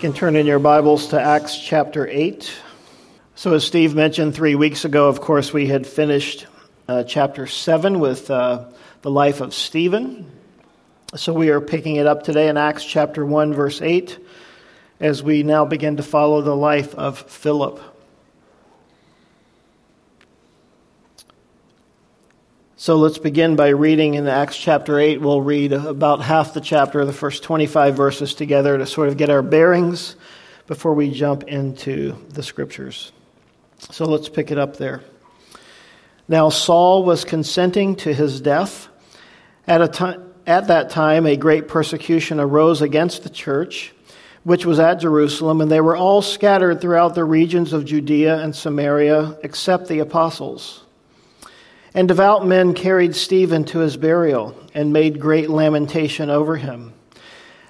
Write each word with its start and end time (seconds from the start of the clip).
You 0.00 0.08
can 0.08 0.16
turn 0.16 0.34
in 0.34 0.46
your 0.46 0.58
Bibles 0.58 1.08
to 1.08 1.20
Acts 1.20 1.58
chapter 1.58 2.08
8. 2.08 2.50
So, 3.34 3.52
as 3.52 3.66
Steve 3.66 3.94
mentioned 3.94 4.34
three 4.34 4.54
weeks 4.54 4.86
ago, 4.86 5.08
of 5.08 5.20
course, 5.20 5.52
we 5.52 5.66
had 5.66 5.86
finished 5.86 6.46
uh, 6.88 7.02
chapter 7.02 7.46
7 7.46 8.00
with 8.00 8.30
uh, 8.30 8.64
the 9.02 9.10
life 9.10 9.42
of 9.42 9.52
Stephen. 9.52 10.24
So, 11.16 11.34
we 11.34 11.50
are 11.50 11.60
picking 11.60 11.96
it 11.96 12.06
up 12.06 12.22
today 12.22 12.48
in 12.48 12.56
Acts 12.56 12.82
chapter 12.82 13.26
1, 13.26 13.52
verse 13.52 13.82
8, 13.82 14.18
as 15.00 15.22
we 15.22 15.42
now 15.42 15.66
begin 15.66 15.98
to 15.98 16.02
follow 16.02 16.40
the 16.40 16.56
life 16.56 16.94
of 16.94 17.18
Philip. 17.18 17.78
So 22.80 22.96
let's 22.96 23.18
begin 23.18 23.56
by 23.56 23.68
reading 23.68 24.14
in 24.14 24.26
Acts 24.26 24.56
chapter 24.56 24.98
8. 24.98 25.20
We'll 25.20 25.42
read 25.42 25.74
about 25.74 26.22
half 26.22 26.54
the 26.54 26.62
chapter, 26.62 27.04
the 27.04 27.12
first 27.12 27.42
25 27.42 27.94
verses 27.94 28.32
together 28.32 28.78
to 28.78 28.86
sort 28.86 29.08
of 29.08 29.18
get 29.18 29.28
our 29.28 29.42
bearings 29.42 30.16
before 30.66 30.94
we 30.94 31.10
jump 31.10 31.42
into 31.42 32.16
the 32.30 32.42
scriptures. 32.42 33.12
So 33.90 34.06
let's 34.06 34.30
pick 34.30 34.50
it 34.50 34.56
up 34.56 34.78
there. 34.78 35.02
Now, 36.26 36.48
Saul 36.48 37.04
was 37.04 37.26
consenting 37.26 37.96
to 37.96 38.14
his 38.14 38.40
death. 38.40 38.88
At, 39.66 39.82
a 39.82 39.88
time, 39.88 40.32
at 40.46 40.68
that 40.68 40.88
time, 40.88 41.26
a 41.26 41.36
great 41.36 41.68
persecution 41.68 42.40
arose 42.40 42.80
against 42.80 43.24
the 43.24 43.28
church, 43.28 43.92
which 44.44 44.64
was 44.64 44.78
at 44.78 45.00
Jerusalem, 45.00 45.60
and 45.60 45.70
they 45.70 45.82
were 45.82 45.98
all 45.98 46.22
scattered 46.22 46.80
throughout 46.80 47.14
the 47.14 47.26
regions 47.26 47.74
of 47.74 47.84
Judea 47.84 48.38
and 48.38 48.56
Samaria, 48.56 49.36
except 49.42 49.86
the 49.86 49.98
apostles. 49.98 50.82
And 51.94 52.06
devout 52.06 52.46
men 52.46 52.74
carried 52.74 53.16
Stephen 53.16 53.64
to 53.64 53.80
his 53.80 53.96
burial 53.96 54.54
and 54.74 54.92
made 54.92 55.20
great 55.20 55.50
lamentation 55.50 56.30
over 56.30 56.56
him. 56.56 56.92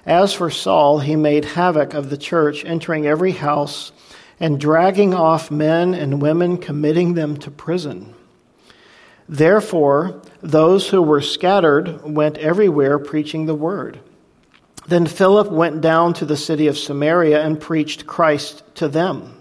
As 0.05 0.33
for 0.33 0.49
Saul, 0.49 0.99
he 0.99 1.15
made 1.15 1.45
havoc 1.45 1.93
of 1.93 2.09
the 2.09 2.17
church, 2.17 2.65
entering 2.65 3.07
every 3.07 3.31
house 3.31 3.91
and 4.39 4.59
dragging 4.59 5.13
off 5.13 5.51
men 5.51 5.93
and 5.93 6.21
women, 6.21 6.57
committing 6.57 7.13
them 7.13 7.37
to 7.37 7.51
prison. 7.51 8.13
Therefore, 9.29 10.21
those 10.41 10.89
who 10.89 11.01
were 11.01 11.21
scattered 11.21 12.01
went 12.03 12.37
everywhere 12.39 12.99
preaching 12.99 13.45
the 13.45 13.55
word. 13.55 13.99
Then 14.87 15.05
Philip 15.05 15.51
went 15.51 15.81
down 15.81 16.13
to 16.15 16.25
the 16.25 16.35
city 16.35 16.67
of 16.67 16.77
Samaria 16.77 17.41
and 17.41 17.61
preached 17.61 18.07
Christ 18.07 18.63
to 18.75 18.87
them. 18.87 19.37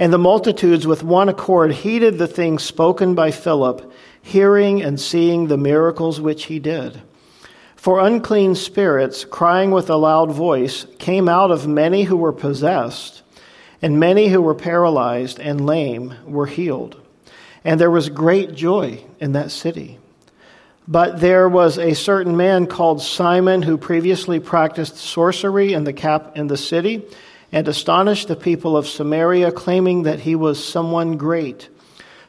And 0.00 0.14
the 0.14 0.18
multitudes 0.18 0.86
with 0.86 1.02
one 1.02 1.28
accord 1.28 1.72
heeded 1.72 2.16
the 2.16 2.26
things 2.26 2.62
spoken 2.62 3.14
by 3.14 3.30
Philip, 3.30 3.92
hearing 4.22 4.80
and 4.80 4.98
seeing 4.98 5.46
the 5.46 5.58
miracles 5.58 6.18
which 6.18 6.46
he 6.46 6.58
did. 6.58 7.02
For 7.76 8.00
unclean 8.00 8.54
spirits, 8.54 9.26
crying 9.26 9.72
with 9.72 9.90
a 9.90 9.96
loud 9.96 10.30
voice, 10.30 10.86
came 10.98 11.28
out 11.28 11.50
of 11.50 11.68
many 11.68 12.04
who 12.04 12.16
were 12.16 12.32
possessed, 12.32 13.20
and 13.82 14.00
many 14.00 14.28
who 14.28 14.40
were 14.40 14.54
paralyzed 14.54 15.38
and 15.38 15.66
lame 15.66 16.14
were 16.24 16.46
healed. 16.46 16.98
And 17.62 17.78
there 17.78 17.90
was 17.90 18.08
great 18.08 18.54
joy 18.54 19.04
in 19.20 19.32
that 19.32 19.50
city. 19.50 19.98
But 20.88 21.20
there 21.20 21.46
was 21.46 21.76
a 21.76 21.94
certain 21.94 22.38
man 22.38 22.66
called 22.68 23.02
Simon 23.02 23.60
who 23.60 23.76
previously 23.76 24.40
practiced 24.40 24.96
sorcery 24.96 25.74
in 25.74 25.84
the 25.84 25.92
cap 25.92 26.38
in 26.38 26.46
the 26.46 26.56
city 26.56 27.04
and 27.52 27.66
astonished 27.66 28.28
the 28.28 28.36
people 28.36 28.76
of 28.76 28.86
Samaria, 28.86 29.52
claiming 29.52 30.04
that 30.04 30.20
he 30.20 30.34
was 30.34 30.62
someone 30.62 31.16
great, 31.16 31.68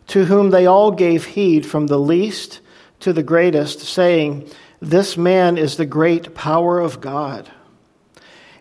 to 0.07 0.25
whom 0.25 0.49
they 0.49 0.65
all 0.65 0.91
gave 0.91 1.25
heed 1.25 1.65
from 1.65 1.87
the 1.87 1.99
least 1.99 2.59
to 3.01 3.13
the 3.13 3.23
greatest, 3.23 3.79
saying, 3.79 4.49
This 4.79 5.17
man 5.17 5.57
is 5.57 5.77
the 5.77 5.85
great 5.85 6.33
power 6.33 6.79
of 6.79 7.01
God. 7.01 7.51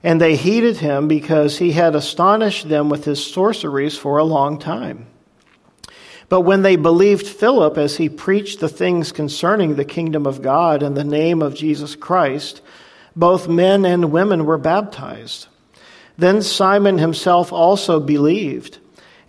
And 0.03 0.21
they 0.21 0.37
heeded 0.37 0.79
him 0.79 1.09
because 1.09 1.59
he 1.59 1.73
had 1.73 1.95
astonished 1.95 2.69
them 2.69 2.89
with 2.89 3.05
his 3.05 3.25
sorceries 3.25 3.99
for 3.99 4.19
a 4.19 4.25
long 4.25 4.59
time. 4.59 5.07
But 6.31 6.43
when 6.43 6.63
they 6.63 6.77
believed 6.77 7.27
Philip 7.27 7.77
as 7.77 7.97
he 7.97 8.09
preached 8.09 8.61
the 8.61 8.69
things 8.69 9.13
concerning 9.13 9.75
the 9.75 9.85
kingdom 9.85 10.27
of 10.27 10.43
God 10.43 10.83
and 10.83 10.97
the 10.97 11.05
name 11.05 11.43
of 11.43 11.57
Jesus 11.57 11.97
Christ, 11.97 12.63
both 13.17 13.49
men 13.49 13.85
and 13.85 14.13
women 14.13 14.47
were 14.47 14.57
baptized. 14.57 15.49
Then 16.21 16.43
Simon 16.43 16.99
himself 16.99 17.51
also 17.51 17.99
believed, 17.99 18.77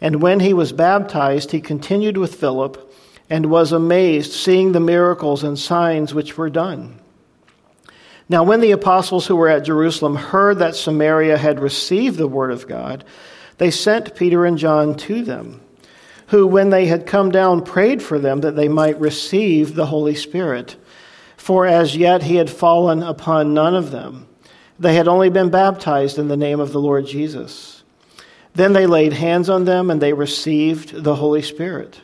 and 0.01 0.21
when 0.21 0.41
he 0.41 0.53
was 0.53 0.73
baptized, 0.73 1.51
he 1.51 1.61
continued 1.61 2.17
with 2.17 2.35
Philip 2.35 2.93
and 3.29 3.45
was 3.45 3.71
amazed, 3.71 4.33
seeing 4.33 4.73
the 4.73 4.81
miracles 4.81 5.41
and 5.41 5.57
signs 5.57 6.13
which 6.13 6.37
were 6.37 6.49
done. 6.49 6.99
Now, 8.27 8.43
when 8.43 8.59
the 8.59 8.71
apostles 8.71 9.25
who 9.25 9.37
were 9.37 9.47
at 9.47 9.63
Jerusalem 9.63 10.17
heard 10.17 10.59
that 10.59 10.75
Samaria 10.75 11.37
had 11.37 11.61
received 11.61 12.17
the 12.17 12.27
word 12.27 12.51
of 12.51 12.67
God, 12.67 13.05
they 13.57 13.71
sent 13.71 14.13
Peter 14.13 14.45
and 14.45 14.57
John 14.57 14.95
to 14.95 15.23
them, 15.23 15.61
who, 16.27 16.45
when 16.45 16.71
they 16.71 16.87
had 16.87 17.05
come 17.05 17.31
down, 17.31 17.63
prayed 17.63 18.03
for 18.03 18.19
them 18.19 18.41
that 18.41 18.57
they 18.57 18.67
might 18.67 18.99
receive 18.99 19.75
the 19.75 19.85
Holy 19.85 20.15
Spirit. 20.15 20.75
For 21.37 21.65
as 21.65 21.95
yet 21.95 22.23
he 22.23 22.35
had 22.35 22.49
fallen 22.49 23.01
upon 23.01 23.53
none 23.53 23.75
of 23.75 23.91
them 23.91 24.27
they 24.81 24.95
had 24.95 25.07
only 25.07 25.29
been 25.29 25.49
baptized 25.49 26.17
in 26.17 26.27
the 26.27 26.37
name 26.37 26.59
of 26.59 26.71
the 26.71 26.79
Lord 26.79 27.05
Jesus. 27.05 27.83
Then 28.55 28.73
they 28.73 28.87
laid 28.87 29.13
hands 29.13 29.49
on 29.49 29.65
them 29.65 29.91
and 29.91 30.01
they 30.01 30.13
received 30.13 31.03
the 31.03 31.15
Holy 31.15 31.43
Spirit. 31.43 32.01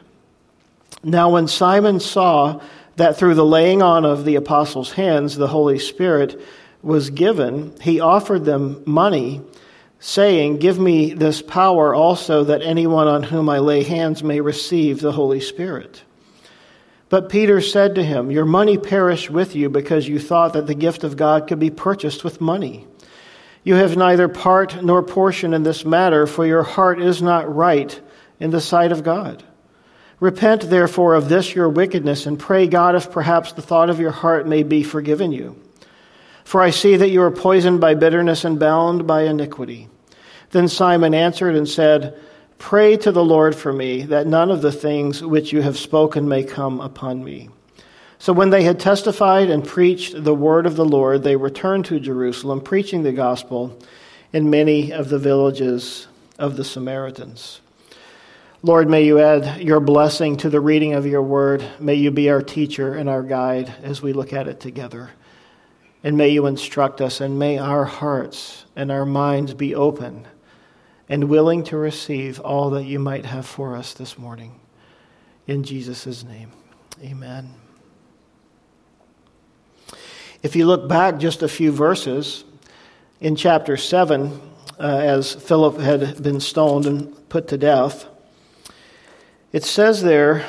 Now, 1.04 1.30
when 1.32 1.48
Simon 1.48 2.00
saw 2.00 2.62
that 2.96 3.18
through 3.18 3.36
the 3.36 3.46
laying 3.46 3.82
on 3.82 4.06
of 4.06 4.26
the 4.26 4.36
apostles' 4.36 4.92
hands 4.92 5.36
the 5.36 5.48
Holy 5.48 5.80
Spirit 5.80 6.40
was 6.82 7.10
given, 7.10 7.76
he 7.82 8.00
offered 8.00 8.46
them 8.46 8.84
money, 8.86 9.42
saying, 10.00 10.58
Give 10.58 10.78
me 10.78 11.14
this 11.14 11.42
power 11.42 11.96
also 11.96 12.44
that 12.46 12.62
anyone 12.62 13.08
on 13.08 13.24
whom 13.24 13.50
I 13.50 13.60
lay 13.60 13.84
hands 13.84 14.24
may 14.24 14.40
receive 14.40 15.02
the 15.02 15.12
Holy 15.12 15.40
Spirit. 15.40 16.04
But 17.10 17.30
Peter 17.30 17.62
said 17.62 17.96
to 17.96 18.04
him, 18.04 18.32
Your 18.32 18.46
money 18.46 18.78
perished 18.78 19.30
with 19.30 19.56
you 19.56 19.70
because 19.70 20.08
you 20.08 20.20
thought 20.20 20.54
that 20.54 20.68
the 20.68 20.76
gift 20.76 21.04
of 21.04 21.16
God 21.16 21.48
could 21.48 21.60
be 21.60 21.70
purchased 21.70 22.24
with 22.24 22.42
money. 22.42 22.86
You 23.64 23.76
have 23.76 23.98
neither 23.98 24.28
part 24.28 24.84
nor 24.84 25.04
portion 25.04 25.54
in 25.54 25.64
this 25.64 25.86
matter, 25.86 26.28
for 26.28 26.46
your 26.46 26.64
heart 26.64 27.02
is 27.02 27.22
not 27.22 27.54
right 27.54 28.00
in 28.40 28.52
the 28.52 28.62
sight 28.62 28.92
of 28.92 29.04
God. 29.04 29.44
Repent 30.20 30.70
therefore 30.70 31.14
of 31.14 31.30
this 31.30 31.54
your 31.54 31.70
wickedness, 31.70 32.26
and 32.26 32.40
pray 32.40 32.68
God 32.68 32.96
if 32.96 33.12
perhaps 33.12 33.52
the 33.52 33.62
thought 33.62 33.90
of 33.90 34.00
your 34.00 34.12
heart 34.12 34.48
may 34.48 34.64
be 34.64 34.84
forgiven 34.84 35.32
you. 35.32 35.62
For 36.44 36.62
I 36.62 36.70
see 36.70 36.96
that 36.96 37.10
you 37.10 37.22
are 37.22 37.32
poisoned 37.32 37.82
by 37.82 37.94
bitterness 37.94 38.46
and 38.46 38.60
bound 38.60 39.06
by 39.06 39.24
iniquity. 39.24 39.90
Then 40.52 40.70
Simon 40.70 41.14
answered 41.14 41.56
and 41.56 41.68
said, 41.68 42.18
Pray 42.60 42.98
to 42.98 43.12
the 43.12 43.24
Lord 43.24 43.56
for 43.56 43.72
me, 43.72 44.04
that 44.04 44.28
none 44.28 44.52
of 44.52 44.62
the 44.62 44.72
things 44.72 45.24
which 45.24 45.54
you 45.54 45.62
have 45.62 45.78
spoken 45.78 46.28
may 46.28 46.44
come 46.44 46.82
upon 46.82 47.24
me. 47.24 47.50
So 48.20 48.34
when 48.34 48.50
they 48.50 48.64
had 48.64 48.80
testified 48.80 49.50
and 49.50 49.66
preached 49.66 50.24
the 50.24 50.34
word 50.34 50.66
of 50.66 50.76
the 50.76 50.86
Lord, 50.86 51.24
they 51.24 51.36
returned 51.36 51.86
to 51.86 52.00
Jerusalem, 52.00 52.62
preaching 52.62 53.04
the 53.04 53.12
gospel 53.12 53.78
in 54.34 54.50
many 54.50 54.92
of 54.92 55.10
the 55.10 55.20
villages 55.20 56.08
of 56.40 56.58
the 56.58 56.64
Samaritans. 56.64 57.62
Lord, 58.64 58.90
may 58.90 59.06
you 59.06 59.20
add 59.20 59.62
your 59.62 59.80
blessing 59.80 60.36
to 60.38 60.50
the 60.50 60.60
reading 60.60 60.94
of 60.94 61.06
your 61.06 61.22
word. 61.22 61.64
May 61.80 61.94
you 61.94 62.10
be 62.10 62.30
our 62.32 62.42
teacher 62.42 62.96
and 62.96 63.08
our 63.08 63.22
guide 63.22 63.72
as 63.84 64.02
we 64.02 64.14
look 64.14 64.34
at 64.34 64.48
it 64.48 64.60
together. 64.60 65.12
And 66.04 66.18
may 66.18 66.30
you 66.30 66.48
instruct 66.48 67.02
us, 67.02 67.22
and 67.22 67.38
may 67.38 67.60
our 67.60 67.86
hearts 67.86 68.66
and 68.76 68.92
our 68.92 69.06
minds 69.06 69.54
be 69.54 69.76
open 69.76 70.26
and 71.10 71.30
willing 71.30 71.64
to 71.64 71.78
receive 71.78 72.40
all 72.40 72.72
that 72.72 72.84
you 72.84 73.00
might 73.00 73.26
have 73.26 73.46
for 73.46 73.76
us 73.76 73.94
this 73.94 74.18
morning. 74.18 74.60
In 75.46 75.64
Jesus' 75.64 76.24
name, 76.24 76.52
amen. 77.02 77.54
If 80.44 80.56
you 80.56 80.66
look 80.66 80.88
back 80.88 81.18
just 81.18 81.42
a 81.42 81.48
few 81.48 81.72
verses 81.72 82.44
in 83.20 83.36
chapter 83.36 83.78
7, 83.78 84.40
uh, 84.80 84.84
as 84.84 85.34
Philip 85.34 85.80
had 85.80 86.22
been 86.22 86.40
stoned 86.40 86.86
and 86.86 87.30
put 87.30 87.48
to 87.48 87.58
death, 87.58 88.06
it 89.52 89.64
says 89.64 90.04
there, 90.04 90.46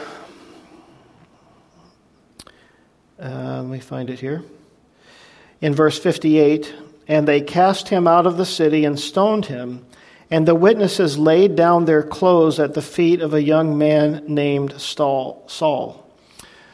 uh, 3.18 3.62
let 3.62 3.66
me 3.66 3.80
find 3.80 4.10
it 4.10 4.20
here. 4.20 4.42
In 5.60 5.74
verse 5.74 5.98
58, 5.98 6.74
and 7.08 7.26
they 7.26 7.40
cast 7.40 7.88
him 7.88 8.06
out 8.06 8.26
of 8.26 8.36
the 8.36 8.44
city 8.44 8.84
and 8.84 8.98
stoned 8.98 9.46
him. 9.46 9.86
And 10.30 10.46
the 10.46 10.54
witnesses 10.54 11.18
laid 11.18 11.56
down 11.56 11.84
their 11.84 12.02
clothes 12.02 12.60
at 12.60 12.74
the 12.74 12.82
feet 12.82 13.22
of 13.22 13.32
a 13.32 13.42
young 13.42 13.78
man 13.78 14.24
named 14.26 14.78
Saul. 14.78 15.46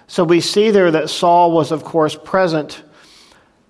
So 0.06 0.24
we 0.24 0.40
see 0.40 0.70
there 0.70 0.90
that 0.90 1.08
Saul 1.10 1.52
was, 1.52 1.70
of 1.70 1.84
course, 1.84 2.16
present 2.16 2.82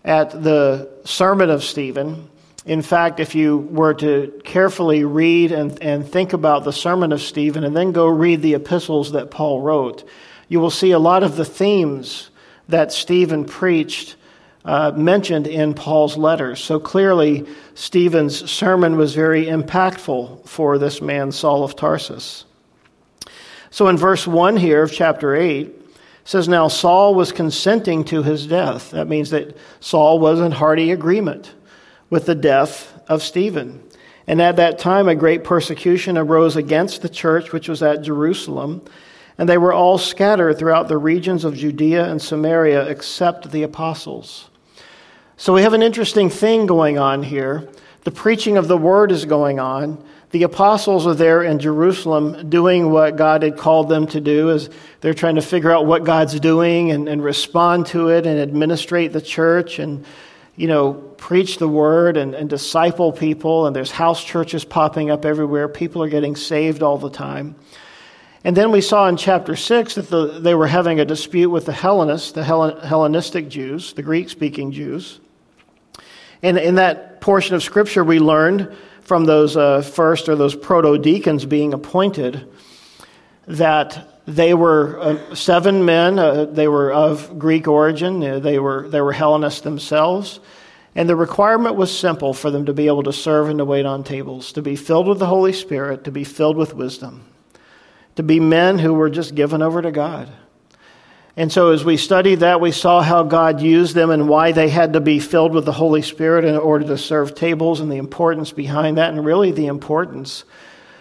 at 0.04 0.30
the 0.42 0.90
sermon 1.04 1.50
of 1.50 1.62
Stephen. 1.62 2.28
In 2.66 2.80
fact, 2.80 3.20
if 3.20 3.34
you 3.34 3.58
were 3.58 3.94
to 3.94 4.40
carefully 4.44 5.04
read 5.04 5.52
and, 5.52 5.80
and 5.82 6.06
think 6.06 6.32
about 6.32 6.64
the 6.64 6.72
sermon 6.72 7.12
of 7.12 7.20
Stephen 7.20 7.62
and 7.62 7.76
then 7.76 7.92
go 7.92 8.06
read 8.06 8.40
the 8.40 8.54
epistles 8.54 9.12
that 9.12 9.30
Paul 9.30 9.60
wrote, 9.60 10.08
you 10.48 10.60
will 10.60 10.70
see 10.70 10.92
a 10.92 10.98
lot 10.98 11.22
of 11.22 11.36
the 11.36 11.44
themes 11.44 12.30
that 12.68 12.90
Stephen 12.90 13.44
preached 13.44 14.16
uh, 14.64 14.92
mentioned 14.96 15.46
in 15.46 15.74
Paul's 15.74 16.16
letters. 16.16 16.62
So 16.62 16.80
clearly, 16.80 17.46
Stephen's 17.74 18.50
sermon 18.50 18.96
was 18.96 19.14
very 19.14 19.46
impactful 19.46 20.48
for 20.48 20.78
this 20.78 21.02
man, 21.02 21.32
Saul 21.32 21.64
of 21.64 21.76
Tarsus. 21.76 22.44
So 23.70 23.88
in 23.88 23.96
verse 23.96 24.26
1 24.26 24.56
here 24.56 24.82
of 24.82 24.92
chapter 24.92 25.34
8, 25.34 25.72
says, 26.24 26.48
Now 26.48 26.68
Saul 26.68 27.14
was 27.14 27.32
consenting 27.32 28.04
to 28.04 28.22
his 28.22 28.46
death. 28.46 28.90
That 28.92 29.08
means 29.08 29.30
that 29.30 29.56
Saul 29.80 30.18
was 30.18 30.40
in 30.40 30.52
hearty 30.52 30.90
agreement 30.90 31.52
with 32.08 32.26
the 32.26 32.34
death 32.34 32.98
of 33.08 33.22
Stephen. 33.22 33.82
And 34.26 34.40
at 34.40 34.56
that 34.56 34.78
time, 34.78 35.08
a 35.08 35.14
great 35.14 35.44
persecution 35.44 36.16
arose 36.16 36.56
against 36.56 37.02
the 37.02 37.08
church 37.10 37.52
which 37.52 37.68
was 37.68 37.82
at 37.82 38.02
Jerusalem, 38.02 38.82
and 39.36 39.48
they 39.48 39.58
were 39.58 39.72
all 39.72 39.98
scattered 39.98 40.58
throughout 40.58 40.88
the 40.88 40.96
regions 40.96 41.44
of 41.44 41.56
Judea 41.56 42.08
and 42.08 42.22
Samaria 42.22 42.88
except 42.88 43.50
the 43.50 43.64
apostles. 43.64 44.48
So 45.36 45.52
we 45.52 45.62
have 45.62 45.72
an 45.72 45.82
interesting 45.82 46.30
thing 46.30 46.66
going 46.66 46.98
on 46.98 47.22
here. 47.22 47.68
The 48.04 48.12
preaching 48.12 48.56
of 48.56 48.68
the 48.68 48.76
word 48.76 49.10
is 49.10 49.24
going 49.24 49.58
on. 49.58 50.02
The 50.30 50.44
apostles 50.44 51.06
are 51.06 51.14
there 51.14 51.42
in 51.42 51.58
Jerusalem 51.58 52.50
doing 52.50 52.90
what 52.90 53.16
God 53.16 53.42
had 53.42 53.56
called 53.56 53.88
them 53.88 54.06
to 54.08 54.20
do 54.20 54.50
as 54.50 54.70
they're 55.00 55.14
trying 55.14 55.36
to 55.36 55.42
figure 55.42 55.72
out 55.72 55.86
what 55.86 56.04
God's 56.04 56.38
doing 56.38 56.90
and, 56.90 57.08
and 57.08 57.22
respond 57.22 57.86
to 57.86 58.08
it 58.08 58.26
and 58.26 58.38
administrate 58.40 59.12
the 59.12 59.20
church 59.20 59.78
and 59.78 60.04
you 60.56 60.68
know, 60.68 60.94
preach 60.94 61.58
the 61.58 61.68
word 61.68 62.16
and, 62.16 62.34
and 62.34 62.48
disciple 62.48 63.10
people, 63.10 63.66
and 63.66 63.74
there's 63.74 63.90
house 63.90 64.22
churches 64.22 64.64
popping 64.64 65.10
up 65.10 65.24
everywhere. 65.24 65.66
People 65.68 66.02
are 66.02 66.08
getting 66.08 66.36
saved 66.36 66.82
all 66.82 66.96
the 66.96 67.10
time. 67.10 67.56
And 68.44 68.56
then 68.56 68.70
we 68.70 68.80
saw 68.80 69.08
in 69.08 69.16
chapter 69.16 69.56
6 69.56 69.96
that 69.96 70.10
the, 70.10 70.38
they 70.38 70.54
were 70.54 70.66
having 70.66 71.00
a 71.00 71.04
dispute 71.04 71.50
with 71.50 71.66
the 71.66 71.72
Hellenists, 71.72 72.32
the 72.32 72.44
Hellenistic 72.44 73.48
Jews, 73.48 73.94
the 73.94 74.02
Greek 74.02 74.28
speaking 74.28 74.70
Jews. 74.70 75.18
And 76.44 76.58
in 76.58 76.74
that 76.74 77.22
portion 77.22 77.54
of 77.54 77.62
Scripture, 77.62 78.04
we 78.04 78.20
learned 78.20 78.70
from 79.00 79.24
those 79.24 79.56
uh, 79.56 79.80
first 79.80 80.28
or 80.28 80.36
those 80.36 80.54
proto 80.54 80.98
deacons 80.98 81.46
being 81.46 81.72
appointed 81.72 82.46
that 83.46 84.20
they 84.26 84.52
were 84.52 85.00
uh, 85.00 85.34
seven 85.34 85.86
men. 85.86 86.18
Uh, 86.18 86.44
they 86.44 86.68
were 86.68 86.92
of 86.92 87.38
Greek 87.38 87.66
origin. 87.66 88.22
Uh, 88.22 88.40
they 88.40 88.58
were 88.58 88.86
they 88.90 89.00
were 89.00 89.12
Hellenists 89.12 89.62
themselves, 89.62 90.38
and 90.94 91.08
the 91.08 91.16
requirement 91.16 91.76
was 91.76 91.98
simple 91.98 92.34
for 92.34 92.50
them 92.50 92.66
to 92.66 92.74
be 92.74 92.88
able 92.88 93.04
to 93.04 93.12
serve 93.14 93.48
and 93.48 93.56
to 93.56 93.64
wait 93.64 93.86
on 93.86 94.04
tables, 94.04 94.52
to 94.52 94.60
be 94.60 94.76
filled 94.76 95.08
with 95.08 95.20
the 95.20 95.26
Holy 95.26 95.54
Spirit, 95.54 96.04
to 96.04 96.10
be 96.10 96.24
filled 96.24 96.58
with 96.58 96.74
wisdom, 96.74 97.24
to 98.16 98.22
be 98.22 98.38
men 98.38 98.78
who 98.78 98.92
were 98.92 99.08
just 99.08 99.34
given 99.34 99.62
over 99.62 99.80
to 99.80 99.90
God. 99.90 100.30
And 101.36 101.50
so, 101.50 101.72
as 101.72 101.84
we 101.84 101.96
studied 101.96 102.40
that, 102.40 102.60
we 102.60 102.70
saw 102.70 103.02
how 103.02 103.24
God 103.24 103.60
used 103.60 103.96
them 103.96 104.10
and 104.10 104.28
why 104.28 104.52
they 104.52 104.68
had 104.68 104.92
to 104.92 105.00
be 105.00 105.18
filled 105.18 105.52
with 105.52 105.64
the 105.64 105.72
Holy 105.72 106.02
Spirit 106.02 106.44
in 106.44 106.56
order 106.56 106.86
to 106.86 106.98
serve 106.98 107.34
tables 107.34 107.80
and 107.80 107.90
the 107.90 107.96
importance 107.96 108.52
behind 108.52 108.98
that, 108.98 109.12
and 109.12 109.24
really 109.24 109.50
the 109.50 109.66
importance 109.66 110.44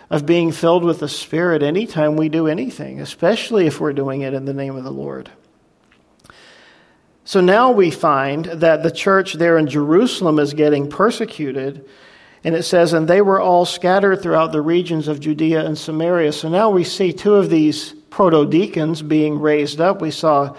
of 0.09 0.25
being 0.25 0.51
filled 0.51 0.83
with 0.83 0.99
the 0.99 1.07
Spirit 1.07 1.61
anytime 1.61 2.15
we 2.15 2.29
do 2.29 2.47
anything, 2.47 2.99
especially 2.99 3.67
if 3.67 3.79
we're 3.79 3.93
doing 3.93 4.21
it 4.21 4.33
in 4.33 4.45
the 4.45 4.53
name 4.53 4.75
of 4.75 4.83
the 4.83 4.91
Lord. 4.91 5.29
So 7.25 7.39
now 7.39 7.71
we 7.71 7.89
find 7.89 8.45
that 8.45 8.83
the 8.83 8.91
church 8.91 9.33
there 9.33 9.57
in 9.57 9.67
Jerusalem 9.67 10.39
is 10.39 10.53
getting 10.53 10.89
persecuted. 10.89 11.87
And 12.43 12.55
it 12.55 12.63
says, 12.63 12.91
and 12.91 13.07
they 13.07 13.21
were 13.21 13.39
all 13.39 13.65
scattered 13.65 14.21
throughout 14.21 14.51
the 14.51 14.61
regions 14.61 15.07
of 15.07 15.21
Judea 15.21 15.65
and 15.65 15.77
Samaria. 15.77 16.33
So 16.33 16.49
now 16.49 16.69
we 16.69 16.83
see 16.83 17.13
two 17.13 17.35
of 17.35 17.49
these 17.49 17.95
proto 18.13 18.45
deacons 18.45 19.01
being 19.01 19.39
raised 19.39 19.81
up. 19.81 19.99
We 19.99 20.11
saw 20.11 20.55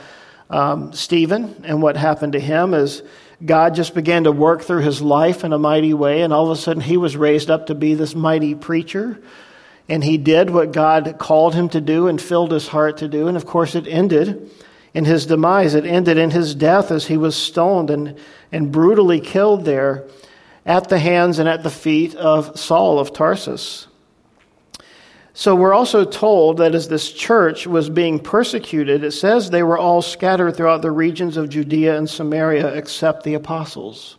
um, 0.51 0.93
Stephen, 0.93 1.63
and 1.65 1.81
what 1.81 1.97
happened 1.97 2.33
to 2.33 2.41
him 2.41 2.75
is 2.75 3.05
God 3.45 3.77
just 3.77 3.95
began 3.95 4.25
to 4.25 4.33
work 4.33 4.63
through 4.63 4.83
his 4.83 5.01
life 5.01 5.45
in 5.45 5.53
a 5.53 5.59
mighty 5.59 5.95
way, 5.95 6.23
and 6.23 6.33
all 6.33 6.51
of 6.51 6.59
a 6.59 6.61
sudden 6.61 6.83
he 6.83 6.97
was 6.97 7.17
raised 7.17 7.53
up 7.53 7.69
to 7.69 7.75
be 7.77 7.95
this 7.95 8.17
mighty 8.17 8.57
preacher. 8.57 9.23
And 9.89 10.03
he 10.03 10.19
did 10.19 10.51
what 10.51 10.73
God 10.73 11.17
called 11.19 11.55
him 11.55 11.69
to 11.69 11.81
do 11.81 12.09
and 12.09 12.21
filled 12.21 12.51
his 12.51 12.67
heart 12.67 12.97
to 12.99 13.09
do. 13.09 13.29
And 13.29 13.37
of 13.37 13.47
course, 13.47 13.77
it 13.77 13.87
ended 13.87 14.51
in 14.93 15.05
his 15.05 15.25
demise. 15.25 15.75
It 15.75 15.87
ended 15.87 16.19
in 16.19 16.31
his 16.31 16.57
death 16.57 16.91
as 16.91 17.07
he 17.07 17.17
was 17.17 17.37
stoned 17.37 17.89
and, 17.89 18.19
and 18.51 18.73
brutally 18.73 19.21
killed 19.21 19.65
there 19.65 20.09
at 20.67 20.89
the 20.89 20.99
hands 20.99 21.39
and 21.39 21.49
at 21.49 21.63
the 21.63 21.71
feet 21.71 22.17
of 22.17 22.59
Saul 22.59 22.99
of 22.99 23.13
Tarsus. 23.13 23.87
So 25.37 25.57
we're 25.57 25.75
also 25.75 26.05
told 26.05 26.59
that 26.59 26.77
as 26.77 26.89
this 26.89 27.11
church 27.11 27.67
was 27.67 27.91
being 27.91 28.21
persecuted, 28.21 29.03
it 29.03 29.11
says 29.11 29.51
they 29.51 29.65
were 29.65 29.77
all 29.77 30.01
scattered 30.01 30.57
throughout 30.57 30.81
the 30.81 30.93
regions 30.93 31.37
of 31.37 31.49
Judea 31.49 31.99
and 31.99 32.09
Samaria 32.09 32.69
except 32.69 33.25
the 33.25 33.35
apostles. 33.35 34.17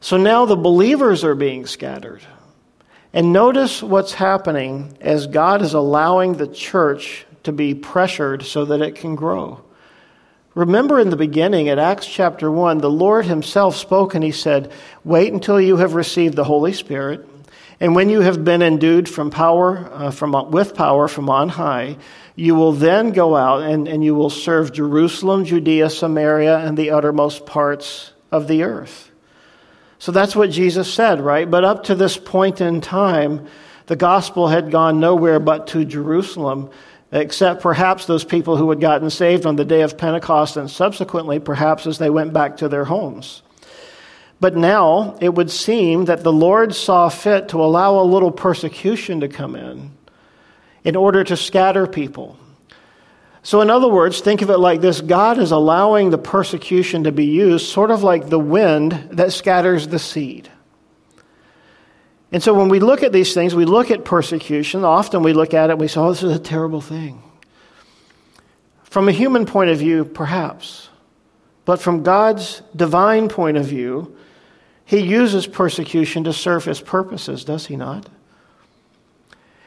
So 0.00 0.16
now 0.16 0.46
the 0.46 0.56
believers 0.56 1.22
are 1.22 1.36
being 1.36 1.64
scattered. 1.64 2.22
And 3.12 3.32
notice 3.32 3.84
what's 3.84 4.12
happening 4.12 4.96
as 5.00 5.28
God 5.28 5.62
is 5.62 5.74
allowing 5.74 6.34
the 6.34 6.48
church 6.48 7.24
to 7.44 7.52
be 7.52 7.74
pressured 7.74 8.42
so 8.42 8.64
that 8.64 8.82
it 8.82 8.96
can 8.96 9.14
grow. 9.14 9.62
Remember 10.56 10.98
in 10.98 11.10
the 11.10 11.16
beginning 11.16 11.68
at 11.68 11.78
Acts 11.78 12.06
chapter 12.06 12.50
1, 12.50 12.78
the 12.78 12.90
Lord 12.90 13.26
Himself 13.26 13.76
spoke 13.76 14.16
and 14.16 14.24
He 14.24 14.32
said, 14.32 14.72
Wait 15.04 15.32
until 15.32 15.60
you 15.60 15.76
have 15.76 15.94
received 15.94 16.34
the 16.34 16.44
Holy 16.44 16.72
Spirit. 16.72 17.28
And 17.80 17.94
when 17.94 18.10
you 18.10 18.20
have 18.20 18.44
been 18.44 18.60
endued 18.60 19.08
from 19.08 19.30
power, 19.30 19.90
uh, 19.90 20.10
from, 20.10 20.50
with 20.50 20.74
power 20.74 21.08
from 21.08 21.30
on 21.30 21.48
high, 21.48 21.96
you 22.36 22.54
will 22.54 22.72
then 22.72 23.12
go 23.12 23.34
out 23.34 23.62
and, 23.62 23.88
and 23.88 24.04
you 24.04 24.14
will 24.14 24.30
serve 24.30 24.72
Jerusalem, 24.72 25.46
Judea, 25.46 25.88
Samaria, 25.88 26.58
and 26.58 26.76
the 26.76 26.90
uttermost 26.90 27.46
parts 27.46 28.12
of 28.30 28.48
the 28.48 28.64
earth. 28.64 29.10
So 29.98 30.12
that's 30.12 30.36
what 30.36 30.50
Jesus 30.50 30.92
said, 30.92 31.20
right? 31.20 31.50
But 31.50 31.64
up 31.64 31.84
to 31.84 31.94
this 31.94 32.18
point 32.18 32.60
in 32.60 32.80
time, 32.82 33.46
the 33.86 33.96
gospel 33.96 34.48
had 34.48 34.70
gone 34.70 35.00
nowhere 35.00 35.40
but 35.40 35.66
to 35.68 35.84
Jerusalem, 35.84 36.70
except 37.12 37.62
perhaps 37.62 38.06
those 38.06 38.24
people 38.24 38.56
who 38.56 38.70
had 38.70 38.80
gotten 38.80 39.10
saved 39.10 39.46
on 39.46 39.56
the 39.56 39.64
day 39.64 39.82
of 39.82 39.98
Pentecost 39.98 40.56
and 40.56 40.70
subsequently, 40.70 41.38
perhaps 41.38 41.86
as 41.86 41.98
they 41.98 42.10
went 42.10 42.32
back 42.32 42.58
to 42.58 42.68
their 42.68 42.84
homes. 42.84 43.42
But 44.40 44.56
now 44.56 45.18
it 45.20 45.34
would 45.34 45.50
seem 45.50 46.06
that 46.06 46.24
the 46.24 46.32
Lord 46.32 46.74
saw 46.74 47.10
fit 47.10 47.48
to 47.50 47.62
allow 47.62 48.00
a 48.00 48.02
little 48.02 48.32
persecution 48.32 49.20
to 49.20 49.28
come 49.28 49.54
in 49.54 49.92
in 50.82 50.96
order 50.96 51.22
to 51.22 51.36
scatter 51.36 51.86
people. 51.86 52.38
So, 53.42 53.60
in 53.60 53.70
other 53.70 53.88
words, 53.88 54.20
think 54.20 54.42
of 54.42 54.50
it 54.50 54.58
like 54.58 54.80
this 54.80 55.00
God 55.00 55.38
is 55.38 55.50
allowing 55.50 56.10
the 56.10 56.18
persecution 56.18 57.04
to 57.04 57.12
be 57.12 57.26
used 57.26 57.66
sort 57.66 57.90
of 57.90 58.02
like 58.02 58.28
the 58.28 58.38
wind 58.38 58.92
that 59.12 59.32
scatters 59.32 59.88
the 59.88 59.98
seed. 59.98 60.50
And 62.32 62.42
so, 62.42 62.54
when 62.54 62.68
we 62.68 62.80
look 62.80 63.02
at 63.02 63.12
these 63.12 63.32
things, 63.34 63.54
we 63.54 63.64
look 63.64 63.90
at 63.90 64.04
persecution, 64.04 64.84
often 64.84 65.22
we 65.22 65.32
look 65.32 65.52
at 65.52 65.70
it 65.70 65.72
and 65.72 65.80
we 65.80 65.88
say, 65.88 66.00
oh, 66.00 66.10
this 66.10 66.22
is 66.22 66.34
a 66.34 66.38
terrible 66.38 66.80
thing. 66.80 67.22
From 68.84 69.08
a 69.08 69.12
human 69.12 69.46
point 69.46 69.70
of 69.70 69.78
view, 69.78 70.04
perhaps. 70.04 70.88
But 71.64 71.80
from 71.80 72.02
God's 72.02 72.62
divine 72.74 73.28
point 73.28 73.56
of 73.56 73.66
view, 73.66 74.16
he 74.90 74.98
uses 74.98 75.46
persecution 75.46 76.24
to 76.24 76.32
serve 76.32 76.64
his 76.64 76.80
purposes, 76.80 77.44
does 77.44 77.66
he 77.66 77.76
not? 77.76 78.08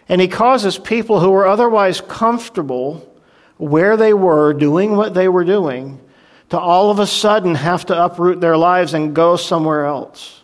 And 0.10 0.20
he 0.20 0.28
causes 0.28 0.78
people 0.78 1.22
who 1.22 1.32
were 1.32 1.48
otherwise 1.48 2.02
comfortable 2.02 3.10
where 3.56 3.96
they 3.96 4.14
were, 4.14 4.54
doing 4.54 4.98
what 4.98 5.14
they 5.14 5.30
were 5.30 5.46
doing, 5.46 6.02
to 6.50 6.60
all 6.60 6.92
of 6.92 7.00
a 7.00 7.08
sudden 7.08 7.56
have 7.56 7.86
to 7.86 8.04
uproot 8.04 8.42
their 8.42 8.58
lives 8.58 8.94
and 8.94 9.16
go 9.16 9.38
somewhere 9.38 9.86
else. 9.86 10.42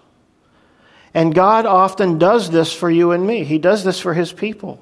And 1.14 1.36
God 1.36 1.66
often 1.66 2.18
does 2.18 2.50
this 2.50 2.72
for 2.72 2.90
you 2.90 3.12
and 3.12 3.28
me. 3.28 3.44
He 3.44 3.58
does 3.58 3.84
this 3.84 4.00
for 4.00 4.14
his 4.14 4.32
people. 4.32 4.80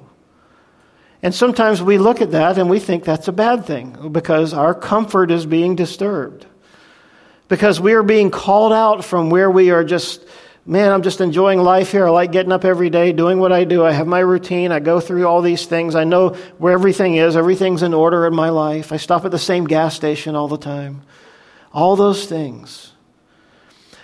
And 1.24 1.34
sometimes 1.34 1.82
we 1.82 1.98
look 1.98 2.20
at 2.20 2.30
that 2.30 2.56
and 2.56 2.70
we 2.70 2.78
think 2.78 3.02
that's 3.02 3.26
a 3.26 3.32
bad 3.32 3.64
thing 3.64 4.12
because 4.12 4.54
our 4.54 4.76
comfort 4.76 5.32
is 5.32 5.44
being 5.44 5.74
disturbed 5.74 6.46
because 7.48 7.80
we 7.80 7.94
are 7.94 8.02
being 8.02 8.30
called 8.30 8.72
out 8.72 9.04
from 9.04 9.30
where 9.30 9.50
we 9.50 9.70
are 9.70 9.82
just, 9.82 10.24
man, 10.66 10.92
I'm 10.92 11.02
just 11.02 11.20
enjoying 11.20 11.60
life 11.60 11.90
here. 11.90 12.06
I 12.06 12.10
like 12.10 12.30
getting 12.30 12.52
up 12.52 12.64
every 12.64 12.90
day, 12.90 13.12
doing 13.12 13.38
what 13.38 13.52
I 13.52 13.64
do. 13.64 13.84
I 13.84 13.92
have 13.92 14.06
my 14.06 14.20
routine. 14.20 14.70
I 14.70 14.80
go 14.80 15.00
through 15.00 15.26
all 15.26 15.40
these 15.40 15.64
things. 15.66 15.94
I 15.94 16.04
know 16.04 16.30
where 16.58 16.74
everything 16.74 17.16
is. 17.16 17.36
Everything's 17.36 17.82
in 17.82 17.94
order 17.94 18.26
in 18.26 18.34
my 18.34 18.50
life. 18.50 18.92
I 18.92 18.98
stop 18.98 19.24
at 19.24 19.30
the 19.30 19.38
same 19.38 19.66
gas 19.66 19.96
station 19.96 20.34
all 20.34 20.48
the 20.48 20.58
time. 20.58 21.02
All 21.72 21.96
those 21.96 22.26
things. 22.26 22.92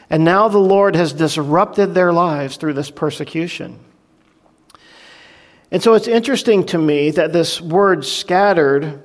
And 0.09 0.25
now 0.25 0.49
the 0.49 0.59
Lord 0.59 0.97
has 0.97 1.13
disrupted 1.13 1.95
their 1.95 2.13
lives 2.13 2.57
through 2.57 2.75
this 2.75 2.91
persecution. 2.91 3.79
And 5.71 5.83
so 5.83 5.95
it's 5.95 6.07
interesting 6.07 6.67
to 6.67 6.79
me 6.79 7.11
that 7.13 7.33
this 7.33 7.61
word 7.61 8.05
scattered 8.05 9.03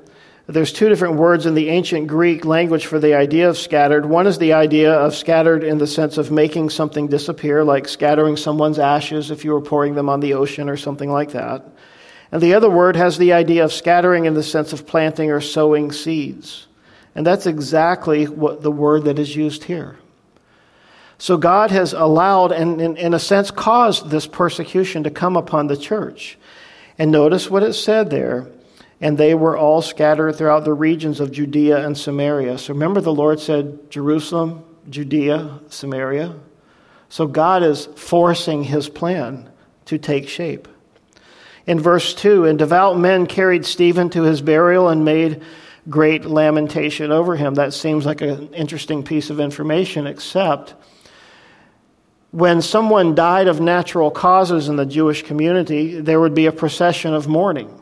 there's 0.53 0.73
two 0.73 0.89
different 0.89 1.15
words 1.15 1.45
in 1.45 1.53
the 1.53 1.69
ancient 1.69 2.07
Greek 2.07 2.43
language 2.43 2.87
for 2.87 2.99
the 2.99 3.13
idea 3.13 3.47
of 3.47 3.57
scattered. 3.57 4.05
One 4.05 4.25
is 4.25 4.39
the 4.39 4.53
idea 4.53 4.91
of 4.91 5.15
scattered 5.15 5.63
in 5.63 5.77
the 5.77 5.85
sense 5.85 6.17
of 6.17 6.31
making 6.31 6.71
something 6.71 7.07
disappear, 7.07 7.63
like 7.63 7.87
scattering 7.87 8.35
someone's 8.35 8.79
ashes 8.79 9.29
if 9.29 9.45
you 9.45 9.51
were 9.51 9.61
pouring 9.61 9.93
them 9.93 10.09
on 10.09 10.21
the 10.21 10.33
ocean 10.33 10.67
or 10.67 10.75
something 10.75 11.11
like 11.11 11.33
that. 11.33 11.63
And 12.31 12.41
the 12.41 12.55
other 12.55 12.69
word 12.69 12.95
has 12.95 13.17
the 13.17 13.33
idea 13.33 13.63
of 13.63 13.71
scattering 13.71 14.25
in 14.25 14.33
the 14.33 14.41
sense 14.41 14.73
of 14.73 14.87
planting 14.87 15.29
or 15.29 15.39
sowing 15.39 15.91
seeds. 15.91 16.67
And 17.13 17.25
that's 17.27 17.45
exactly 17.45 18.25
what 18.25 18.63
the 18.63 18.71
word 18.71 19.03
that 19.03 19.19
is 19.19 19.35
used 19.35 19.65
here. 19.65 19.97
So 21.19 21.37
God 21.37 21.69
has 21.69 21.93
allowed 21.93 22.51
and, 22.51 22.81
in, 22.81 22.97
in 22.97 23.13
a 23.13 23.19
sense, 23.19 23.51
caused 23.51 24.09
this 24.09 24.25
persecution 24.25 25.03
to 25.03 25.11
come 25.11 25.35
upon 25.35 25.67
the 25.67 25.77
church. 25.77 26.39
And 26.97 27.11
notice 27.11 27.51
what 27.51 27.61
it 27.61 27.73
said 27.73 28.09
there. 28.09 28.47
And 29.01 29.17
they 29.17 29.33
were 29.33 29.57
all 29.57 29.81
scattered 29.81 30.33
throughout 30.33 30.65
the 30.65 30.73
regions 30.73 31.19
of 31.19 31.31
Judea 31.31 31.85
and 31.85 31.97
Samaria. 31.97 32.57
So 32.57 32.73
remember, 32.73 32.99
the 32.99 33.13
Lord 33.13 33.39
said 33.39 33.89
Jerusalem, 33.89 34.63
Judea, 34.89 35.59
Samaria. 35.69 36.35
So 37.07 37.25
God 37.25 37.63
is 37.63 37.85
forcing 37.95 38.63
his 38.63 38.89
plan 38.89 39.49
to 39.85 39.97
take 39.97 40.27
shape. 40.27 40.67
In 41.65 41.79
verse 41.79 42.13
2, 42.13 42.45
and 42.45 42.59
devout 42.59 42.97
men 42.97 43.25
carried 43.25 43.65
Stephen 43.65 44.09
to 44.11 44.23
his 44.23 44.41
burial 44.41 44.89
and 44.89 45.05
made 45.05 45.43
great 45.87 46.25
lamentation 46.25 47.11
over 47.11 47.35
him. 47.35 47.55
That 47.55 47.73
seems 47.73 48.05
like 48.05 48.21
an 48.21 48.53
interesting 48.53 49.03
piece 49.03 49.29
of 49.29 49.39
information, 49.39 50.07
except 50.07 50.73
when 52.31 52.61
someone 52.61 53.15
died 53.15 53.47
of 53.47 53.59
natural 53.59 54.11
causes 54.11 54.69
in 54.69 54.75
the 54.75 54.85
Jewish 54.85 55.23
community, 55.23 55.99
there 55.99 56.19
would 56.19 56.35
be 56.35 56.45
a 56.45 56.51
procession 56.51 57.13
of 57.13 57.27
mourning. 57.27 57.78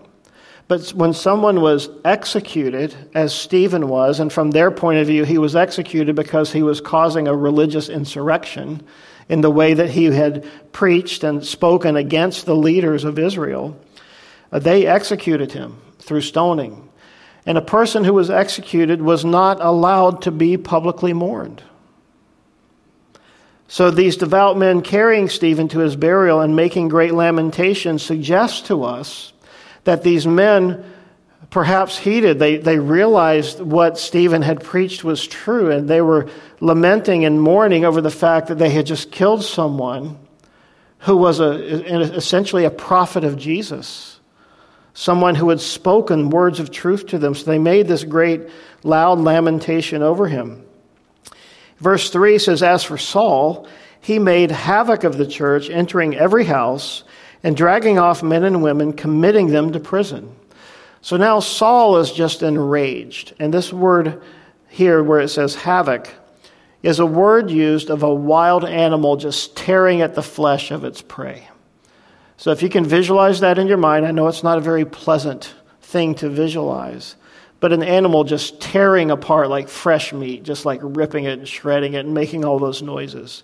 But 0.67 0.89
when 0.89 1.13
someone 1.13 1.61
was 1.61 1.89
executed, 2.03 2.93
as 3.13 3.33
Stephen 3.33 3.87
was, 3.87 4.19
and 4.19 4.31
from 4.31 4.51
their 4.51 4.69
point 4.69 4.99
of 4.99 5.07
view, 5.07 5.23
he 5.23 5.37
was 5.37 5.55
executed 5.55 6.15
because 6.15 6.51
he 6.51 6.61
was 6.61 6.81
causing 6.81 7.27
a 7.27 7.35
religious 7.35 7.87
insurrection 7.87 8.85
in 9.29 9.41
the 9.41 9.51
way 9.51 9.73
that 9.73 9.89
he 9.89 10.05
had 10.05 10.45
preached 10.73 11.23
and 11.23 11.45
spoken 11.45 11.95
against 11.95 12.45
the 12.45 12.55
leaders 12.55 13.03
of 13.03 13.17
Israel, 13.19 13.79
uh, 14.51 14.59
they 14.59 14.85
executed 14.85 15.51
him 15.51 15.77
through 15.99 16.21
stoning. 16.21 16.89
And 17.45 17.57
a 17.57 17.61
person 17.61 18.03
who 18.03 18.13
was 18.13 18.29
executed 18.29 19.01
was 19.01 19.23
not 19.23 19.61
allowed 19.61 20.23
to 20.23 20.31
be 20.31 20.57
publicly 20.57 21.13
mourned. 21.13 21.63
So 23.69 23.91
these 23.91 24.15
devout 24.17 24.57
men 24.57 24.81
carrying 24.81 25.27
Stephen 25.27 25.67
to 25.69 25.79
his 25.79 25.95
burial 25.95 26.39
and 26.39 26.55
making 26.55 26.87
great 26.87 27.13
lamentation 27.13 27.99
suggest 27.99 28.65
to 28.67 28.83
us 28.83 29.33
that 29.87 30.03
these 30.03 30.27
men 30.27 30.83
perhaps 31.49 31.97
heeded. 31.97 32.39
They, 32.39 32.57
they 32.57 32.77
realized 32.77 33.61
what 33.61 33.97
Stephen 33.97 34.41
had 34.41 34.61
preached 34.61 35.05
was 35.05 35.25
true, 35.25 35.71
and 35.71 35.87
they 35.87 36.01
were 36.01 36.29
lamenting 36.59 37.23
and 37.23 37.41
mourning 37.41 37.85
over 37.85 38.01
the 38.01 38.11
fact 38.11 38.47
that 38.47 38.57
they 38.57 38.69
had 38.69 38.85
just 38.85 39.11
killed 39.11 39.45
someone 39.45 40.19
who 40.99 41.15
was 41.15 41.39
a, 41.39 41.51
essentially 42.15 42.65
a 42.65 42.69
prophet 42.69 43.23
of 43.23 43.37
Jesus, 43.37 44.19
someone 44.93 45.35
who 45.35 45.47
had 45.49 45.61
spoken 45.61 46.31
words 46.31 46.59
of 46.59 46.69
truth 46.69 47.07
to 47.07 47.17
them. 47.17 47.33
So 47.33 47.45
they 47.45 47.59
made 47.59 47.87
this 47.87 48.03
great 48.03 48.41
loud 48.83 49.19
lamentation 49.19 50.03
over 50.03 50.27
him. 50.27 50.65
Verse 51.77 52.09
3 52.09 52.39
says, 52.39 52.61
As 52.61 52.83
for 52.83 52.97
Saul, 52.97 53.69
he 54.01 54.19
made 54.19 54.51
havoc 54.51 55.05
of 55.05 55.17
the 55.17 55.27
church, 55.27 55.69
entering 55.69 56.13
every 56.13 56.43
house 56.43 57.05
and 57.43 57.55
dragging 57.55 57.99
off 57.99 58.23
men 58.23 58.43
and 58.43 58.63
women, 58.63 58.93
committing 58.93 59.47
them 59.47 59.71
to 59.73 59.79
prison. 59.79 60.35
So 61.01 61.17
now 61.17 61.39
Saul 61.39 61.97
is 61.97 62.11
just 62.11 62.43
enraged. 62.43 63.33
And 63.39 63.53
this 63.53 63.71
word 63.71 64.21
here, 64.69 65.03
where 65.03 65.19
it 65.19 65.29
says 65.29 65.55
havoc, 65.55 66.09
is 66.83 66.99
a 66.99 67.05
word 67.05 67.49
used 67.49 67.89
of 67.89 68.03
a 68.03 68.13
wild 68.13 68.65
animal 68.65 69.15
just 69.17 69.55
tearing 69.55 70.01
at 70.01 70.15
the 70.15 70.23
flesh 70.23 70.71
of 70.71 70.83
its 70.83 71.01
prey. 71.01 71.47
So 72.37 72.51
if 72.51 72.61
you 72.61 72.69
can 72.69 72.85
visualize 72.85 73.39
that 73.39 73.57
in 73.57 73.67
your 73.67 73.77
mind, 73.77 74.05
I 74.05 74.11
know 74.11 74.27
it's 74.27 74.43
not 74.43 74.57
a 74.57 74.61
very 74.61 74.85
pleasant 74.85 75.53
thing 75.81 76.15
to 76.15 76.29
visualize 76.29 77.15
but 77.59 77.73
an 77.73 77.83
animal 77.83 78.23
just 78.23 78.61
tearing 78.61 79.11
apart 79.11 79.49
like 79.49 79.67
fresh 79.67 80.13
meat, 80.13 80.43
just 80.43 80.65
like 80.65 80.79
ripping 80.83 81.23
it 81.23 81.39
and 81.39 81.47
shredding 81.47 81.93
it 81.93 82.05
and 82.05 82.13
making 82.13 82.45
all 82.45 82.59
those 82.59 82.81
noises. 82.81 83.43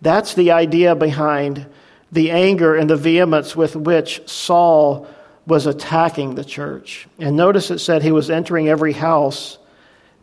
That's 0.00 0.34
the 0.34 0.52
idea 0.52 0.94
behind 0.94 1.66
the 2.12 2.30
anger 2.30 2.76
and 2.76 2.88
the 2.88 2.96
vehemence 2.96 3.56
with 3.56 3.74
which 3.74 4.22
Saul 4.28 5.08
was 5.46 5.66
attacking 5.66 6.34
the 6.34 6.44
church. 6.44 7.08
And 7.18 7.36
notice 7.36 7.70
it 7.70 7.80
said 7.80 8.02
he 8.02 8.12
was 8.12 8.30
entering 8.30 8.68
every 8.68 8.92
house, 8.92 9.58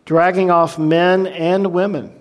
dragging 0.06 0.50
off 0.50 0.80
men 0.80 1.28
and 1.28 1.74
women 1.74 2.16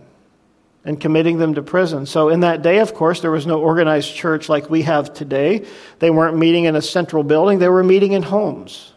and 0.84 1.00
committing 1.00 1.38
them 1.38 1.54
to 1.54 1.62
prison. 1.62 2.06
So, 2.06 2.30
in 2.30 2.40
that 2.40 2.62
day, 2.62 2.78
of 2.78 2.94
course, 2.94 3.20
there 3.20 3.30
was 3.30 3.46
no 3.46 3.60
organized 3.60 4.14
church 4.14 4.48
like 4.48 4.70
we 4.70 4.82
have 4.82 5.12
today. 5.12 5.66
They 5.98 6.10
weren't 6.10 6.36
meeting 6.36 6.64
in 6.64 6.74
a 6.74 6.82
central 6.82 7.22
building, 7.22 7.58
they 7.58 7.68
were 7.68 7.84
meeting 7.84 8.12
in 8.12 8.22
homes. 8.22 8.92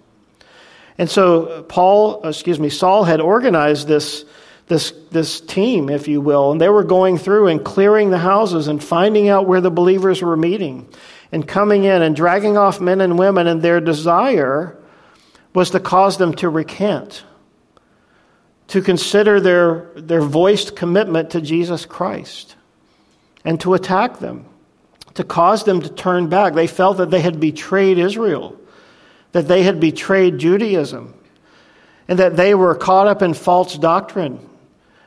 And 0.98 1.10
so 1.10 1.64
Paul, 1.64 2.22
excuse 2.28 2.60
me, 2.60 2.70
Saul 2.70 3.04
had 3.04 3.22
organized 3.22 3.88
this, 3.88 4.24
this, 4.72 4.92
this 5.12 5.42
team, 5.42 5.90
if 5.90 6.08
you 6.08 6.22
will, 6.22 6.52
and 6.54 6.62
they 6.62 6.70
were 6.70 6.86
going 6.86 7.18
through 7.18 7.48
and 7.48 7.64
clearing 7.64 8.10
the 8.10 8.18
houses 8.18 8.68
and 8.68 8.82
finding 8.82 9.28
out 9.28 9.46
where 9.46 9.60
the 9.60 9.70
believers 9.70 10.22
were 10.22 10.38
meeting 10.38 10.88
and 11.32 11.46
coming 11.46 11.84
in 11.84 12.02
and 12.02 12.16
dragging 12.16 12.58
off 12.58 12.80
men 12.80 13.02
and 13.02 13.20
women, 13.20 13.48
and 13.48 13.62
their 13.62 13.82
desire 13.82 14.78
was 15.54 15.72
to 15.72 15.80
cause 15.80 16.18
them 16.18 16.34
to 16.36 16.48
recant, 16.48 17.26
to 18.68 18.82
consider 18.82 19.42
their, 19.42 19.92
their 19.96 20.22
voiced 20.22 20.76
commitment 20.76 21.32
to 21.32 21.42
Jesus 21.42 21.86
Christ, 21.86 22.56
and 23.44 23.60
to 23.60 23.74
attack 23.74 24.20
them, 24.20 24.46
to 25.16 25.26
cause 25.26 25.66
them 25.66 25.82
to 25.82 25.90
turn 25.90 26.30
back. 26.30 26.54
They 26.54 26.68
felt 26.68 26.98
that 26.98 27.12
they 27.12 27.20
had 27.20 27.42
betrayed 27.42 27.98
Israel 27.98 28.58
that 29.32 29.48
they 29.48 29.64
had 29.64 29.80
betrayed 29.80 30.38
Judaism 30.38 31.14
and 32.08 32.20
that 32.20 32.36
they 32.36 32.54
were 32.54 32.76
caught 32.76 33.08
up 33.08 33.22
in 33.22 33.34
false 33.34 33.78
doctrine, 33.78 34.40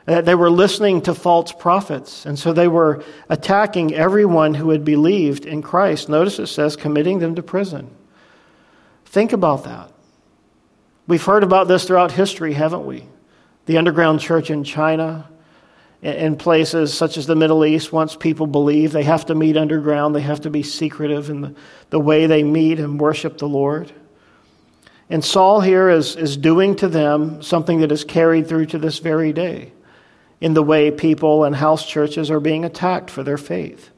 that 0.05 0.25
they 0.25 0.35
were 0.35 0.51
listening 0.51 1.01
to 1.01 1.15
false 1.15 1.51
prophets. 1.51 2.25
And 2.25 2.37
so 2.37 2.53
they 2.53 2.67
were 2.67 3.03
attacking 3.27 3.93
everyone 3.93 4.53
who 4.53 4.69
had 4.69 4.85
believed 4.85 5.45
in 5.45 5.61
Christ. 5.61 6.09
Notice 6.09 6.39
it 6.39 6.47
says, 6.47 6.75
committing 6.75 7.19
them 7.19 7.35
to 7.35 7.43
prison. 7.43 7.89
Think 9.05 9.33
about 9.33 9.63
that. 9.63 9.91
We've 11.07 11.23
heard 11.23 11.43
about 11.43 11.67
this 11.67 11.85
throughout 11.85 12.11
history, 12.11 12.53
haven't 12.53 12.85
we? 12.85 13.05
The 13.65 13.77
underground 13.77 14.19
church 14.19 14.51
in 14.51 14.63
China, 14.63 15.27
in 16.03 16.35
places 16.35 16.93
such 16.93 17.17
as 17.17 17.25
the 17.25 17.35
Middle 17.35 17.65
East, 17.65 17.91
once 17.91 18.15
people 18.15 18.45
believe, 18.45 18.91
they 18.91 19.03
have 19.03 19.25
to 19.27 19.35
meet 19.35 19.57
underground, 19.57 20.15
they 20.15 20.21
have 20.21 20.41
to 20.41 20.51
be 20.51 20.61
secretive 20.61 21.31
in 21.31 21.41
the, 21.41 21.55
the 21.89 21.99
way 21.99 22.27
they 22.27 22.43
meet 22.43 22.79
and 22.79 22.99
worship 22.99 23.39
the 23.39 23.47
Lord. 23.47 23.91
And 25.09 25.23
Saul 25.23 25.61
here 25.61 25.89
is, 25.89 26.15
is 26.15 26.37
doing 26.37 26.75
to 26.77 26.87
them 26.87 27.41
something 27.41 27.79
that 27.79 27.91
is 27.91 28.03
carried 28.03 28.47
through 28.47 28.67
to 28.67 28.77
this 28.77 28.99
very 28.99 29.33
day 29.33 29.71
in 30.41 30.53
the 30.53 30.63
way 30.63 30.91
people 30.91 31.43
and 31.43 31.55
house 31.55 31.85
churches 31.85 32.29
are 32.29 32.39
being 32.39 32.65
attacked 32.65 33.09
for 33.09 33.23
their 33.23 33.37
faith. 33.37 33.89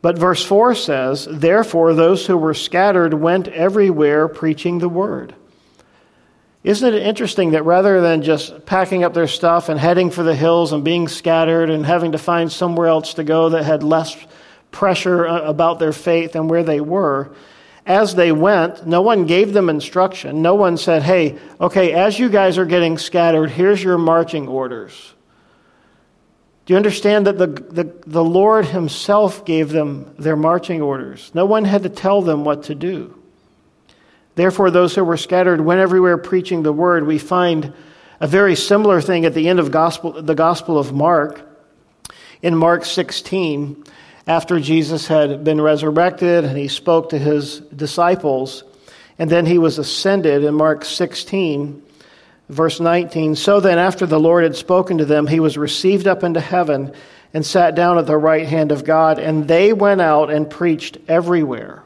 But 0.00 0.18
verse 0.18 0.44
4 0.44 0.74
says, 0.74 1.26
Therefore, 1.30 1.92
those 1.92 2.26
who 2.26 2.36
were 2.36 2.54
scattered 2.54 3.14
went 3.14 3.48
everywhere 3.48 4.28
preaching 4.28 4.78
the 4.78 4.88
word. 4.88 5.34
Isn't 6.64 6.94
it 6.94 7.02
interesting 7.02 7.52
that 7.52 7.64
rather 7.64 8.00
than 8.00 8.22
just 8.22 8.66
packing 8.66 9.04
up 9.04 9.14
their 9.14 9.28
stuff 9.28 9.68
and 9.68 9.78
heading 9.78 10.10
for 10.10 10.22
the 10.22 10.34
hills 10.34 10.72
and 10.72 10.84
being 10.84 11.08
scattered 11.08 11.70
and 11.70 11.86
having 11.86 12.12
to 12.12 12.18
find 12.18 12.50
somewhere 12.50 12.88
else 12.88 13.14
to 13.14 13.24
go 13.24 13.50
that 13.50 13.64
had 13.64 13.82
less 13.82 14.16
pressure 14.70 15.26
uh, 15.26 15.42
about 15.42 15.78
their 15.78 15.92
faith 15.92 16.32
than 16.32 16.48
where 16.48 16.62
they 16.62 16.80
were, 16.80 17.32
as 17.88 18.14
they 18.14 18.30
went, 18.30 18.86
no 18.86 19.00
one 19.00 19.24
gave 19.24 19.54
them 19.54 19.70
instruction. 19.70 20.42
No 20.42 20.54
one 20.54 20.76
said, 20.76 21.02
hey, 21.02 21.38
okay, 21.58 21.94
as 21.94 22.18
you 22.18 22.28
guys 22.28 22.58
are 22.58 22.66
getting 22.66 22.98
scattered, 22.98 23.50
here's 23.50 23.82
your 23.82 23.96
marching 23.96 24.46
orders. 24.46 25.14
Do 26.66 26.74
you 26.74 26.76
understand 26.76 27.26
that 27.26 27.38
the, 27.38 27.46
the, 27.46 27.94
the 28.06 28.22
Lord 28.22 28.66
Himself 28.66 29.46
gave 29.46 29.70
them 29.70 30.14
their 30.18 30.36
marching 30.36 30.82
orders? 30.82 31.30
No 31.32 31.46
one 31.46 31.64
had 31.64 31.84
to 31.84 31.88
tell 31.88 32.20
them 32.20 32.44
what 32.44 32.64
to 32.64 32.74
do. 32.74 33.18
Therefore, 34.34 34.70
those 34.70 34.94
who 34.94 35.02
were 35.02 35.16
scattered 35.16 35.62
went 35.62 35.80
everywhere 35.80 36.18
preaching 36.18 36.62
the 36.62 36.72
word. 36.74 37.06
We 37.06 37.18
find 37.18 37.72
a 38.20 38.26
very 38.26 38.54
similar 38.54 39.00
thing 39.00 39.24
at 39.24 39.32
the 39.32 39.48
end 39.48 39.60
of 39.60 39.70
gospel, 39.70 40.20
the 40.20 40.34
Gospel 40.34 40.78
of 40.78 40.92
Mark. 40.92 41.40
In 42.42 42.54
Mark 42.54 42.84
16, 42.84 43.82
after 44.28 44.60
Jesus 44.60 45.06
had 45.06 45.42
been 45.42 45.58
resurrected 45.58 46.44
and 46.44 46.56
he 46.56 46.68
spoke 46.68 47.08
to 47.08 47.18
his 47.18 47.60
disciples. 47.60 48.62
And 49.18 49.28
then 49.30 49.46
he 49.46 49.56
was 49.58 49.78
ascended 49.78 50.44
in 50.44 50.54
Mark 50.54 50.84
16, 50.84 51.82
verse 52.50 52.78
19. 52.78 53.34
So 53.34 53.58
then, 53.58 53.78
after 53.78 54.06
the 54.06 54.20
Lord 54.20 54.44
had 54.44 54.54
spoken 54.54 54.98
to 54.98 55.06
them, 55.06 55.26
he 55.26 55.40
was 55.40 55.56
received 55.56 56.06
up 56.06 56.22
into 56.22 56.40
heaven 56.40 56.92
and 57.34 57.44
sat 57.44 57.74
down 57.74 57.98
at 57.98 58.06
the 58.06 58.18
right 58.18 58.46
hand 58.46 58.70
of 58.70 58.84
God. 58.84 59.18
And 59.18 59.48
they 59.48 59.72
went 59.72 60.02
out 60.02 60.30
and 60.30 60.48
preached 60.48 60.98
everywhere, 61.08 61.82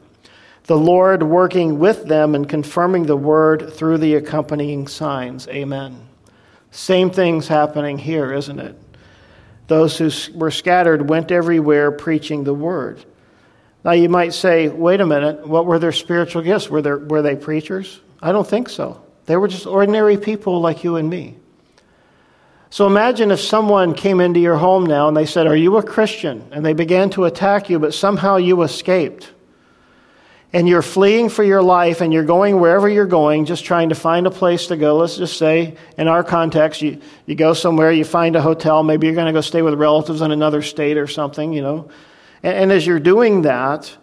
the 0.65 0.77
Lord 0.77 1.23
working 1.23 1.79
with 1.79 2.05
them 2.05 2.35
and 2.35 2.47
confirming 2.47 3.05
the 3.05 3.17
word 3.17 3.73
through 3.73 3.97
the 3.99 4.15
accompanying 4.15 4.87
signs. 4.87 5.47
Amen. 5.47 6.07
Same 6.71 7.09
thing's 7.09 7.47
happening 7.47 7.97
here, 7.97 8.33
isn't 8.33 8.59
it? 8.59 8.75
Those 9.67 9.97
who 9.97 10.09
were 10.37 10.51
scattered 10.51 11.09
went 11.09 11.31
everywhere 11.31 11.91
preaching 11.91 12.43
the 12.43 12.53
word. 12.53 13.03
Now 13.83 13.91
you 13.91 14.09
might 14.09 14.33
say, 14.33 14.69
wait 14.69 15.01
a 15.01 15.05
minute, 15.05 15.47
what 15.47 15.65
were 15.65 15.79
their 15.79 15.91
spiritual 15.91 16.41
gifts? 16.41 16.69
Were, 16.69 16.81
there, 16.81 16.97
were 16.97 17.21
they 17.21 17.35
preachers? 17.35 17.99
I 18.21 18.31
don't 18.31 18.47
think 18.47 18.69
so. 18.69 19.01
They 19.25 19.37
were 19.37 19.47
just 19.47 19.65
ordinary 19.65 20.17
people 20.17 20.61
like 20.61 20.83
you 20.83 20.95
and 20.95 21.09
me. 21.09 21.37
So 22.69 22.87
imagine 22.87 23.29
if 23.29 23.39
someone 23.39 23.93
came 23.93 24.19
into 24.19 24.39
your 24.39 24.57
home 24.57 24.85
now 24.85 25.07
and 25.07 25.15
they 25.15 25.27
said, 25.27 25.45
Are 25.47 25.55
you 25.55 25.77
a 25.77 25.83
Christian? 25.83 26.47
And 26.51 26.65
they 26.65 26.73
began 26.73 27.09
to 27.11 27.25
attack 27.25 27.69
you, 27.69 27.77
but 27.77 27.93
somehow 27.93 28.37
you 28.37 28.63
escaped. 28.63 29.31
And 30.53 30.69
you're 30.69 30.83
fleeing 30.83 31.29
for 31.29 31.43
your 31.43 31.63
life 31.63 31.99
and 32.01 32.13
you're 32.13 32.23
going 32.23 32.59
wherever 32.59 32.87
you're 32.87 33.07
going, 33.07 33.45
just 33.45 33.65
trying 33.65 33.89
to 33.89 33.95
find 33.95 34.27
a 34.27 34.31
place 34.31 34.67
to 34.67 34.77
go. 34.77 34.97
Let's 34.97 35.17
just 35.17 35.37
say, 35.37 35.75
in 35.97 36.07
our 36.07 36.23
context, 36.23 36.83
you, 36.83 37.01
you 37.25 37.33
go 37.33 37.53
somewhere, 37.53 37.91
you 37.91 38.05
find 38.05 38.35
a 38.35 38.41
hotel, 38.41 38.83
maybe 38.83 39.07
you're 39.07 39.15
going 39.15 39.25
to 39.25 39.33
go 39.33 39.41
stay 39.41 39.63
with 39.63 39.73
relatives 39.73 40.21
in 40.21 40.31
another 40.31 40.61
state 40.61 40.97
or 40.97 41.07
something, 41.07 41.53
you 41.53 41.63
know. 41.63 41.89
And, 42.43 42.55
and 42.55 42.71
as 42.71 42.85
you're 42.85 42.99
doing 42.99 43.41
that, 43.41 43.97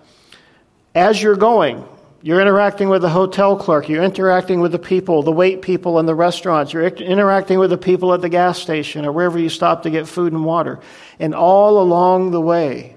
as 0.92 1.22
you're 1.22 1.36
going, 1.36 1.86
you're 2.22 2.40
interacting 2.40 2.90
with 2.90 3.00
the 3.00 3.08
hotel 3.08 3.56
clerk. 3.56 3.88
You're 3.88 4.02
interacting 4.02 4.60
with 4.60 4.72
the 4.72 4.78
people, 4.78 5.22
the 5.22 5.32
wait 5.32 5.62
people 5.62 5.98
in 5.98 6.06
the 6.06 6.14
restaurants. 6.14 6.72
You're 6.72 6.86
interacting 6.86 7.58
with 7.58 7.70
the 7.70 7.78
people 7.78 8.12
at 8.12 8.20
the 8.20 8.28
gas 8.28 8.58
station 8.58 9.06
or 9.06 9.12
wherever 9.12 9.38
you 9.38 9.48
stop 9.48 9.84
to 9.84 9.90
get 9.90 10.06
food 10.06 10.32
and 10.32 10.44
water. 10.44 10.80
And 11.18 11.34
all 11.34 11.80
along 11.80 12.32
the 12.32 12.40
way, 12.40 12.96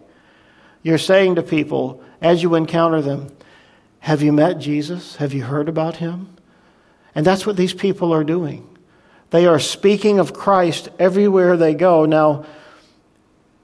you're 0.81 0.97
saying 0.97 1.35
to 1.35 1.43
people 1.43 2.03
as 2.21 2.43
you 2.43 2.55
encounter 2.55 3.01
them, 3.01 3.29
Have 4.03 4.21
you 4.21 4.31
met 4.31 4.59
Jesus? 4.59 5.17
Have 5.17 5.33
you 5.33 5.43
heard 5.43 5.69
about 5.69 5.97
him? 5.97 6.35
And 7.15 7.25
that's 7.25 7.45
what 7.45 7.57
these 7.57 7.73
people 7.73 8.13
are 8.13 8.23
doing. 8.23 8.67
They 9.29 9.45
are 9.45 9.59
speaking 9.59 10.19
of 10.19 10.33
Christ 10.33 10.89
everywhere 10.99 11.57
they 11.57 11.73
go. 11.73 12.05
Now, 12.05 12.45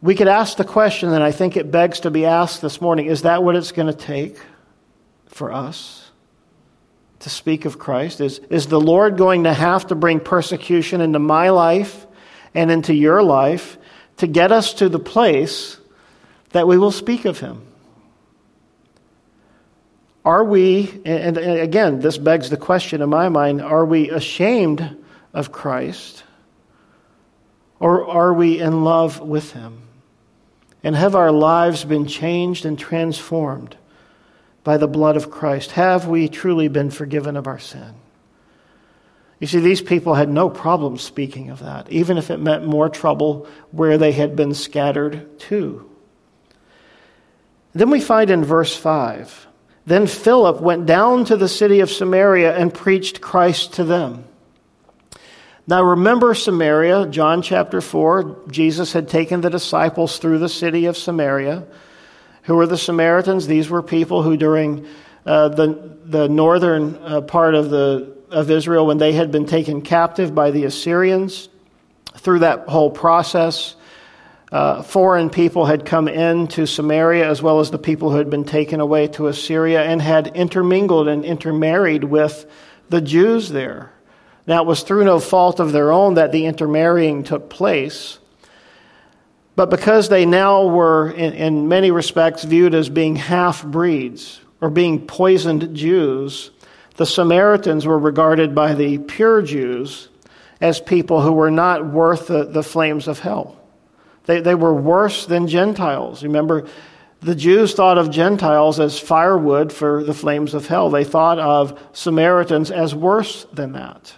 we 0.01 0.15
could 0.15 0.27
ask 0.27 0.57
the 0.57 0.63
question, 0.63 1.09
and 1.09 1.23
I 1.23 1.31
think 1.31 1.57
it 1.57 1.71
begs 1.71 2.01
to 2.01 2.11
be 2.11 2.25
asked 2.25 2.61
this 2.61 2.81
morning 2.81 3.07
is 3.07 3.23
that 3.23 3.43
what 3.43 3.55
it's 3.55 3.71
going 3.71 3.87
to 3.87 3.93
take? 3.93 4.37
for 5.29 5.53
us 5.53 6.11
to 7.19 7.29
speak 7.29 7.65
of 7.65 7.79
Christ? 7.79 8.19
Is, 8.19 8.39
is 8.49 8.67
the 8.67 8.79
Lord 8.79 9.17
going 9.17 9.45
to 9.45 9.53
have 9.53 9.87
to 9.87 9.95
bring 9.95 10.19
persecution 10.19 11.01
into 11.01 11.19
my 11.19 11.49
life 11.49 12.05
and 12.53 12.69
into 12.71 12.93
your 12.93 13.23
life 13.23 13.77
to 14.17 14.27
get 14.27 14.51
us 14.51 14.73
to 14.75 14.89
the 14.89 14.99
place 14.99 15.77
that 16.49 16.67
we 16.67 16.77
will 16.77 16.91
speak 16.91 17.25
of 17.25 17.39
Him? 17.39 17.65
Are 20.29 20.43
we, 20.43 21.01
and 21.05 21.39
again, 21.39 22.01
this 22.01 22.19
begs 22.19 22.51
the 22.51 22.55
question 22.55 23.01
in 23.01 23.09
my 23.09 23.29
mind 23.29 23.63
are 23.63 23.83
we 23.83 24.11
ashamed 24.11 24.95
of 25.33 25.51
Christ? 25.51 26.23
Or 27.79 28.07
are 28.07 28.31
we 28.31 28.59
in 28.59 28.83
love 28.83 29.19
with 29.21 29.53
Him? 29.53 29.81
And 30.83 30.95
have 30.95 31.15
our 31.15 31.31
lives 31.31 31.83
been 31.83 32.05
changed 32.05 32.63
and 32.63 32.77
transformed 32.77 33.75
by 34.63 34.77
the 34.77 34.87
blood 34.87 35.17
of 35.17 35.31
Christ? 35.31 35.71
Have 35.71 36.07
we 36.07 36.29
truly 36.29 36.67
been 36.67 36.91
forgiven 36.91 37.35
of 37.35 37.47
our 37.47 37.57
sin? 37.57 37.95
You 39.39 39.47
see, 39.47 39.61
these 39.61 39.81
people 39.81 40.13
had 40.13 40.29
no 40.29 40.47
problem 40.47 40.99
speaking 40.99 41.49
of 41.49 41.61
that, 41.61 41.91
even 41.91 42.19
if 42.19 42.29
it 42.29 42.39
meant 42.39 42.67
more 42.67 42.87
trouble 42.87 43.47
where 43.71 43.97
they 43.97 44.11
had 44.11 44.35
been 44.35 44.53
scattered 44.53 45.39
to. 45.39 45.89
Then 47.73 47.89
we 47.89 47.99
find 47.99 48.29
in 48.29 48.45
verse 48.45 48.75
5 48.75 49.47
Then 49.89 50.05
Philip 50.05 50.61
went 50.61 50.85
down 50.85 51.25
to 51.25 51.35
the 51.35 51.47
city 51.47 51.79
of 51.79 51.89
Samaria 51.89 52.55
and 52.55 52.71
preached 52.71 53.21
Christ 53.21 53.73
to 53.73 53.83
them. 53.83 54.23
Now 55.65 55.81
remember 55.81 56.35
Samaria, 56.35 57.07
John 57.07 57.41
chapter 57.41 57.81
4. 57.81 58.43
Jesus 58.51 58.93
had 58.93 59.09
taken 59.09 59.41
the 59.41 59.49
disciples 59.49 60.19
through 60.19 60.37
the 60.37 60.47
city 60.47 60.85
of 60.85 60.95
Samaria. 60.95 61.65
Who 62.43 62.53
were 62.53 62.67
the 62.67 62.77
Samaritans? 62.77 63.47
These 63.47 63.71
were 63.71 63.81
people 63.81 64.21
who, 64.21 64.37
during 64.37 64.85
uh, 65.25 65.49
the, 65.49 65.97
the 66.05 66.29
northern 66.29 66.95
uh, 66.97 67.21
part 67.21 67.55
of, 67.55 67.71
the, 67.71 68.15
of 68.29 68.51
Israel, 68.51 68.85
when 68.85 68.99
they 68.99 69.13
had 69.13 69.31
been 69.31 69.47
taken 69.47 69.81
captive 69.81 70.35
by 70.35 70.51
the 70.51 70.65
Assyrians, 70.65 71.49
through 72.13 72.39
that 72.39 72.67
whole 72.67 72.91
process, 72.91 73.75
uh, 74.51 74.81
foreign 74.81 75.29
people 75.29 75.65
had 75.65 75.85
come 75.85 76.07
into 76.07 76.65
Samaria 76.65 77.29
as 77.29 77.41
well 77.41 77.59
as 77.59 77.69
the 77.69 77.77
people 77.77 78.09
who 78.09 78.17
had 78.17 78.29
been 78.29 78.45
taken 78.45 78.79
away 78.79 79.07
to 79.09 79.27
Assyria 79.27 79.83
and 79.83 80.01
had 80.01 80.35
intermingled 80.35 81.07
and 81.07 81.23
intermarried 81.23 82.03
with 82.03 82.49
the 82.89 83.01
Jews 83.01 83.49
there. 83.49 83.91
Now, 84.47 84.63
it 84.63 84.67
was 84.67 84.81
through 84.81 85.03
no 85.03 85.19
fault 85.19 85.59
of 85.59 85.71
their 85.71 85.91
own 85.91 86.15
that 86.15 86.31
the 86.31 86.45
intermarrying 86.45 87.23
took 87.23 87.51
place. 87.51 88.17
But 89.55 89.69
because 89.69 90.09
they 90.09 90.25
now 90.25 90.65
were, 90.65 91.11
in, 91.11 91.33
in 91.33 91.67
many 91.67 91.91
respects, 91.91 92.43
viewed 92.43 92.73
as 92.73 92.89
being 92.89 93.17
half 93.17 93.63
breeds 93.63 94.41
or 94.61 94.71
being 94.71 95.05
poisoned 95.05 95.75
Jews, 95.75 96.49
the 96.95 97.05
Samaritans 97.05 97.85
were 97.85 97.99
regarded 97.99 98.55
by 98.55 98.73
the 98.73 98.97
pure 98.97 99.43
Jews 99.43 100.09
as 100.59 100.79
people 100.79 101.21
who 101.21 101.33
were 101.33 101.51
not 101.51 101.85
worth 101.85 102.27
the, 102.27 102.45
the 102.45 102.63
flames 102.63 103.07
of 103.07 103.19
hell. 103.19 103.58
They, 104.29 104.41
they 104.41 104.53
were 104.53 104.75
worse 104.75 105.25
than 105.25 105.47
Gentiles. 105.47 106.21
Remember, 106.21 106.67
the 107.19 107.33
Jews 107.33 107.73
thought 107.73 107.97
of 107.97 108.11
Gentiles 108.11 108.79
as 108.79 108.99
firewood 108.99 109.73
for 109.73 110.03
the 110.03 110.13
flames 110.13 110.53
of 110.53 110.67
hell. 110.67 110.91
They 110.91 111.03
thought 111.03 111.39
of 111.39 111.81
Samaritans 111.93 112.69
as 112.69 112.93
worse 112.93 113.47
than 113.51 113.71
that. 113.71 114.13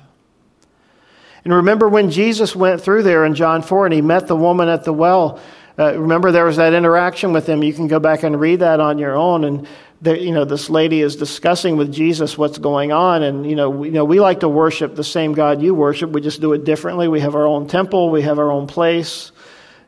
And 1.46 1.54
remember 1.54 1.88
when 1.88 2.12
Jesus 2.12 2.54
went 2.54 2.82
through 2.82 3.04
there 3.04 3.24
in 3.24 3.36
John 3.36 3.62
4 3.62 3.86
and 3.86 3.94
he 3.94 4.02
met 4.02 4.28
the 4.28 4.36
woman 4.36 4.68
at 4.68 4.84
the 4.84 4.92
well. 4.92 5.40
Uh, 5.80 5.98
remember 5.98 6.34
there 6.34 6.44
was 6.44 6.58
that 6.58 6.74
interaction 6.74 7.32
with 7.32 7.48
him. 7.48 7.64
You 7.64 7.72
can 7.72 7.88
go 7.88 8.02
back 8.02 8.24
and 8.24 8.38
read 8.38 8.60
that 8.60 8.82
on 8.82 8.98
your 8.98 9.16
own. 9.16 9.46
And 9.46 9.66
you 10.04 10.34
know 10.34 10.44
this 10.44 10.70
lady 10.70 11.00
is 11.00 11.16
discussing 11.16 11.78
with 11.78 11.90
Jesus 11.94 12.38
what's 12.38 12.58
going 12.58 12.92
on. 12.92 13.24
And 13.24 13.50
you 13.50 13.56
know 13.56 13.70
we, 13.70 13.88
you 13.88 13.94
know 13.94 14.04
we 14.04 14.20
like 14.20 14.42
to 14.42 14.50
worship 14.50 14.94
the 14.94 15.06
same 15.06 15.32
God 15.32 15.62
you 15.62 15.74
worship. 15.74 16.10
We 16.10 16.20
just 16.20 16.42
do 16.42 16.52
it 16.52 16.66
differently. 16.66 17.08
We 17.08 17.22
have 17.22 17.34
our 17.34 17.48
own 17.48 17.68
temple. 17.68 18.10
We 18.10 18.24
have 18.24 18.40
our 18.40 18.52
own 18.52 18.68
place. 18.68 19.32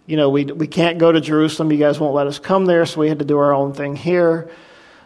You 0.05 0.17
know 0.17 0.29
we 0.29 0.45
we 0.45 0.67
can't 0.67 0.97
go 0.97 1.11
to 1.11 1.21
Jerusalem. 1.21 1.71
You 1.71 1.77
guys 1.77 1.99
won't 1.99 2.13
let 2.13 2.27
us 2.27 2.39
come 2.39 2.65
there, 2.65 2.85
so 2.85 2.99
we 2.99 3.09
had 3.09 3.19
to 3.19 3.25
do 3.25 3.37
our 3.37 3.53
own 3.53 3.73
thing 3.73 3.95
here. 3.95 4.49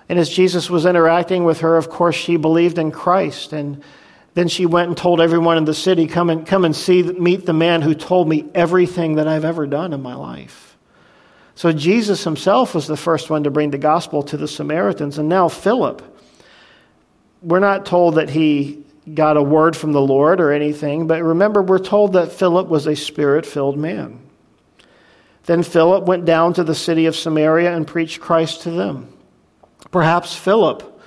And 0.10 0.18
as 0.18 0.30
Jesus 0.30 0.70
was 0.70 0.86
interacting 0.86 1.44
with 1.44 1.60
her, 1.62 1.76
of 1.76 1.90
course, 1.90 2.16
she 2.16 2.38
believed 2.38 2.78
in 2.78 2.92
Christ 2.92 3.54
and 3.54 3.84
then 4.38 4.48
she 4.48 4.68
went 4.68 4.88
and 4.88 4.96
told 4.96 5.20
everyone 5.20 5.58
in 5.58 5.66
the 5.66 5.74
city, 5.74 6.06
come 6.06 6.30
and, 6.30 6.46
come 6.46 6.64
and 6.64 6.76
see, 6.76 7.02
meet 7.02 7.48
the 7.48 7.54
man 7.54 7.82
who 7.82 7.96
told 7.96 8.30
me 8.30 8.46
everything 8.54 9.16
that 9.16 9.28
I've 9.28 9.44
ever 9.44 9.66
done 9.66 9.94
in 9.94 10.04
my 10.04 10.14
life. 10.14 10.78
So 11.56 11.72
Jesus 11.72 12.24
himself 12.24 12.76
was 12.76 12.86
the 12.86 12.96
first 12.96 13.32
one 13.32 13.46
to 13.46 13.50
bring 13.50 13.72
the 13.72 13.80
gospel 13.80 14.22
to 14.22 14.38
the 14.38 14.48
Samaritans. 14.48 15.18
And 15.18 15.28
now 15.28 15.48
Philip, 15.48 16.04
we're 17.42 17.58
not 17.58 17.88
told 17.88 18.14
that 18.16 18.30
he 18.30 18.86
got 19.12 19.38
a 19.38 19.42
word 19.42 19.76
from 19.76 19.92
the 19.92 20.02
Lord 20.02 20.40
or 20.40 20.52
anything, 20.52 21.08
but 21.08 21.24
remember, 21.24 21.64
we're 21.64 21.80
told 21.80 22.14
that 22.14 22.32
Philip 22.32 22.68
was 22.68 22.86
a 22.86 22.96
spirit 22.96 23.44
filled 23.44 23.80
man. 23.80 24.20
Then 25.48 25.64
Philip 25.64 26.04
went 26.04 26.26
down 26.26 26.54
to 26.54 26.64
the 26.64 26.76
city 26.76 27.06
of 27.06 27.16
Samaria 27.16 27.74
and 27.74 27.88
preached 27.88 28.20
Christ 28.20 28.64
to 28.64 28.72
them. 28.72 29.12
Perhaps 29.92 30.36
Philip 30.36 31.02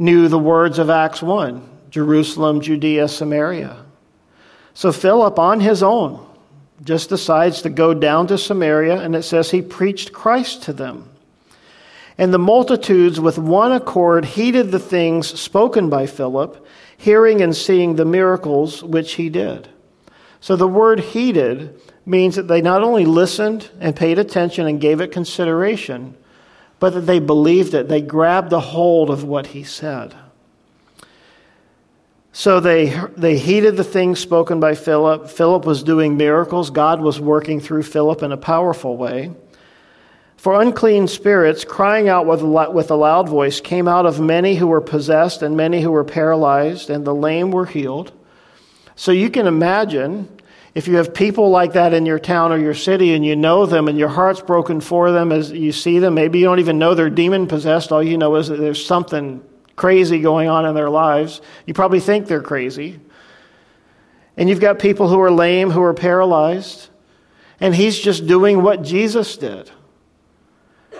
knew 0.00 0.26
the 0.26 0.38
words 0.38 0.78
of 0.78 0.90
Acts 0.90 1.22
1 1.22 1.68
Jerusalem, 1.90 2.60
Judea, 2.60 3.08
Samaria. 3.08 3.84
So 4.74 4.92
Philip, 4.92 5.38
on 5.38 5.60
his 5.60 5.82
own, 5.82 6.24
just 6.84 7.08
decides 7.08 7.62
to 7.62 7.70
go 7.70 7.94
down 7.94 8.26
to 8.28 8.38
Samaria, 8.38 9.00
and 9.00 9.16
it 9.16 9.22
says 9.22 9.50
he 9.50 9.62
preached 9.62 10.12
Christ 10.12 10.62
to 10.64 10.72
them. 10.72 11.08
And 12.18 12.34
the 12.34 12.38
multitudes, 12.38 13.20
with 13.20 13.38
one 13.38 13.72
accord, 13.72 14.24
heeded 14.24 14.70
the 14.70 14.78
things 14.78 15.40
spoken 15.40 15.88
by 15.88 16.06
Philip, 16.06 16.64
hearing 16.96 17.40
and 17.42 17.56
seeing 17.56 17.94
the 17.94 18.04
miracles 18.04 18.82
which 18.82 19.14
he 19.14 19.28
did. 19.28 19.68
So 20.40 20.56
the 20.56 20.68
word 20.68 21.00
heeded 21.00 21.80
means 22.10 22.34
that 22.34 22.48
they 22.48 22.60
not 22.60 22.82
only 22.82 23.06
listened 23.06 23.70
and 23.78 23.94
paid 23.94 24.18
attention 24.18 24.66
and 24.66 24.80
gave 24.80 25.00
it 25.00 25.12
consideration, 25.12 26.16
but 26.80 26.92
that 26.94 27.02
they 27.02 27.20
believed 27.20 27.72
it. 27.72 27.88
They 27.88 28.00
grabbed 28.00 28.52
a 28.52 28.60
hold 28.60 29.10
of 29.10 29.22
what 29.22 29.46
he 29.48 29.62
said. 29.62 30.14
So 32.32 32.58
they, 32.58 32.86
they 33.16 33.38
heeded 33.38 33.76
the 33.76 33.84
things 33.84 34.18
spoken 34.18 34.60
by 34.60 34.74
Philip. 34.74 35.28
Philip 35.28 35.64
was 35.64 35.82
doing 35.82 36.16
miracles. 36.16 36.70
God 36.70 37.00
was 37.00 37.20
working 37.20 37.60
through 37.60 37.84
Philip 37.84 38.22
in 38.22 38.32
a 38.32 38.36
powerful 38.36 38.96
way. 38.96 39.32
For 40.36 40.60
unclean 40.60 41.06
spirits, 41.06 41.64
crying 41.64 42.08
out 42.08 42.26
with, 42.26 42.42
with 42.42 42.90
a 42.90 42.94
loud 42.94 43.28
voice, 43.28 43.60
came 43.60 43.86
out 43.86 44.06
of 44.06 44.20
many 44.20 44.56
who 44.56 44.66
were 44.66 44.80
possessed 44.80 45.42
and 45.42 45.56
many 45.56 45.82
who 45.82 45.90
were 45.90 46.04
paralyzed, 46.04 46.88
and 46.88 47.04
the 47.04 47.14
lame 47.14 47.50
were 47.50 47.66
healed. 47.66 48.12
So 48.96 49.12
you 49.12 49.28
can 49.28 49.46
imagine 49.46 50.28
if 50.74 50.86
you 50.86 50.96
have 50.96 51.12
people 51.12 51.50
like 51.50 51.72
that 51.72 51.92
in 51.92 52.06
your 52.06 52.18
town 52.18 52.52
or 52.52 52.58
your 52.58 52.74
city 52.74 53.14
and 53.14 53.24
you 53.24 53.34
know 53.34 53.66
them 53.66 53.88
and 53.88 53.98
your 53.98 54.08
heart's 54.08 54.40
broken 54.40 54.80
for 54.80 55.10
them 55.10 55.32
as 55.32 55.50
you 55.50 55.72
see 55.72 55.98
them, 55.98 56.14
maybe 56.14 56.38
you 56.38 56.44
don't 56.44 56.60
even 56.60 56.78
know 56.78 56.94
they're 56.94 57.10
demon 57.10 57.48
possessed. 57.48 57.90
All 57.90 58.02
you 58.02 58.16
know 58.16 58.36
is 58.36 58.48
that 58.48 58.56
there's 58.56 58.84
something 58.84 59.42
crazy 59.74 60.20
going 60.20 60.48
on 60.48 60.66
in 60.66 60.74
their 60.74 60.90
lives. 60.90 61.40
You 61.66 61.74
probably 61.74 62.00
think 62.00 62.26
they're 62.26 62.42
crazy. 62.42 63.00
And 64.36 64.48
you've 64.48 64.60
got 64.60 64.78
people 64.78 65.08
who 65.08 65.20
are 65.20 65.30
lame, 65.30 65.70
who 65.70 65.82
are 65.82 65.94
paralyzed. 65.94 66.88
And 67.58 67.74
he's 67.74 67.98
just 67.98 68.26
doing 68.26 68.62
what 68.62 68.82
Jesus 68.82 69.36
did. 69.36 69.70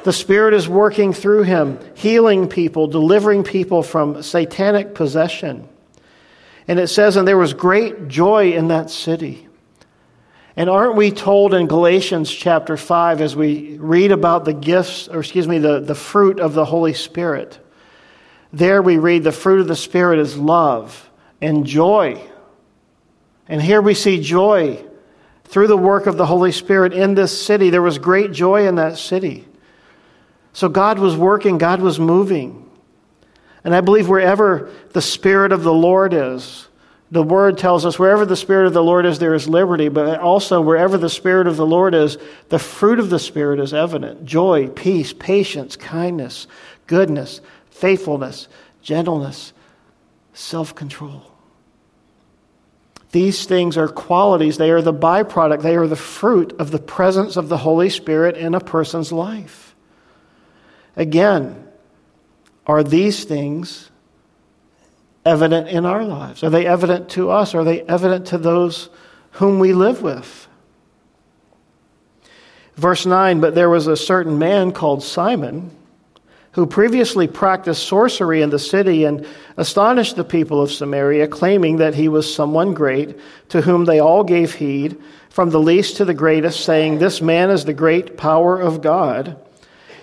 The 0.02 0.12
Spirit 0.12 0.54
is 0.54 0.68
working 0.68 1.12
through 1.12 1.42
him, 1.42 1.78
healing 1.94 2.48
people, 2.48 2.86
delivering 2.86 3.44
people 3.44 3.82
from 3.82 4.22
satanic 4.22 4.94
possession. 4.94 5.68
And 6.66 6.78
it 6.78 6.88
says, 6.88 7.16
and 7.16 7.28
there 7.28 7.38
was 7.38 7.52
great 7.52 8.08
joy 8.08 8.52
in 8.52 8.68
that 8.68 8.90
city. 8.90 9.46
And 10.56 10.68
aren't 10.68 10.96
we 10.96 11.10
told 11.10 11.54
in 11.54 11.66
Galatians 11.66 12.30
chapter 12.30 12.76
5 12.76 13.20
as 13.20 13.36
we 13.36 13.78
read 13.78 14.12
about 14.12 14.44
the 14.44 14.52
gifts, 14.52 15.08
or 15.08 15.20
excuse 15.20 15.46
me, 15.46 15.58
the, 15.58 15.80
the 15.80 15.94
fruit 15.94 16.40
of 16.40 16.54
the 16.54 16.64
Holy 16.64 16.92
Spirit? 16.92 17.58
There 18.52 18.82
we 18.82 18.98
read 18.98 19.22
the 19.22 19.32
fruit 19.32 19.60
of 19.60 19.68
the 19.68 19.76
Spirit 19.76 20.18
is 20.18 20.36
love 20.36 21.08
and 21.40 21.64
joy. 21.64 22.20
And 23.48 23.62
here 23.62 23.80
we 23.80 23.94
see 23.94 24.20
joy 24.20 24.84
through 25.44 25.68
the 25.68 25.76
work 25.76 26.06
of 26.06 26.16
the 26.16 26.26
Holy 26.26 26.52
Spirit 26.52 26.92
in 26.92 27.14
this 27.14 27.44
city. 27.44 27.70
There 27.70 27.82
was 27.82 27.98
great 27.98 28.32
joy 28.32 28.66
in 28.66 28.76
that 28.76 28.98
city. 28.98 29.46
So 30.52 30.68
God 30.68 30.98
was 30.98 31.16
working, 31.16 31.58
God 31.58 31.80
was 31.80 32.00
moving. 32.00 32.68
And 33.62 33.74
I 33.74 33.82
believe 33.82 34.08
wherever 34.08 34.70
the 34.92 35.02
Spirit 35.02 35.52
of 35.52 35.62
the 35.62 35.72
Lord 35.72 36.12
is, 36.12 36.66
the 37.10 37.22
Word 37.22 37.58
tells 37.58 37.84
us 37.84 37.98
wherever 37.98 38.24
the 38.24 38.36
Spirit 38.36 38.66
of 38.66 38.72
the 38.72 38.84
Lord 38.84 39.04
is, 39.04 39.18
there 39.18 39.34
is 39.34 39.48
liberty, 39.48 39.88
but 39.88 40.20
also 40.20 40.60
wherever 40.60 40.96
the 40.96 41.10
Spirit 41.10 41.48
of 41.48 41.56
the 41.56 41.66
Lord 41.66 41.94
is, 41.94 42.18
the 42.50 42.58
fruit 42.58 43.00
of 43.00 43.10
the 43.10 43.18
Spirit 43.18 43.58
is 43.58 43.74
evident 43.74 44.24
joy, 44.24 44.68
peace, 44.68 45.12
patience, 45.12 45.76
kindness, 45.76 46.46
goodness, 46.86 47.40
faithfulness, 47.70 48.48
gentleness, 48.82 49.52
self 50.34 50.74
control. 50.74 51.24
These 53.12 53.46
things 53.46 53.76
are 53.76 53.88
qualities, 53.88 54.56
they 54.56 54.70
are 54.70 54.82
the 54.82 54.94
byproduct, 54.94 55.62
they 55.62 55.74
are 55.74 55.88
the 55.88 55.96
fruit 55.96 56.54
of 56.60 56.70
the 56.70 56.78
presence 56.78 57.36
of 57.36 57.48
the 57.48 57.56
Holy 57.56 57.90
Spirit 57.90 58.36
in 58.36 58.54
a 58.54 58.60
person's 58.60 59.10
life. 59.10 59.74
Again, 60.94 61.66
are 62.66 62.84
these 62.84 63.24
things 63.24 63.89
evident 65.24 65.68
in 65.68 65.86
our 65.86 66.04
lives? 66.04 66.42
Are 66.42 66.50
they 66.50 66.66
evident 66.66 67.10
to 67.10 67.30
us? 67.30 67.54
Are 67.54 67.64
they 67.64 67.82
evident 67.82 68.26
to 68.28 68.38
those 68.38 68.88
whom 69.32 69.58
we 69.58 69.72
live 69.72 70.02
with? 70.02 70.48
Verse 72.76 73.04
9 73.06 73.40
But 73.40 73.54
there 73.54 73.70
was 73.70 73.86
a 73.86 73.96
certain 73.96 74.38
man 74.38 74.72
called 74.72 75.02
Simon 75.02 75.76
who 76.52 76.66
previously 76.66 77.28
practiced 77.28 77.86
sorcery 77.86 78.42
in 78.42 78.50
the 78.50 78.58
city 78.58 79.04
and 79.04 79.26
astonished 79.56 80.16
the 80.16 80.24
people 80.24 80.60
of 80.60 80.72
Samaria, 80.72 81.28
claiming 81.28 81.76
that 81.76 81.94
he 81.94 82.08
was 82.08 82.32
someone 82.32 82.74
great, 82.74 83.18
to 83.50 83.60
whom 83.60 83.84
they 83.84 84.00
all 84.00 84.24
gave 84.24 84.54
heed, 84.54 85.00
from 85.28 85.50
the 85.50 85.60
least 85.60 85.96
to 85.98 86.04
the 86.04 86.14
greatest, 86.14 86.64
saying, 86.64 86.98
This 86.98 87.20
man 87.20 87.50
is 87.50 87.64
the 87.64 87.72
great 87.72 88.16
power 88.16 88.60
of 88.60 88.82
God. 88.82 89.36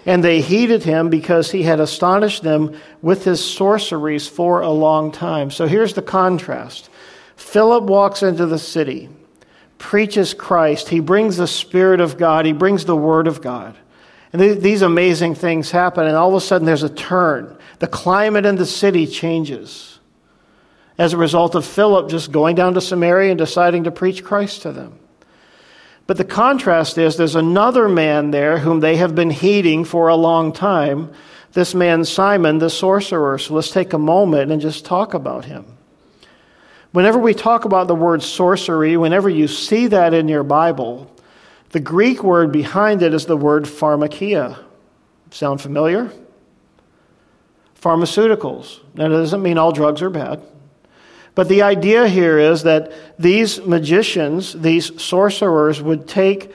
And 0.08 0.24
they 0.24 0.39
heeded 0.39 0.84
him 0.84 1.10
because 1.10 1.52
he 1.52 1.63
had 1.63 1.82
astonished 1.82 2.41
them 2.41 2.80
with 3.02 3.26
his 3.26 3.43
sorceries 3.43 4.26
for 4.26 4.62
a 4.62 4.70
long 4.70 5.12
time. 5.12 5.52
So 5.52 5.67
here's 5.67 5.93
the 5.93 6.02
contrast 6.02 6.89
Philip 7.36 7.84
walks 7.84 8.24
into 8.24 8.46
the 8.46 8.58
city, 8.58 9.10
preaches 9.78 10.34
Christ, 10.34 10.88
he 10.88 11.02
brings 11.02 11.36
the 11.36 11.46
Spirit 11.46 12.00
of 12.00 12.17
God, 12.17 12.46
he 12.46 12.54
brings 12.54 12.86
the 12.86 12.96
Word 12.96 13.28
of 13.28 13.41
God. 13.41 13.78
And 14.32 14.41
th- 14.41 14.60
these 14.60 14.82
amazing 14.82 15.36
things 15.36 15.72
happen, 15.72 16.08
and 16.08 16.15
all 16.15 16.30
of 16.30 16.36
a 16.36 16.41
sudden 16.41 16.65
there's 16.65 16.84
a 16.84 16.89
turn. 16.89 17.58
The 17.80 17.88
climate 17.88 18.46
in 18.46 18.56
the 18.56 18.65
city 18.65 19.08
changes 19.08 20.00
as 20.98 21.12
a 21.12 21.17
result 21.17 21.54
of 21.54 21.65
Philip 21.65 22.10
just 22.10 22.32
going 22.32 22.56
down 22.56 22.74
to 22.76 22.82
Samaria 22.82 23.32
and 23.32 23.38
deciding 23.38 23.84
to 23.84 23.91
preach 23.91 24.24
Christ 24.24 24.62
to 24.62 24.72
them. 24.72 24.98
But 26.08 26.15
the 26.15 26.26
contrast 26.26 26.98
is 26.98 27.17
there's 27.17 27.36
another 27.36 27.89
man 27.89 28.32
there 28.32 28.58
whom 28.58 28.80
they 28.80 28.96
have 28.96 29.13
been 29.13 29.30
heeding 29.30 29.84
for 29.84 30.08
a 30.08 30.15
long 30.15 30.54
time. 30.54 31.12
This 31.52 31.76
man, 31.76 32.06
Simon, 32.06 32.60
the 32.60 32.70
sorcerer. 32.70 33.38
So 33.38 33.54
let's 33.54 33.70
take 33.70 33.91
a 33.91 33.98
moment 33.98 34.52
and 34.52 34.62
just 34.62 34.86
talk 34.86 35.13
about 35.13 35.43
him. 35.43 35.65
Whenever 36.93 37.20
we 37.20 37.34
talk 37.34 37.65
about 37.65 37.88
the 37.88 37.96
word 37.96 38.24
sorcery, 38.24 38.96
whenever 38.96 39.30
you 39.30 39.48
see 39.48 39.88
that 39.88 40.13
in 40.13 40.30
your 40.30 40.43
Bible, 40.43 41.12
the 41.72 41.80
Greek 41.82 42.24
word 42.24 42.54
behind 42.54 43.02
it 43.02 43.13
is 43.13 43.26
the 43.26 43.36
word 43.36 43.65
pharmakia. 43.65 44.58
Sound 45.32 45.60
familiar? 45.60 46.10
Pharmaceuticals. 47.82 48.80
Now, 48.96 49.10
that 49.10 49.17
doesn't 49.17 49.41
mean 49.41 49.58
all 49.58 49.74
drugs 49.74 50.02
are 50.02 50.10
bad. 50.10 50.41
But 51.38 51.50
the 51.50 51.62
idea 51.62 52.08
here 52.08 52.39
is 52.39 52.63
that 52.63 52.91
these 53.19 53.62
magicians, 53.62 54.54
these 54.54 55.00
sorcerers, 55.00 55.80
would 55.80 56.08
take 56.08 56.52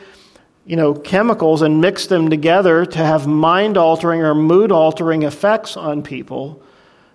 you 0.66 0.74
know, 0.74 0.92
chemicals 0.92 1.62
and 1.62 1.80
mix 1.80 2.06
them 2.06 2.30
together 2.30 2.84
to 2.84 2.98
have 2.98 3.28
mind 3.28 3.76
altering 3.76 4.22
or 4.22 4.34
mood 4.34 4.72
altering 4.72 5.22
effects 5.22 5.76
on 5.76 6.02
people 6.02 6.60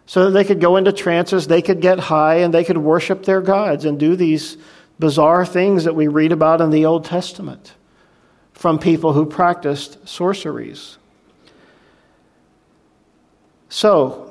so 0.06 0.24
that 0.24 0.32
they 0.32 0.46
could 0.46 0.62
go 0.62 0.78
into 0.78 0.94
trances, 0.94 1.48
they 1.48 1.62
could 1.62 1.82
get 1.82 2.00
high, 2.00 2.36
and 2.36 2.54
they 2.54 2.64
could 2.64 2.78
worship 2.78 3.26
their 3.26 3.42
gods 3.42 3.84
and 3.84 4.00
do 4.00 4.16
these 4.16 4.56
bizarre 4.98 5.46
things 5.46 5.84
that 5.84 5.94
we 5.94 6.08
read 6.08 6.32
about 6.32 6.62
in 6.62 6.70
the 6.70 6.86
Old 6.86 7.04
Testament 7.04 7.74
from 8.54 8.80
people 8.80 9.12
who 9.12 9.26
practiced 9.26 10.08
sorceries. 10.08 10.98
So, 13.68 14.27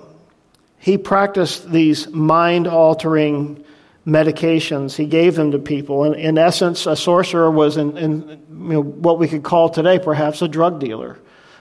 he 0.86 0.96
practiced 0.96 1.68
these 1.68 2.08
mind 2.10 2.68
altering 2.68 3.64
medications. 4.06 4.94
He 4.94 5.06
gave 5.06 5.34
them 5.34 5.50
to 5.50 5.58
people. 5.58 6.04
And 6.04 6.14
in 6.14 6.38
essence, 6.38 6.86
a 6.86 6.94
sorcerer 6.94 7.50
was 7.50 7.76
in, 7.76 7.98
in 7.98 8.28
you 8.48 8.68
know, 8.68 8.82
what 8.84 9.18
we 9.18 9.26
could 9.26 9.42
call 9.42 9.68
today 9.68 9.98
perhaps 9.98 10.42
a 10.42 10.46
drug 10.46 10.78
dealer. 10.78 11.18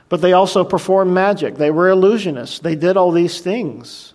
But 0.10 0.22
they 0.22 0.34
also 0.34 0.64
performed 0.64 1.12
magic, 1.12 1.56
they 1.56 1.72
were 1.72 1.90
illusionists. 1.90 2.62
They 2.62 2.76
did 2.76 2.98
all 2.98 3.12
these 3.12 3.42
things. 3.42 4.14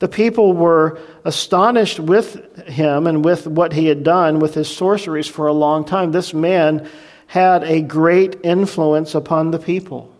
The 0.00 0.08
people 0.08 0.52
were 0.52 1.00
astonished 1.24 1.98
with 1.98 2.66
him 2.66 3.06
and 3.06 3.24
with 3.24 3.46
what 3.46 3.72
he 3.72 3.86
had 3.86 4.04
done 4.04 4.38
with 4.38 4.52
his 4.52 4.68
sorceries 4.68 5.28
for 5.28 5.46
a 5.46 5.54
long 5.54 5.86
time. 5.86 6.12
This 6.12 6.34
man 6.34 6.86
had 7.26 7.64
a 7.64 7.80
great 7.80 8.36
influence 8.42 9.14
upon 9.14 9.50
the 9.50 9.58
people. 9.58 10.11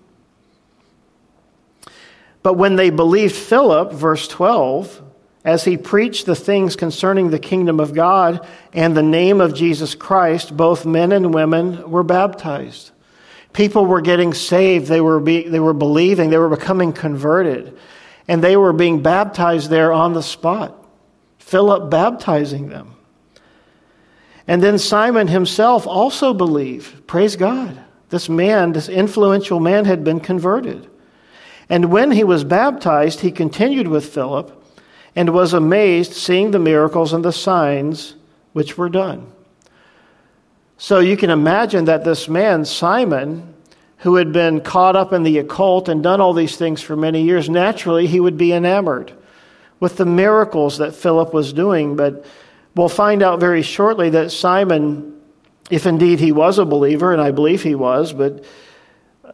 But 2.42 2.54
when 2.54 2.76
they 2.76 2.90
believed 2.90 3.34
Philip, 3.34 3.92
verse 3.92 4.26
12, 4.28 5.02
as 5.44 5.64
he 5.64 5.76
preached 5.76 6.26
the 6.26 6.36
things 6.36 6.76
concerning 6.76 7.30
the 7.30 7.38
kingdom 7.38 7.80
of 7.80 7.94
God 7.94 8.46
and 8.72 8.96
the 8.96 9.02
name 9.02 9.40
of 9.40 9.54
Jesus 9.54 9.94
Christ, 9.94 10.56
both 10.56 10.86
men 10.86 11.12
and 11.12 11.34
women 11.34 11.90
were 11.90 12.04
baptized. 12.04 12.92
People 13.52 13.84
were 13.86 14.00
getting 14.00 14.34
saved, 14.34 14.86
they 14.86 15.00
were, 15.00 15.20
be, 15.20 15.48
they 15.48 15.60
were 15.60 15.74
believing, 15.74 16.30
they 16.30 16.38
were 16.38 16.48
becoming 16.48 16.92
converted, 16.92 17.76
and 18.26 18.42
they 18.42 18.56
were 18.56 18.72
being 18.72 19.02
baptized 19.02 19.68
there 19.68 19.92
on 19.92 20.14
the 20.14 20.22
spot. 20.22 20.78
Philip 21.38 21.90
baptizing 21.90 22.68
them. 22.68 22.94
And 24.46 24.62
then 24.62 24.78
Simon 24.78 25.28
himself 25.28 25.86
also 25.86 26.32
believed. 26.32 27.06
Praise 27.06 27.36
God. 27.36 27.78
This 28.08 28.28
man, 28.28 28.72
this 28.72 28.88
influential 28.88 29.60
man, 29.60 29.84
had 29.84 30.02
been 30.02 30.20
converted. 30.20 30.88
And 31.68 31.90
when 31.90 32.10
he 32.10 32.24
was 32.24 32.44
baptized, 32.44 33.20
he 33.20 33.30
continued 33.30 33.88
with 33.88 34.12
Philip 34.12 34.58
and 35.14 35.30
was 35.30 35.52
amazed 35.52 36.12
seeing 36.12 36.50
the 36.50 36.58
miracles 36.58 37.12
and 37.12 37.24
the 37.24 37.32
signs 37.32 38.14
which 38.52 38.76
were 38.76 38.88
done. 38.88 39.30
So 40.78 40.98
you 40.98 41.16
can 41.16 41.30
imagine 41.30 41.84
that 41.84 42.04
this 42.04 42.28
man, 42.28 42.64
Simon, 42.64 43.54
who 43.98 44.16
had 44.16 44.32
been 44.32 44.60
caught 44.60 44.96
up 44.96 45.12
in 45.12 45.22
the 45.22 45.38
occult 45.38 45.88
and 45.88 46.02
done 46.02 46.20
all 46.20 46.32
these 46.32 46.56
things 46.56 46.82
for 46.82 46.96
many 46.96 47.22
years, 47.22 47.48
naturally 47.48 48.06
he 48.06 48.18
would 48.18 48.36
be 48.36 48.52
enamored 48.52 49.12
with 49.78 49.96
the 49.96 50.04
miracles 50.04 50.78
that 50.78 50.94
Philip 50.94 51.32
was 51.32 51.52
doing. 51.52 51.94
But 51.94 52.24
we'll 52.74 52.88
find 52.88 53.22
out 53.22 53.38
very 53.38 53.62
shortly 53.62 54.10
that 54.10 54.32
Simon, 54.32 55.20
if 55.70 55.86
indeed 55.86 56.18
he 56.18 56.32
was 56.32 56.58
a 56.58 56.64
believer, 56.64 57.12
and 57.12 57.22
I 57.22 57.30
believe 57.30 57.62
he 57.62 57.76
was, 57.76 58.12
but 58.12 58.44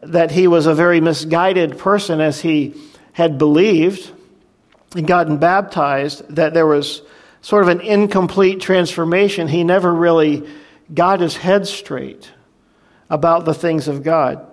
that 0.02 0.30
he 0.30 0.46
was 0.46 0.66
a 0.66 0.74
very 0.74 1.00
misguided 1.00 1.78
person 1.78 2.20
as 2.20 2.40
he 2.40 2.74
had 3.12 3.38
believed 3.38 4.10
and 4.94 5.06
gotten 5.06 5.38
baptized, 5.38 6.26
that 6.34 6.54
there 6.54 6.66
was 6.66 7.02
sort 7.40 7.62
of 7.62 7.68
an 7.68 7.80
incomplete 7.80 8.60
transformation. 8.60 9.48
He 9.48 9.64
never 9.64 9.92
really 9.92 10.48
got 10.92 11.20
his 11.20 11.36
head 11.36 11.66
straight 11.66 12.30
about 13.10 13.44
the 13.44 13.54
things 13.54 13.88
of 13.88 14.02
God. 14.02 14.46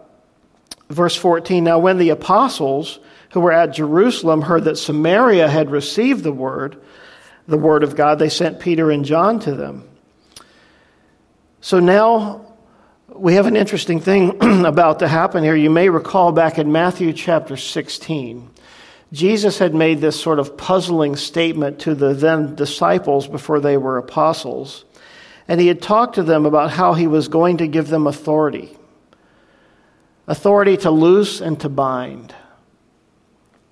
Verse 0.89 1.15
14 1.15 1.63
Now, 1.63 1.79
when 1.79 1.97
the 1.97 2.09
apostles 2.09 2.99
who 3.31 3.39
were 3.39 3.51
at 3.51 3.73
Jerusalem 3.73 4.41
heard 4.41 4.65
that 4.65 4.77
Samaria 4.77 5.47
had 5.47 5.71
received 5.71 6.23
the 6.23 6.31
word, 6.31 6.81
the 7.47 7.57
word 7.57 7.83
of 7.83 7.95
God, 7.95 8.19
they 8.19 8.29
sent 8.29 8.59
Peter 8.59 8.91
and 8.91 9.05
John 9.05 9.39
to 9.41 9.53
them. 9.53 9.87
So 11.61 11.79
now 11.79 12.53
we 13.13 13.35
have 13.35 13.45
an 13.45 13.55
interesting 13.55 13.99
thing 13.99 14.34
about 14.65 14.99
to 14.99 15.07
happen 15.07 15.43
here. 15.43 15.55
You 15.55 15.71
may 15.71 15.89
recall 15.89 16.31
back 16.31 16.59
in 16.59 16.71
Matthew 16.71 17.13
chapter 17.13 17.57
16, 17.57 18.47
Jesus 19.11 19.57
had 19.57 19.73
made 19.73 20.01
this 20.01 20.19
sort 20.19 20.37
of 20.37 20.55
puzzling 20.55 21.15
statement 21.15 21.79
to 21.79 21.95
the 21.95 22.13
then 22.13 22.53
disciples 22.53 23.27
before 23.27 23.59
they 23.59 23.75
were 23.75 23.97
apostles. 23.97 24.85
And 25.47 25.59
he 25.59 25.67
had 25.67 25.81
talked 25.81 26.15
to 26.15 26.23
them 26.23 26.45
about 26.45 26.69
how 26.69 26.93
he 26.93 27.07
was 27.07 27.27
going 27.27 27.57
to 27.57 27.67
give 27.67 27.87
them 27.87 28.05
authority 28.07 28.77
authority 30.27 30.75
to 30.77 30.91
loose 30.91 31.39
and 31.41 31.59
to 31.61 31.69
bind. 31.69 32.33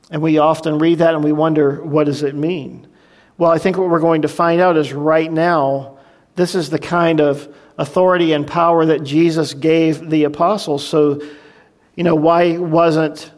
And 0.10 0.22
we 0.22 0.38
often 0.38 0.80
read 0.80 1.00
that 1.00 1.14
and 1.14 1.24
we 1.24 1.32
wonder, 1.32 1.84
what 1.84 2.06
does 2.06 2.24
it 2.24 2.36
mean? 2.36 2.88
Well, 3.38 3.52
I 3.52 3.58
think 3.58 3.78
what 3.78 3.90
we're 3.90 4.00
going 4.00 4.22
to 4.24 4.28
find 4.28 4.62
out 4.62 4.78
is 4.78 4.94
right 4.94 5.32
now, 5.32 5.98
this 6.36 6.54
is 6.56 6.70
the 6.70 6.80
kind 6.80 7.22
of 7.22 7.48
authority 7.78 8.34
and 8.34 8.46
power 8.46 8.86
that 8.86 9.04
Jesus 9.04 9.54
gave 9.54 10.10
the 10.10 10.26
apostles. 10.26 10.86
So, 10.86 11.22
you 11.96 12.04
know, 12.04 12.16
why 12.16 12.58
wasn't 12.58 13.32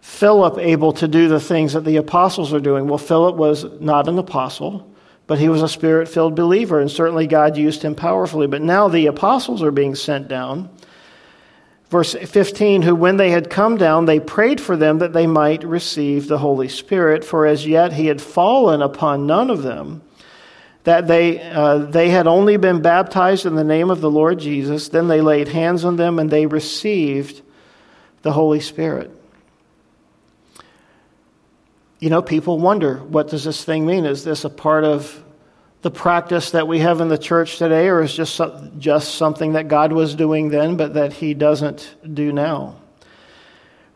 Philip 0.00 0.58
able 0.58 0.92
to 0.94 1.08
do 1.08 1.28
the 1.28 1.40
things 1.40 1.74
that 1.74 1.84
the 1.84 1.96
apostles 1.96 2.52
are 2.52 2.60
doing? 2.60 2.88
Well, 2.88 2.98
Philip 2.98 3.36
was 3.36 3.64
not 3.80 4.08
an 4.08 4.18
apostle, 4.18 4.90
but 5.26 5.38
he 5.38 5.48
was 5.48 5.62
a 5.62 5.68
spirit 5.68 6.08
filled 6.08 6.34
believer, 6.36 6.80
and 6.80 6.90
certainly 6.90 7.26
God 7.26 7.56
used 7.56 7.82
him 7.82 7.94
powerfully. 7.94 8.46
But 8.46 8.62
now 8.62 8.88
the 8.88 9.06
apostles 9.06 9.62
are 9.62 9.72
being 9.72 9.94
sent 9.94 10.28
down. 10.28 10.70
Verse 11.88 12.14
15, 12.14 12.82
who 12.82 12.94
when 12.94 13.16
they 13.16 13.30
had 13.30 13.50
come 13.50 13.76
down, 13.76 14.06
they 14.06 14.18
prayed 14.18 14.60
for 14.60 14.76
them 14.76 14.98
that 14.98 15.12
they 15.12 15.26
might 15.26 15.62
receive 15.62 16.26
the 16.26 16.38
Holy 16.38 16.68
Spirit, 16.68 17.24
for 17.24 17.46
as 17.46 17.66
yet 17.66 17.92
he 17.92 18.06
had 18.06 18.20
fallen 18.20 18.82
upon 18.82 19.26
none 19.26 19.50
of 19.50 19.62
them 19.62 20.02
that 20.86 21.08
they, 21.08 21.40
uh, 21.40 21.78
they 21.78 22.10
had 22.10 22.28
only 22.28 22.56
been 22.56 22.80
baptized 22.80 23.44
in 23.44 23.56
the 23.56 23.64
name 23.64 23.90
of 23.90 24.00
the 24.00 24.10
Lord 24.10 24.38
Jesus. 24.38 24.88
Then 24.88 25.08
they 25.08 25.20
laid 25.20 25.48
hands 25.48 25.84
on 25.84 25.96
them 25.96 26.20
and 26.20 26.30
they 26.30 26.46
received 26.46 27.42
the 28.22 28.30
Holy 28.30 28.60
Spirit. 28.60 29.10
You 31.98 32.08
know, 32.08 32.22
people 32.22 32.60
wonder 32.60 32.98
what 32.98 33.26
does 33.26 33.42
this 33.42 33.64
thing 33.64 33.84
mean? 33.84 34.06
Is 34.06 34.22
this 34.22 34.44
a 34.44 34.48
part 34.48 34.84
of 34.84 35.24
the 35.82 35.90
practice 35.90 36.52
that 36.52 36.68
we 36.68 36.78
have 36.78 37.00
in 37.00 37.08
the 37.08 37.18
church 37.18 37.58
today, 37.58 37.88
or 37.88 38.02
is 38.02 38.14
just 38.14 38.40
just 38.78 39.16
something 39.16 39.54
that 39.54 39.66
God 39.66 39.92
was 39.92 40.14
doing 40.14 40.50
then, 40.50 40.76
but 40.76 40.94
that 40.94 41.12
He 41.12 41.34
doesn't 41.34 41.96
do 42.14 42.30
now? 42.30 42.76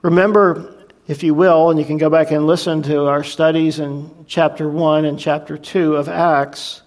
Remember, 0.03 0.80
if 1.11 1.25
you 1.25 1.35
will, 1.35 1.71
and 1.71 1.81
you 1.81 1.85
can 1.85 1.99
go 1.99 2.09
back 2.09 2.31
and 2.31 2.47
listen 2.47 2.85
to 2.85 3.07
our 3.07 3.25
studies 3.25 3.81
in 3.81 4.09
chapter 4.29 4.69
1 4.69 5.05
and 5.05 5.19
chapter 5.19 5.59
2 5.59 5.97
of 5.97 6.09
Acts, 6.09 6.83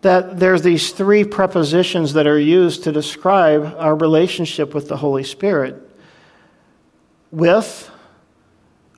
that 0.00 0.40
there's 0.40 0.62
these 0.62 0.90
three 0.90 1.22
prepositions 1.22 2.14
that 2.14 2.26
are 2.26 2.38
used 2.38 2.82
to 2.82 2.90
describe 2.90 3.76
our 3.78 3.94
relationship 3.94 4.74
with 4.74 4.88
the 4.88 4.96
Holy 4.96 5.22
Spirit 5.22 5.76
with, 7.30 7.88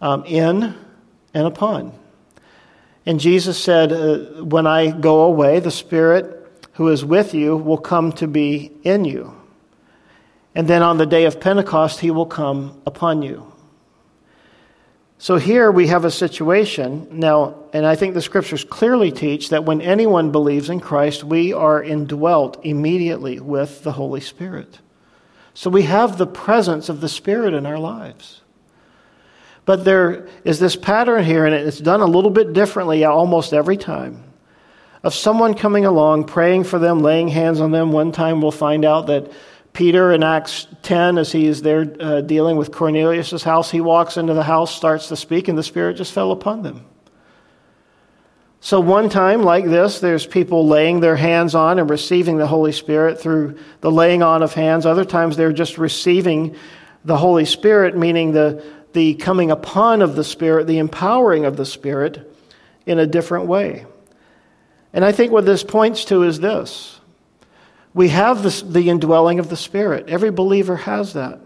um, 0.01 0.25
in, 0.25 0.75
and 1.35 1.47
upon. 1.47 1.93
And 3.05 3.21
Jesus 3.21 3.63
said, 3.63 3.93
uh, 3.93 4.43
When 4.43 4.67
I 4.67 4.91
go 4.91 5.25
away, 5.25 5.61
the 5.61 5.71
Spirit 5.71 6.65
who 6.73 6.89
is 6.89 7.05
with 7.05 7.35
you 7.35 7.59
will 7.59 7.77
come 7.77 8.13
to 8.13 8.27
be 8.27 8.73
in 8.85 9.05
you. 9.05 9.37
And 10.55 10.67
then 10.67 10.83
on 10.83 10.97
the 10.97 11.05
day 11.05 11.27
of 11.27 11.41
Pentecost, 11.41 12.01
he 12.01 12.11
will 12.11 12.25
come 12.25 12.81
upon 12.87 13.21
you. 13.21 13.50
So 15.21 15.37
here 15.37 15.71
we 15.71 15.89
have 15.89 16.07
a 16.07 16.11
situation 16.11 17.07
now, 17.13 17.65
and 17.75 17.85
I 17.85 17.95
think 17.95 18.15
the 18.15 18.23
scriptures 18.23 18.65
clearly 18.65 19.13
teach 19.13 19.51
that 19.51 19.67
when 19.67 19.83
anyone 19.83 20.33
believes 20.33 20.71
in 20.71 20.81
Christ, 20.81 21.23
we 21.23 21.53
are 21.53 21.83
indwelt 21.83 22.65
immediately 22.65 23.39
with 23.39 23.83
the 23.83 23.93
Holy 23.93 24.23
Spirit. 24.23 24.79
So 25.53 25.69
we 25.69 25.83
have 25.83 26.17
the 26.17 26.27
presence 26.27 26.89
of 26.89 27.03
the 27.03 27.09
Spirit 27.09 27.53
in 27.53 27.67
our 27.67 27.79
lives. 27.79 28.41
But 29.67 29.85
there 29.85 30.27
is 30.43 30.59
this 30.59 30.75
pattern 30.75 31.23
here, 31.23 31.45
and 31.45 31.55
it's 31.55 31.81
done 31.81 32.01
a 32.01 32.07
little 32.07 32.31
bit 32.31 32.55
differently 32.55 33.05
almost 33.05 33.53
every 33.53 33.77
time, 33.77 34.25
of 35.03 35.13
someone 35.13 35.53
coming 35.53 35.85
along, 35.85 36.25
praying 36.25 36.65
for 36.65 36.79
them, 36.79 37.01
laying 37.01 37.29
hands 37.29 37.61
on 37.61 37.73
them. 37.73 37.93
One 37.93 38.13
time 38.13 38.41
we'll 38.41 38.53
find 38.53 38.87
out 38.87 39.09
that 39.09 39.31
Peter 39.81 40.13
in 40.13 40.23
Acts 40.23 40.67
10, 40.83 41.17
as 41.17 41.33
he 41.33 41.47
is 41.47 41.63
there 41.63 41.91
uh, 42.01 42.21
dealing 42.21 42.59
with 42.59 42.71
Cornelius' 42.71 43.43
house, 43.43 43.71
he 43.71 43.81
walks 43.81 44.19
into 44.19 44.35
the 44.35 44.43
house, 44.43 44.77
starts 44.77 45.09
to 45.09 45.17
speak, 45.17 45.49
and 45.49 45.57
the 45.57 45.63
Spirit 45.63 45.97
just 45.97 46.13
fell 46.13 46.33
upon 46.33 46.63
them. 46.63 46.85
So, 48.61 48.79
one 48.79 49.09
time 49.09 49.43
like 49.43 49.65
this, 49.65 49.99
there's 49.99 50.27
people 50.27 50.67
laying 50.67 51.01
their 51.01 51.17
hands 51.17 51.55
on 51.55 51.79
and 51.79 51.89
receiving 51.89 52.37
the 52.37 52.47
Holy 52.47 52.73
Spirit 52.73 53.19
through 53.19 53.57
the 53.81 53.91
laying 53.91 54.23
on 54.23 54.43
of 54.43 54.53
hands. 54.53 54.85
Other 54.85 55.07
times, 55.07 55.39
they're 55.39 55.51
just 55.51 55.79
receiving 55.79 56.57
the 57.07 57.17
Holy 57.17 57.47
Spirit, 57.47 57.97
meaning 57.97 58.33
the, 58.33 58.63
the 58.93 59.15
coming 59.15 59.51
upon 59.51 60.03
of 60.03 60.15
the 60.15 60.25
Spirit, 60.25 60.67
the 60.67 60.77
empowering 60.77 61.47
of 61.47 61.57
the 61.57 61.65
Spirit 61.65 62.31
in 62.85 62.99
a 62.99 63.07
different 63.07 63.47
way. 63.47 63.87
And 64.93 65.07
I 65.07 65.13
think 65.13 65.33
what 65.33 65.47
this 65.47 65.65
points 65.65 66.05
to 66.05 66.23
is 66.25 66.39
this 66.39 67.00
we 67.93 68.09
have 68.09 68.43
this, 68.43 68.63
the 68.63 68.89
indwelling 68.89 69.39
of 69.39 69.49
the 69.49 69.57
Spirit. 69.57 70.09
Every 70.09 70.31
believer 70.31 70.77
has 70.77 71.15
that. 71.15 71.41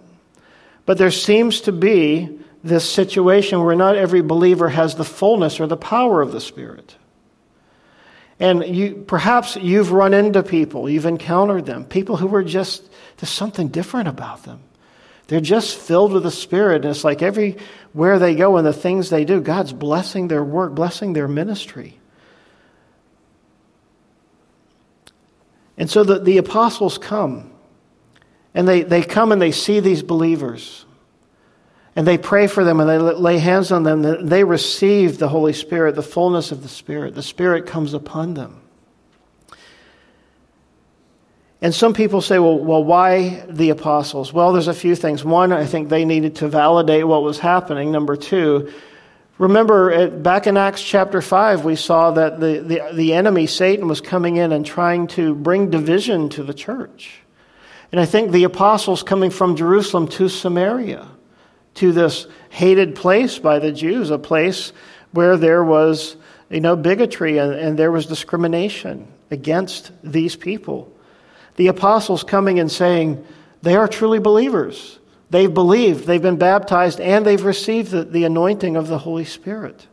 But 0.87 0.99
there 0.99 1.11
seems 1.11 1.63
to 1.63 1.73
be 1.73 2.39
this 2.63 2.89
situation 2.89 3.63
where 3.63 3.77
not 3.77 3.97
every 3.97 4.23
believer 4.23 4.69
has 4.69 4.95
the 4.95 5.05
fullness 5.05 5.61
or 5.61 5.67
the 5.67 5.77
power 5.77 6.21
of 6.21 6.33
the 6.33 6.41
Spirit. 6.41 6.95
And 8.41 8.65
you, 8.67 9.05
perhaps 9.07 9.57
you've 9.57 9.93
run 9.93 10.13
into 10.13 10.43
people, 10.43 10.89
you've 10.91 11.07
encountered 11.07 11.67
them, 11.67 11.85
people 11.85 12.17
who 12.17 12.35
are 12.35 12.43
just, 12.43 12.83
there's 13.17 13.31
something 13.31 13.69
different 13.69 14.09
about 14.09 14.43
them. 14.43 14.61
They're 15.29 15.41
just 15.41 15.79
filled 15.79 16.13
with 16.13 16.25
the 16.25 16.31
Spirit. 16.31 16.83
And 16.83 16.91
it's 16.91 17.05
like 17.05 17.23
everywhere 17.23 18.19
they 18.19 18.35
go 18.35 18.57
and 18.57 18.67
the 18.67 18.73
things 18.73 19.09
they 19.09 19.25
do, 19.25 19.41
God's 19.41 19.73
blessing 19.73 20.29
their 20.29 20.45
work, 20.45 20.75
blessing 20.75 21.13
their 21.13 21.29
ministry. 21.29 21.99
And 25.77 25.91
so 25.91 26.05
the, 26.05 26.19
the 26.21 26.39
apostles 26.39 26.99
come, 26.99 27.51
and 28.55 28.69
they, 28.69 28.83
they 28.83 29.03
come 29.03 29.33
and 29.33 29.43
they 29.43 29.53
see 29.53 29.81
these 29.81 30.03
believers, 30.03 30.85
and 31.97 32.07
they 32.07 32.19
pray 32.19 32.47
for 32.47 32.65
them, 32.65 32.81
and 32.81 32.89
they 32.89 32.99
lay 32.99 33.39
hands 33.39 33.73
on 33.73 33.83
them. 33.83 34.05
And 34.05 34.29
they 34.29 34.45
receive 34.45 35.19
the 35.19 35.29
Holy 35.29 35.53
Spirit, 35.53 35.95
the 35.95 36.03
fullness 36.03 36.53
of 36.53 36.63
the 36.63 36.69
Spirit. 36.69 37.15
The 37.15 37.23
Spirit 37.23 37.67
comes 37.67 37.95
upon 37.95 38.35
them. 38.35 38.61
And 41.61 41.75
some 41.75 41.95
people 41.95 42.21
say, 42.21 42.39
well, 42.39 42.59
well, 42.59 42.85
why 42.85 43.47
the 43.49 43.71
apostles? 43.71 44.33
Well, 44.33 44.53
there's 44.53 44.69
a 44.69 44.75
few 44.75 44.95
things. 44.95 45.25
One, 45.25 45.51
I 45.51 45.65
think 45.65 45.89
they 45.89 46.05
needed 46.05 46.37
to 46.37 46.49
validate 46.49 47.07
what 47.07 47.23
was 47.23 47.39
happening. 47.39 47.91
Number 47.91 48.17
two, 48.17 48.71
Remember, 49.39 50.11
back 50.11 50.47
in 50.47 50.57
Acts 50.57 50.81
chapter 50.81 51.21
5, 51.21 51.65
we 51.65 51.75
saw 51.75 52.13
that 52.13 52.39
the, 52.39 52.61
the, 52.61 52.91
the 52.95 53.15
enemy, 53.15 53.47
Satan, 53.47 53.89
was 53.89 54.01
coming 54.01 54.37
in 54.37 54.53
and 54.53 54.65
trying 54.65 55.09
to 55.09 55.35
bring 55.35 55.71
division 55.71 56.29
to 56.31 56.45
the 56.45 56.55
church. 56.55 57.21
And 57.91 58.01
I 58.01 58.07
think 58.07 58.31
the 58.31 58.45
apostles 58.45 59.03
coming 59.03 59.31
from 59.31 59.57
Jerusalem 59.57 60.07
to 60.09 60.29
Samaria, 60.29 61.09
to 61.75 61.93
this 61.93 62.29
hated 62.51 62.95
place 62.95 63.39
by 63.39 63.59
the 63.59 63.73
Jews, 63.73 64.11
a 64.11 64.19
place 64.19 64.73
where 65.11 65.37
there 65.37 65.65
was 65.65 66.17
you 66.49 66.61
know, 66.61 66.77
bigotry 66.77 67.39
and, 67.39 67.53
and 67.55 67.79
there 67.79 67.91
was 67.91 68.07
discrimination 68.07 69.09
against 69.31 69.91
these 70.05 70.37
people. 70.37 70.93
The 71.57 71.69
apostles 71.69 72.23
coming 72.23 72.61
and 72.61 72.71
saying, 72.71 73.25
they 73.63 73.75
are 73.75 73.89
truly 73.89 74.21
believers. 74.21 74.99
They've 75.35 75.53
believed, 75.53 76.07
they've 76.07 76.23
been 76.23 76.37
baptized, 76.37 77.01
and 77.01 77.27
they've 77.27 77.45
received 77.45 77.91
the, 77.91 78.05
the 78.05 78.23
anointing 78.23 78.77
of 78.77 78.87
the 78.87 78.99
Holy 78.99 79.25
Spirit. 79.25 79.85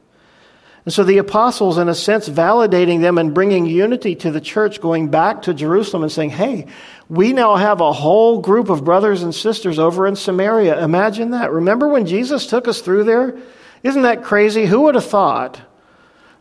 And 0.86 0.94
so 0.94 1.04
the 1.04 1.18
apostles, 1.18 1.80
in 1.80 1.90
a 1.90 1.96
sense, 1.96 2.30
validating 2.30 3.02
them 3.02 3.18
and 3.18 3.34
bringing 3.34 3.66
unity 3.66 4.14
to 4.18 4.30
the 4.30 4.40
church, 4.40 4.80
going 4.80 5.10
back 5.10 5.42
to 5.42 5.56
Jerusalem 5.56 6.04
and 6.04 6.12
saying, 6.12 6.30
hey, 6.30 6.68
we 7.10 7.34
now 7.34 7.56
have 7.56 7.82
a 7.82 7.92
whole 7.92 8.40
group 8.40 8.70
of 8.70 8.86
brothers 8.86 9.24
and 9.24 9.34
sisters 9.34 9.80
over 9.80 10.06
in 10.06 10.16
Samaria. 10.16 10.80
Imagine 10.84 11.32
that. 11.32 11.52
Remember 11.52 11.88
when 11.88 12.06
Jesus 12.06 12.46
took 12.46 12.68
us 12.68 12.82
through 12.82 13.06
there? 13.06 13.36
Isn't 13.82 14.04
that 14.04 14.24
crazy? 14.24 14.68
Who 14.68 14.82
would 14.82 14.94
have 14.94 15.08
thought 15.08 15.60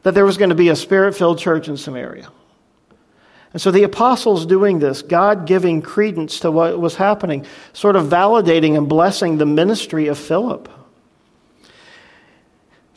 that 0.02 0.12
there 0.12 0.26
was 0.26 0.36
going 0.36 0.50
to 0.50 0.54
be 0.54 0.68
a 0.68 0.76
spirit 0.76 1.16
filled 1.16 1.38
church 1.38 1.68
in 1.68 1.78
Samaria? 1.78 2.28
And 3.52 3.60
so 3.60 3.70
the 3.70 3.82
apostles 3.82 4.46
doing 4.46 4.78
this, 4.78 5.02
God 5.02 5.46
giving 5.46 5.82
credence 5.82 6.40
to 6.40 6.50
what 6.50 6.78
was 6.78 6.94
happening, 6.94 7.46
sort 7.72 7.96
of 7.96 8.06
validating 8.06 8.76
and 8.76 8.88
blessing 8.88 9.38
the 9.38 9.46
ministry 9.46 10.06
of 10.06 10.18
Philip. 10.18 10.68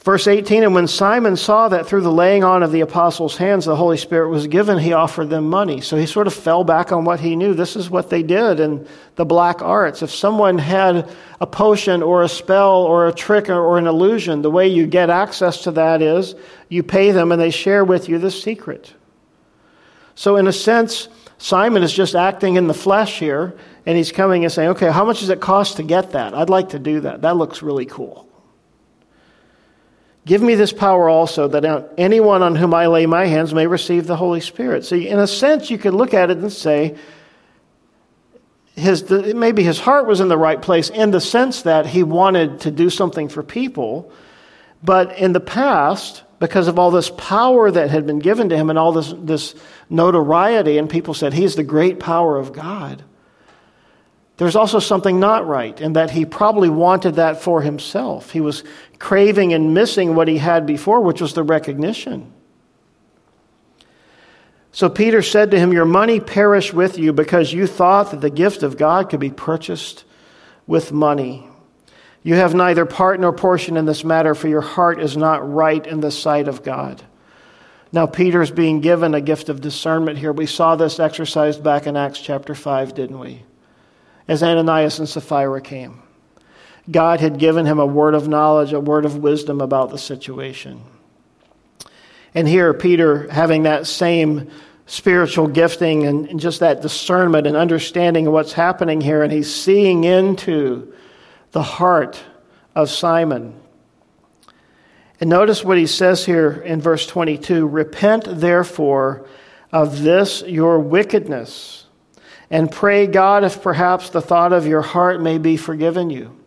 Verse 0.03 0.27
18 0.27 0.63
And 0.63 0.75
when 0.75 0.87
Simon 0.87 1.37
saw 1.37 1.69
that 1.69 1.87
through 1.87 2.01
the 2.01 2.11
laying 2.11 2.43
on 2.43 2.61
of 2.61 2.73
the 2.73 2.81
apostles' 2.81 3.37
hands 3.37 3.65
the 3.65 3.75
Holy 3.75 3.97
Spirit 3.97 4.29
was 4.29 4.47
given, 4.47 4.77
he 4.77 4.91
offered 4.93 5.29
them 5.29 5.49
money. 5.49 5.79
So 5.79 5.95
he 5.95 6.05
sort 6.05 6.27
of 6.27 6.33
fell 6.33 6.63
back 6.63 6.91
on 6.91 7.05
what 7.05 7.21
he 7.21 7.35
knew. 7.37 7.53
This 7.53 7.75
is 7.75 7.89
what 7.89 8.09
they 8.09 8.21
did 8.21 8.59
in 8.59 8.85
the 9.15 9.25
black 9.25 9.61
arts. 9.61 10.03
If 10.03 10.11
someone 10.11 10.57
had 10.57 11.09
a 11.39 11.47
potion 11.47 12.03
or 12.03 12.21
a 12.21 12.29
spell 12.29 12.83
or 12.83 13.07
a 13.07 13.13
trick 13.13 13.49
or 13.49 13.77
an 13.77 13.87
illusion, 13.87 14.41
the 14.41 14.51
way 14.51 14.67
you 14.67 14.87
get 14.87 15.09
access 15.09 15.63
to 15.63 15.71
that 15.71 16.01
is 16.01 16.35
you 16.67 16.83
pay 16.83 17.11
them 17.11 17.31
and 17.31 17.41
they 17.41 17.49
share 17.49 17.85
with 17.85 18.09
you 18.09 18.19
the 18.19 18.31
secret. 18.31 18.93
So, 20.15 20.37
in 20.37 20.47
a 20.47 20.53
sense, 20.53 21.07
Simon 21.37 21.83
is 21.83 21.91
just 21.91 22.15
acting 22.15 22.55
in 22.55 22.67
the 22.67 22.73
flesh 22.73 23.19
here, 23.19 23.55
and 23.85 23.97
he's 23.97 24.11
coming 24.11 24.43
and 24.43 24.51
saying, 24.53 24.69
okay, 24.69 24.91
how 24.91 25.03
much 25.03 25.19
does 25.19 25.29
it 25.29 25.41
cost 25.41 25.77
to 25.77 25.83
get 25.83 26.11
that? 26.11 26.33
I'd 26.33 26.49
like 26.49 26.69
to 26.69 26.79
do 26.79 27.01
that. 27.01 27.21
That 27.21 27.35
looks 27.35 27.61
really 27.61 27.85
cool. 27.85 28.29
Give 30.25 30.41
me 30.41 30.55
this 30.55 30.71
power 30.71 31.09
also 31.09 31.49
that 31.49 31.93
anyone 31.97 32.43
on 32.43 32.55
whom 32.55 32.73
I 32.73 32.87
lay 32.87 33.05
my 33.05 33.25
hands 33.25 33.53
may 33.53 33.67
receive 33.67 34.07
the 34.07 34.15
Holy 34.15 34.39
Spirit. 34.39 34.85
So, 34.85 34.95
in 34.95 35.19
a 35.19 35.27
sense, 35.27 35.69
you 35.69 35.77
could 35.77 35.93
look 35.93 36.13
at 36.13 36.31
it 36.31 36.37
and 36.37 36.51
say, 36.51 36.95
his, 38.75 39.09
maybe 39.09 39.63
his 39.63 39.79
heart 39.79 40.07
was 40.07 40.19
in 40.19 40.29
the 40.29 40.37
right 40.37 40.61
place 40.61 40.89
in 40.89 41.11
the 41.11 41.21
sense 41.21 41.63
that 41.63 41.85
he 41.85 42.03
wanted 42.03 42.61
to 42.61 42.71
do 42.71 42.89
something 42.89 43.29
for 43.29 43.43
people, 43.43 44.11
But 44.83 45.17
in 45.17 45.31
the 45.31 45.39
past, 45.39 46.22
because 46.43 46.67
of 46.67 46.77
all 46.77 46.91
this 46.91 47.09
power 47.09 47.71
that 47.71 47.89
had 47.89 48.05
been 48.05 48.19
given 48.19 48.49
to 48.49 48.57
him 48.57 48.69
and 48.69 48.77
all 48.77 48.91
this, 48.91 49.13
this 49.17 49.55
notoriety, 49.89 50.77
and 50.77 50.89
people 50.89 51.13
said, 51.13 51.31
He's 51.31 51.55
the 51.55 51.63
great 51.63 52.01
power 52.01 52.37
of 52.37 52.51
God. 52.51 53.01
There's 54.35 54.57
also 54.57 54.79
something 54.79 55.21
not 55.21 55.47
right 55.47 55.79
in 55.79 55.93
that 55.93 56.11
he 56.11 56.25
probably 56.25 56.67
wanted 56.67 57.15
that 57.15 57.41
for 57.41 57.61
himself. 57.61 58.31
He 58.31 58.41
was 58.41 58.65
craving 58.99 59.53
and 59.53 59.73
missing 59.73 60.15
what 60.15 60.27
he 60.27 60.37
had 60.37 60.65
before, 60.65 60.99
which 60.99 61.21
was 61.21 61.33
the 61.33 61.43
recognition. 61.43 62.33
So 64.73 64.89
Peter 64.89 65.21
said 65.21 65.49
to 65.51 65.57
him, 65.57 65.71
Your 65.71 65.85
money 65.85 66.19
perish 66.19 66.73
with 66.73 66.97
you 66.97 67.13
because 67.13 67.53
you 67.53 67.67
thought 67.67 68.11
that 68.11 68.19
the 68.19 68.29
gift 68.29 68.63
of 68.63 68.75
God 68.75 69.09
could 69.09 69.21
be 69.21 69.31
purchased 69.31 70.03
with 70.67 70.91
money. 70.91 71.47
You 72.23 72.35
have 72.35 72.55
neither 72.55 72.85
part 72.85 73.19
nor 73.19 73.33
portion 73.33 73.75
in 73.75 73.85
this 73.85 74.03
matter, 74.03 74.33
for 74.33 74.47
your 74.47 74.61
heart 74.61 74.99
is 75.01 75.17
not 75.17 75.53
right 75.53 75.85
in 75.85 75.99
the 75.99 76.11
sight 76.11 76.47
of 76.47 76.63
God. 76.63 77.03
Now, 77.91 78.07
Peter's 78.07 78.49
being 78.49 78.79
given 78.79 79.13
a 79.13 79.21
gift 79.21 79.49
of 79.49 79.61
discernment 79.61 80.17
here. 80.17 80.31
We 80.31 80.45
saw 80.45 80.75
this 80.75 80.99
exercised 80.99 81.63
back 81.63 81.85
in 81.85 81.95
Acts 81.95 82.19
chapter 82.19 82.55
5, 82.55 82.95
didn't 82.95 83.19
we? 83.19 83.43
As 84.27 84.41
Ananias 84.41 84.99
and 84.99 85.07
Sapphira 85.07 85.61
came. 85.61 86.01
God 86.89 87.19
had 87.19 87.37
given 87.37 87.65
him 87.65 87.79
a 87.79 87.85
word 87.85 88.15
of 88.15 88.27
knowledge, 88.27 88.73
a 88.73 88.79
word 88.79 89.05
of 89.05 89.17
wisdom 89.17 89.61
about 89.61 89.91
the 89.91 89.97
situation. 89.97 90.81
And 92.33 92.47
here, 92.47 92.73
Peter, 92.73 93.29
having 93.31 93.63
that 93.63 93.85
same 93.85 94.49
spiritual 94.85 95.47
gifting 95.47 96.05
and, 96.05 96.39
just 96.39 96.61
that 96.61 96.81
discernment 96.81 97.47
and 97.47 97.55
understanding 97.55 98.27
of 98.27 98.33
what's 98.33 98.53
happening 98.53 99.01
here, 99.01 99.23
and 99.23 99.31
he's 99.31 99.53
seeing 99.53 100.03
into 100.03 100.93
the 101.53 101.63
heart 101.63 102.21
of 102.75 102.89
Simon. 102.89 103.59
And 105.21 105.29
notice 105.29 105.63
what 105.63 105.77
he 105.77 105.87
says 105.87 106.25
here 106.25 106.51
in 106.51 106.81
verse 106.81 107.07
22 107.07 107.65
Repent, 107.65 108.25
therefore, 108.27 109.25
of 109.71 110.01
this 110.01 110.43
your 110.45 110.79
wickedness, 110.79 111.85
and 112.49 112.69
pray 112.69 113.07
God 113.07 113.43
if 113.43 113.61
perhaps 113.61 114.09
the 114.09 114.21
thought 114.21 114.51
of 114.51 114.67
your 114.67 114.81
heart 114.81 115.21
may 115.21 115.37
be 115.37 115.55
forgiven 115.55 116.09
you. 116.09 116.37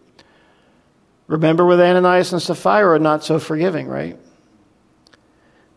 Remember 1.27 1.65
with 1.65 1.81
Ananias 1.81 2.33
and 2.33 2.43
Sapphira, 2.43 2.99
not 2.99 3.25
so 3.25 3.39
forgiving, 3.39 3.89
right? 3.89 4.19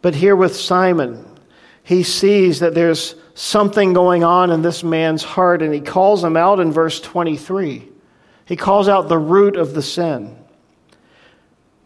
But 0.02 0.16
here 0.16 0.36
with 0.36 0.56
Simon, 0.56 1.26
he 1.84 2.04
sees 2.04 2.60
that 2.60 2.76
there's 2.76 3.16
something 3.34 3.94
going 3.94 4.24
on 4.24 4.52
in 4.52 4.62
this 4.62 4.84
man's 4.84 5.24
heart, 5.24 5.62
and 5.62 5.74
he 5.74 5.82
calls 5.82 6.24
him 6.24 6.38
out 6.38 6.60
in 6.60 6.72
verse 6.72 7.00
23. 7.00 7.90
He 8.50 8.56
calls 8.56 8.90
out 8.90 9.10
the 9.10 9.18
root 9.20 9.56
of 9.56 9.76
the 9.76 9.84
sin. 9.84 10.36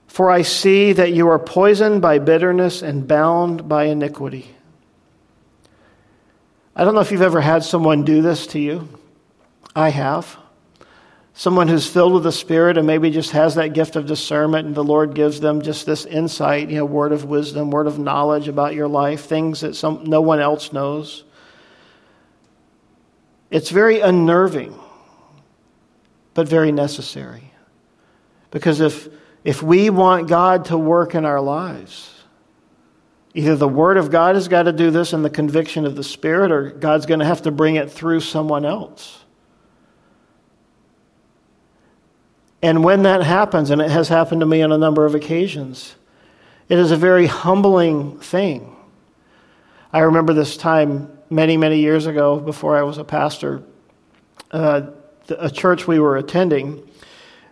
For 0.07 0.31
I 0.31 0.43
see 0.43 0.93
that 0.93 1.11
you 1.11 1.27
are 1.27 1.37
poisoned 1.37 2.01
by 2.01 2.19
bitterness 2.19 2.81
and 2.81 3.05
bound 3.05 3.67
by 3.67 3.87
iniquity. 3.87 4.47
I 6.73 6.85
don't 6.85 6.95
know 6.95 7.01
if 7.01 7.11
you've 7.11 7.21
ever 7.21 7.41
had 7.41 7.65
someone 7.65 8.05
do 8.05 8.21
this 8.21 8.47
to 8.47 8.59
you. 8.59 8.87
I 9.75 9.89
have 9.89 10.37
someone 11.33 11.67
who's 11.67 11.85
filled 11.85 12.13
with 12.13 12.23
the 12.23 12.31
Spirit 12.31 12.77
and 12.77 12.87
maybe 12.87 13.11
just 13.11 13.31
has 13.31 13.55
that 13.55 13.73
gift 13.73 13.97
of 13.97 14.05
discernment, 14.05 14.65
and 14.65 14.73
the 14.73 14.85
Lord 14.85 15.15
gives 15.15 15.41
them 15.41 15.63
just 15.63 15.85
this 15.85 16.05
insight, 16.05 16.69
you 16.69 16.77
know, 16.77 16.85
word 16.85 17.11
of 17.11 17.25
wisdom, 17.25 17.71
word 17.71 17.87
of 17.87 17.99
knowledge 17.99 18.47
about 18.47 18.73
your 18.73 18.87
life, 18.87 19.25
things 19.25 19.59
that 19.59 19.75
some, 19.75 20.05
no 20.05 20.21
one 20.21 20.39
else 20.39 20.71
knows. 20.71 21.25
It's 23.51 23.69
very 23.69 23.99
unnerving, 23.99 24.79
but 26.33 26.47
very 26.47 26.71
necessary. 26.71 27.51
Because 28.51 28.81
if, 28.81 29.07
if 29.43 29.61
we 29.63 29.89
want 29.89 30.27
God 30.27 30.65
to 30.65 30.77
work 30.77 31.15
in 31.15 31.25
our 31.25 31.41
lives, 31.41 32.09
either 33.33 33.55
the 33.55 33.67
Word 33.67 33.97
of 33.97 34.11
God 34.11 34.35
has 34.35 34.47
got 34.47 34.63
to 34.63 34.71
do 34.71 34.91
this 34.91 35.13
in 35.13 35.23
the 35.23 35.29
conviction 35.29 35.85
of 35.85 35.95
the 35.95 36.03
Spirit, 36.03 36.51
or 36.51 36.69
God's 36.69 37.05
going 37.05 37.19
to 37.19 37.25
have 37.25 37.41
to 37.43 37.51
bring 37.51 37.75
it 37.75 37.91
through 37.91 38.19
someone 38.19 38.65
else. 38.65 39.19
And 42.61 42.83
when 42.83 43.03
that 43.03 43.23
happens, 43.23 43.71
and 43.71 43.81
it 43.81 43.91
has 43.91 44.07
happened 44.07 44.39
to 44.39 44.45
me 44.45 44.61
on 44.61 44.71
a 44.71 44.77
number 44.77 45.05
of 45.05 45.15
occasions, 45.15 45.95
it 46.69 46.77
is 46.77 46.91
a 46.91 46.97
very 46.97 47.25
humbling 47.25 48.19
thing. 48.19 48.73
I 49.91 49.99
remember 49.99 50.33
this 50.33 50.55
time 50.55 51.11
many, 51.29 51.57
many 51.57 51.79
years 51.79 52.05
ago 52.05 52.39
before 52.39 52.77
I 52.77 52.83
was 52.83 52.97
a 52.97 53.03
pastor, 53.03 53.63
uh, 54.51 54.91
a 55.39 55.49
church 55.49 55.87
we 55.87 55.99
were 55.99 56.17
attending. 56.17 56.87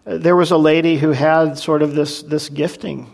There 0.05 0.35
was 0.35 0.51
a 0.51 0.57
lady 0.57 0.97
who 0.97 1.11
had 1.11 1.57
sort 1.57 1.81
of 1.81 1.95
this, 1.95 2.21
this 2.23 2.49
gifting. 2.49 3.07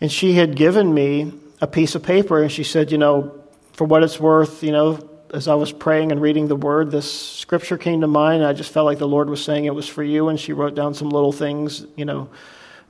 And 0.00 0.10
she 0.10 0.32
had 0.34 0.56
given 0.56 0.92
me 0.92 1.32
a 1.60 1.66
piece 1.66 1.94
of 1.94 2.02
paper, 2.02 2.42
and 2.42 2.50
she 2.50 2.64
said, 2.64 2.90
You 2.90 2.98
know, 2.98 3.42
for 3.72 3.84
what 3.84 4.02
it's 4.02 4.20
worth, 4.20 4.62
you 4.62 4.72
know, 4.72 5.08
as 5.32 5.48
I 5.48 5.54
was 5.54 5.72
praying 5.72 6.12
and 6.12 6.20
reading 6.20 6.46
the 6.46 6.56
word, 6.56 6.90
this 6.90 7.10
scripture 7.10 7.76
came 7.76 8.00
to 8.02 8.06
mind. 8.06 8.42
and 8.42 8.48
I 8.48 8.52
just 8.52 8.72
felt 8.72 8.86
like 8.86 8.98
the 8.98 9.08
Lord 9.08 9.28
was 9.28 9.42
saying 9.42 9.64
it 9.64 9.74
was 9.74 9.88
for 9.88 10.02
you, 10.02 10.28
and 10.28 10.38
she 10.38 10.52
wrote 10.52 10.74
down 10.74 10.94
some 10.94 11.10
little 11.10 11.32
things, 11.32 11.86
you 11.96 12.04
know, 12.04 12.28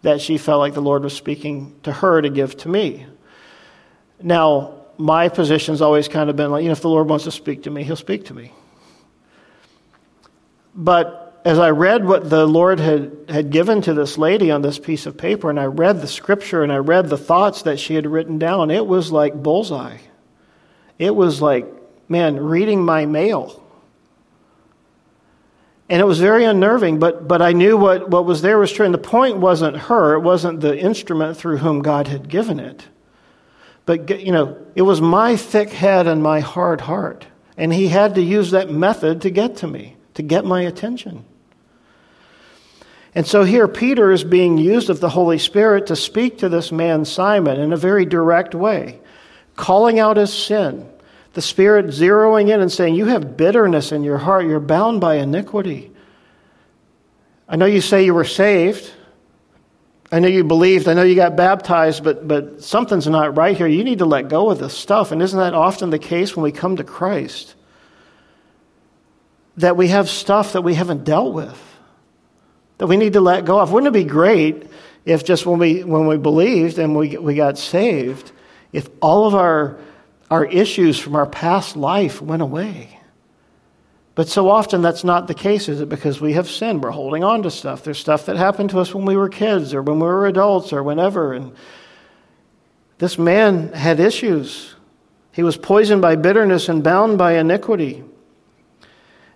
that 0.02 0.20
she 0.20 0.36
felt 0.36 0.60
like 0.60 0.74
the 0.74 0.82
Lord 0.82 1.02
was 1.02 1.14
speaking 1.14 1.74
to 1.84 1.92
her 1.92 2.20
to 2.20 2.28
give 2.28 2.56
to 2.58 2.68
me. 2.68 3.06
Now, 4.22 4.74
my 4.98 5.28
position's 5.28 5.80
always 5.80 6.06
kind 6.08 6.30
of 6.30 6.36
been 6.36 6.50
like, 6.50 6.62
you 6.62 6.68
know, 6.68 6.72
if 6.72 6.82
the 6.82 6.88
Lord 6.88 7.08
wants 7.08 7.24
to 7.24 7.30
speak 7.30 7.64
to 7.64 7.70
me, 7.70 7.82
he'll 7.82 7.96
speak 7.96 8.26
to 8.26 8.34
me. 8.34 8.52
But 10.74 11.40
as 11.44 11.58
I 11.58 11.70
read 11.70 12.04
what 12.04 12.28
the 12.30 12.46
Lord 12.46 12.80
had, 12.80 13.12
had 13.28 13.50
given 13.50 13.82
to 13.82 13.94
this 13.94 14.18
lady 14.18 14.50
on 14.50 14.62
this 14.62 14.78
piece 14.78 15.06
of 15.06 15.16
paper, 15.16 15.50
and 15.50 15.60
I 15.60 15.66
read 15.66 16.00
the 16.00 16.06
scripture 16.06 16.62
and 16.62 16.72
I 16.72 16.76
read 16.76 17.08
the 17.08 17.18
thoughts 17.18 17.62
that 17.62 17.78
she 17.78 17.94
had 17.94 18.06
written 18.06 18.38
down, 18.38 18.70
it 18.70 18.86
was 18.86 19.12
like 19.12 19.34
bullseye. 19.34 19.98
It 20.98 21.14
was 21.14 21.42
like 21.42 21.66
man, 22.08 22.36
reading 22.36 22.84
my 22.84 23.06
mail. 23.06 23.60
And 25.88 26.00
it 26.00 26.04
was 26.04 26.18
very 26.18 26.44
unnerving, 26.44 26.98
but, 26.98 27.28
but 27.28 27.42
I 27.42 27.52
knew 27.52 27.76
what, 27.76 28.08
what 28.08 28.24
was 28.24 28.40
there 28.40 28.58
was 28.58 28.72
true. 28.72 28.86
And 28.86 28.94
the 28.94 28.98
point 28.98 29.36
wasn't 29.36 29.76
her, 29.76 30.14
it 30.14 30.20
wasn't 30.20 30.60
the 30.60 30.76
instrument 30.78 31.36
through 31.36 31.58
whom 31.58 31.82
God 31.82 32.08
had 32.08 32.28
given 32.28 32.58
it. 32.58 32.86
But, 33.86 34.20
you 34.20 34.32
know, 34.32 34.56
it 34.74 34.82
was 34.82 35.00
my 35.02 35.36
thick 35.36 35.70
head 35.70 36.06
and 36.06 36.22
my 36.22 36.40
hard 36.40 36.80
heart. 36.82 37.26
And 37.56 37.72
he 37.72 37.88
had 37.88 38.14
to 38.14 38.22
use 38.22 38.50
that 38.52 38.70
method 38.70 39.20
to 39.22 39.30
get 39.30 39.56
to 39.56 39.66
me, 39.66 39.93
to 40.14 40.22
get 40.22 40.44
my 40.44 40.62
attention. 40.62 41.24
And 43.14 43.26
so 43.26 43.44
here, 43.44 43.68
Peter 43.68 44.10
is 44.10 44.24
being 44.24 44.58
used 44.58 44.90
of 44.90 45.00
the 45.00 45.08
Holy 45.08 45.38
Spirit 45.38 45.86
to 45.86 45.96
speak 45.96 46.38
to 46.38 46.48
this 46.48 46.72
man, 46.72 47.04
Simon, 47.04 47.60
in 47.60 47.72
a 47.72 47.76
very 47.76 48.04
direct 48.04 48.54
way, 48.54 49.00
calling 49.54 50.00
out 50.00 50.16
his 50.16 50.32
sin, 50.32 50.88
the 51.34 51.42
Spirit 51.42 51.86
zeroing 51.86 52.50
in 52.50 52.60
and 52.60 52.72
saying, 52.72 52.96
You 52.96 53.06
have 53.06 53.36
bitterness 53.36 53.92
in 53.92 54.02
your 54.02 54.18
heart. 54.18 54.46
You're 54.46 54.58
bound 54.60 55.00
by 55.00 55.16
iniquity. 55.16 55.92
I 57.48 57.56
know 57.56 57.66
you 57.66 57.80
say 57.80 58.04
you 58.04 58.14
were 58.14 58.24
saved. 58.24 58.90
I 60.10 60.18
know 60.18 60.28
you 60.28 60.44
believed. 60.44 60.88
I 60.88 60.94
know 60.94 61.02
you 61.02 61.14
got 61.14 61.36
baptized, 61.36 62.02
but, 62.02 62.26
but 62.26 62.62
something's 62.62 63.06
not 63.06 63.36
right 63.36 63.56
here. 63.56 63.66
You 63.66 63.84
need 63.84 63.98
to 63.98 64.06
let 64.06 64.28
go 64.28 64.50
of 64.50 64.58
this 64.58 64.76
stuff. 64.76 65.12
And 65.12 65.22
isn't 65.22 65.38
that 65.38 65.54
often 65.54 65.90
the 65.90 65.98
case 65.98 66.36
when 66.36 66.42
we 66.42 66.52
come 66.52 66.76
to 66.76 66.84
Christ? 66.84 67.54
That 69.58 69.76
we 69.76 69.88
have 69.88 70.08
stuff 70.08 70.54
that 70.54 70.62
we 70.62 70.74
haven't 70.74 71.04
dealt 71.04 71.32
with, 71.32 71.60
that 72.78 72.86
we 72.86 72.96
need 72.96 73.12
to 73.12 73.20
let 73.20 73.44
go 73.44 73.60
of. 73.60 73.72
Wouldn't 73.72 73.94
it 73.94 73.98
be 73.98 74.04
great 74.04 74.68
if 75.04 75.24
just 75.24 75.46
when 75.46 75.58
we, 75.58 75.84
when 75.84 76.06
we 76.06 76.16
believed 76.16 76.78
and 76.78 76.96
we, 76.96 77.16
we 77.16 77.34
got 77.34 77.58
saved, 77.58 78.32
if 78.72 78.88
all 79.00 79.26
of 79.26 79.34
our 79.34 79.78
our 80.30 80.44
issues 80.46 80.98
from 80.98 81.14
our 81.14 81.26
past 81.26 81.76
life 81.76 82.20
went 82.20 82.42
away. 82.42 82.98
But 84.14 84.28
so 84.28 84.48
often 84.48 84.80
that's 84.82 85.04
not 85.04 85.26
the 85.26 85.34
case, 85.34 85.68
is 85.68 85.80
it? 85.80 85.88
Because 85.88 86.20
we 86.20 86.32
have 86.34 86.48
sinned. 86.48 86.82
We're 86.82 86.90
holding 86.90 87.24
on 87.24 87.42
to 87.42 87.50
stuff. 87.50 87.82
There's 87.82 87.98
stuff 87.98 88.26
that 88.26 88.36
happened 88.36 88.70
to 88.70 88.80
us 88.80 88.94
when 88.94 89.04
we 89.04 89.16
were 89.16 89.28
kids 89.28 89.74
or 89.74 89.82
when 89.82 89.96
we 89.96 90.06
were 90.06 90.26
adults 90.26 90.72
or 90.72 90.82
whenever. 90.82 91.34
And 91.34 91.52
this 92.98 93.18
man 93.18 93.72
had 93.72 93.98
issues. 93.98 94.74
He 95.32 95.42
was 95.42 95.56
poisoned 95.56 96.00
by 96.00 96.14
bitterness 96.16 96.68
and 96.68 96.82
bound 96.82 97.18
by 97.18 97.32
iniquity. 97.32 98.04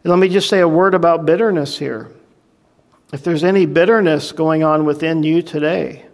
And 0.05 0.11
let 0.11 0.19
me 0.19 0.29
just 0.29 0.49
say 0.49 0.61
a 0.61 0.69
word 0.69 0.95
about 0.95 1.27
bitterness 1.27 1.79
here. 1.79 2.11
If 3.13 3.25
there's 3.25 3.45
any 3.45 3.67
bitterness 3.67 4.33
going 4.33 4.63
on 4.63 4.85
within 4.85 5.23
you 5.23 5.43
today, 5.43 6.05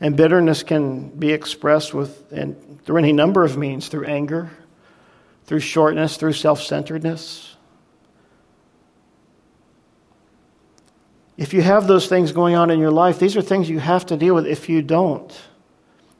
and 0.00 0.16
bitterness 0.16 0.62
can 0.62 1.08
be 1.10 1.32
expressed 1.32 1.94
with, 1.94 2.32
and 2.32 2.82
through 2.84 2.98
any 2.98 3.12
number 3.12 3.44
of 3.44 3.56
means 3.56 3.88
through 3.88 4.06
anger, 4.06 4.50
through 5.44 5.60
shortness, 5.60 6.16
through 6.16 6.32
self 6.32 6.62
centeredness. 6.62 7.56
If 11.36 11.54
you 11.54 11.62
have 11.62 11.86
those 11.86 12.06
things 12.06 12.32
going 12.32 12.54
on 12.54 12.70
in 12.70 12.78
your 12.78 12.90
life, 12.90 13.18
these 13.18 13.36
are 13.36 13.42
things 13.42 13.70
you 13.70 13.78
have 13.78 14.04
to 14.06 14.16
deal 14.16 14.34
with. 14.34 14.46
If 14.46 14.68
you 14.68 14.82
don't, 14.82 15.32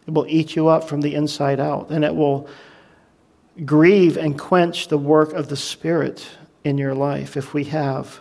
it 0.07 0.14
will 0.14 0.26
eat 0.26 0.57
you 0.57 0.68
up 0.68 0.89
from 0.89 1.03
the 1.03 1.14
inside 1.14 1.61
out, 1.61 1.91
and 1.91 2.05
it 2.05 2.14
will 2.14 2.49
grieve 3.64 4.16
and 4.16 4.39
quench 4.39 4.89
the 4.89 4.97
work 4.99 5.33
of 5.33 5.49
the 5.49 5.57
Spirit 5.57 6.26
in 6.65 6.79
your 6.79 6.95
life 6.95 7.37
if 7.37 7.55
we 7.55 7.65
have 7.65 8.21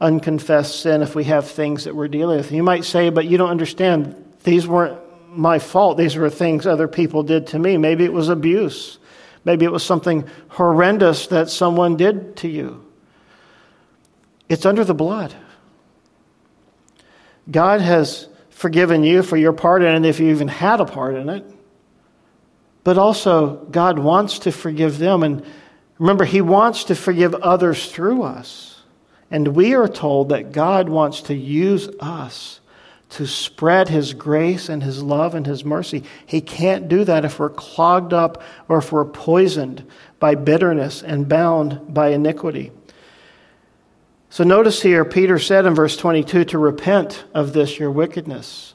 unconfessed 0.00 0.80
sin, 0.80 1.00
if 1.00 1.14
we 1.14 1.24
have 1.24 1.48
things 1.48 1.84
that 1.84 1.94
we're 1.94 2.08
dealing 2.08 2.38
with. 2.38 2.50
You 2.50 2.62
might 2.62 2.84
say, 2.84 3.10
but 3.10 3.26
you 3.26 3.38
don't 3.38 3.50
understand 3.50 4.32
these 4.42 4.66
weren't 4.66 4.98
my 5.28 5.58
fault. 5.58 5.96
These 5.96 6.16
were 6.16 6.28
things 6.28 6.66
other 6.66 6.88
people 6.88 7.22
did 7.22 7.46
to 7.48 7.58
me. 7.58 7.76
Maybe 7.76 8.04
it 8.04 8.12
was 8.12 8.28
abuse. 8.28 8.98
Maybe 9.44 9.64
it 9.64 9.72
was 9.72 9.84
something 9.84 10.28
horrendous 10.48 11.28
that 11.28 11.50
someone 11.50 11.96
did 11.96 12.36
to 12.38 12.48
you. 12.48 12.84
It's 14.48 14.66
under 14.66 14.84
the 14.84 14.94
blood. 14.94 15.34
God 17.50 17.80
has 17.80 18.28
forgiven 18.50 19.02
you 19.02 19.22
for 19.22 19.36
your 19.36 19.52
part 19.52 19.82
in 19.82 20.04
it 20.04 20.08
if 20.08 20.20
you 20.20 20.30
even 20.30 20.48
had 20.48 20.80
a 20.80 20.84
part 20.84 21.14
in 21.16 21.28
it. 21.28 21.44
But 22.84 22.98
also, 22.98 23.56
God 23.70 23.98
wants 23.98 24.40
to 24.40 24.52
forgive 24.52 24.98
them. 24.98 25.22
And 25.22 25.44
remember, 26.02 26.24
He 26.24 26.40
wants 26.40 26.84
to 26.84 26.94
forgive 26.94 27.34
others 27.34 27.90
through 27.90 28.22
us. 28.22 28.80
And 29.30 29.48
we 29.48 29.74
are 29.74 29.88
told 29.88 30.28
that 30.28 30.52
God 30.52 30.88
wants 30.88 31.22
to 31.22 31.34
use 31.34 31.88
us 32.00 32.60
to 33.10 33.26
spread 33.26 33.88
His 33.88 34.12
grace 34.12 34.68
and 34.68 34.82
His 34.82 35.02
love 35.02 35.34
and 35.34 35.46
His 35.46 35.64
mercy. 35.64 36.02
He 36.26 36.40
can't 36.40 36.88
do 36.88 37.04
that 37.04 37.24
if 37.24 37.38
we're 37.38 37.50
clogged 37.50 38.12
up 38.12 38.42
or 38.68 38.78
if 38.78 38.90
we're 38.90 39.04
poisoned 39.04 39.86
by 40.18 40.34
bitterness 40.34 41.02
and 41.02 41.28
bound 41.28 41.94
by 41.94 42.08
iniquity. 42.08 42.72
So 44.28 44.44
notice 44.44 44.82
here, 44.82 45.04
Peter 45.04 45.38
said 45.38 45.66
in 45.66 45.74
verse 45.74 45.96
22 45.96 46.46
to 46.46 46.58
repent 46.58 47.24
of 47.32 47.52
this 47.52 47.78
your 47.78 47.90
wickedness. 47.90 48.74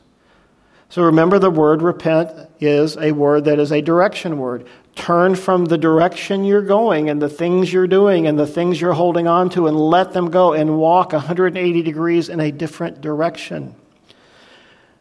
So 0.89 1.03
remember, 1.03 1.39
the 1.39 1.49
word 1.51 1.81
repent 1.81 2.31
is 2.59 2.95
a 2.95 3.11
word 3.11 3.45
that 3.45 3.59
is 3.59 3.71
a 3.71 3.81
direction 3.81 4.37
word. 4.37 4.67
Turn 4.97 5.35
from 5.35 5.65
the 5.65 5.77
direction 5.77 6.43
you're 6.43 6.63
going 6.63 7.09
and 7.09 7.21
the 7.21 7.29
things 7.29 7.71
you're 7.71 7.87
doing 7.87 8.25
and 8.25 8.37
the 8.37 8.47
things 8.47 8.81
you're 8.81 8.93
holding 8.93 9.27
on 9.27 9.51
to 9.51 9.67
and 9.67 9.79
let 9.79 10.11
them 10.11 10.31
go 10.31 10.53
and 10.53 10.79
walk 10.79 11.13
180 11.13 11.83
degrees 11.83 12.29
in 12.29 12.39
a 12.39 12.51
different 12.51 12.99
direction. 12.99 13.75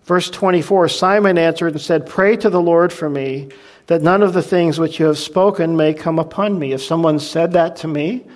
Verse 0.04 0.28
24 0.28 0.90
Simon 0.90 1.38
answered 1.38 1.72
and 1.72 1.80
said, 1.80 2.06
Pray 2.06 2.36
to 2.36 2.50
the 2.50 2.60
Lord 2.60 2.92
for 2.92 3.08
me, 3.08 3.48
that 3.86 4.02
none 4.02 4.22
of 4.22 4.34
the 4.34 4.42
things 4.42 4.78
which 4.78 5.00
you 5.00 5.06
have 5.06 5.16
spoken 5.16 5.78
may 5.78 5.94
come 5.94 6.18
upon 6.18 6.58
me. 6.58 6.72
If 6.72 6.82
someone 6.82 7.18
said 7.18 7.52
that 7.52 7.76
to 7.76 7.88
me, 7.88 8.26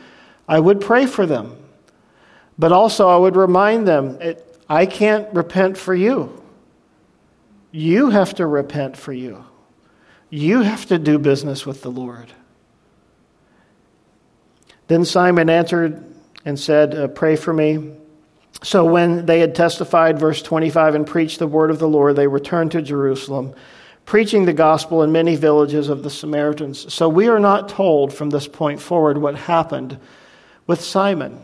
I 0.48 0.58
would 0.58 0.80
pray 0.80 1.04
for 1.04 1.26
them. 1.26 1.56
But 2.58 2.72
also, 2.72 3.06
I 3.06 3.16
would 3.16 3.36
remind 3.36 3.86
them 3.86 4.18
I 4.66 4.86
can't 4.86 5.32
repent 5.34 5.76
for 5.76 5.94
you. 5.94 6.42
You 7.70 8.08
have 8.08 8.34
to 8.36 8.46
repent 8.46 8.96
for 8.96 9.12
you. 9.12 9.44
You 10.30 10.62
have 10.62 10.86
to 10.86 10.98
do 10.98 11.18
business 11.18 11.66
with 11.66 11.82
the 11.82 11.90
Lord. 11.90 12.32
Then 14.86 15.04
Simon 15.04 15.50
answered 15.50 16.04
and 16.44 16.58
said, 16.58 16.94
uh, 16.94 17.08
Pray 17.08 17.36
for 17.36 17.52
me. 17.52 17.96
So 18.62 18.84
when 18.84 19.26
they 19.26 19.40
had 19.40 19.54
testified, 19.54 20.18
verse 20.18 20.42
25, 20.42 20.94
and 20.94 21.06
preached 21.06 21.38
the 21.38 21.46
word 21.46 21.70
of 21.70 21.78
the 21.78 21.88
Lord, 21.88 22.16
they 22.16 22.26
returned 22.26 22.72
to 22.72 22.82
Jerusalem, 22.82 23.54
preaching 24.04 24.44
the 24.44 24.52
gospel 24.52 25.02
in 25.02 25.12
many 25.12 25.36
villages 25.36 25.88
of 25.88 26.02
the 26.02 26.10
Samaritans. 26.10 26.92
So 26.92 27.08
we 27.08 27.28
are 27.28 27.40
not 27.40 27.68
told 27.68 28.12
from 28.12 28.30
this 28.30 28.46
point 28.46 28.80
forward 28.80 29.18
what 29.18 29.34
happened 29.34 29.98
with 30.66 30.80
Simon. 30.80 31.40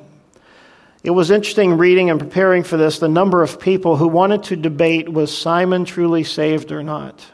It 1.02 1.10
was 1.10 1.30
interesting 1.30 1.78
reading 1.78 2.10
and 2.10 2.18
preparing 2.18 2.64
for 2.64 2.76
this 2.76 2.98
the 2.98 3.08
number 3.08 3.42
of 3.42 3.60
people 3.60 3.96
who 3.96 4.08
wanted 4.08 4.42
to 4.44 4.56
debate 4.56 5.08
was 5.08 5.36
Simon 5.36 5.84
truly 5.84 6.24
saved 6.24 6.72
or 6.72 6.82
not? 6.82 7.24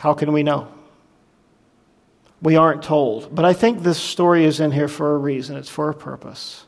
How 0.00 0.14
can 0.14 0.32
we 0.32 0.42
know? 0.42 0.66
We 2.40 2.56
aren't 2.56 2.82
told. 2.82 3.34
But 3.34 3.44
I 3.44 3.52
think 3.52 3.82
this 3.82 3.98
story 3.98 4.46
is 4.46 4.58
in 4.58 4.72
here 4.72 4.88
for 4.88 5.14
a 5.14 5.18
reason, 5.18 5.56
it's 5.56 5.68
for 5.68 5.90
a 5.90 5.94
purpose. 5.94 6.64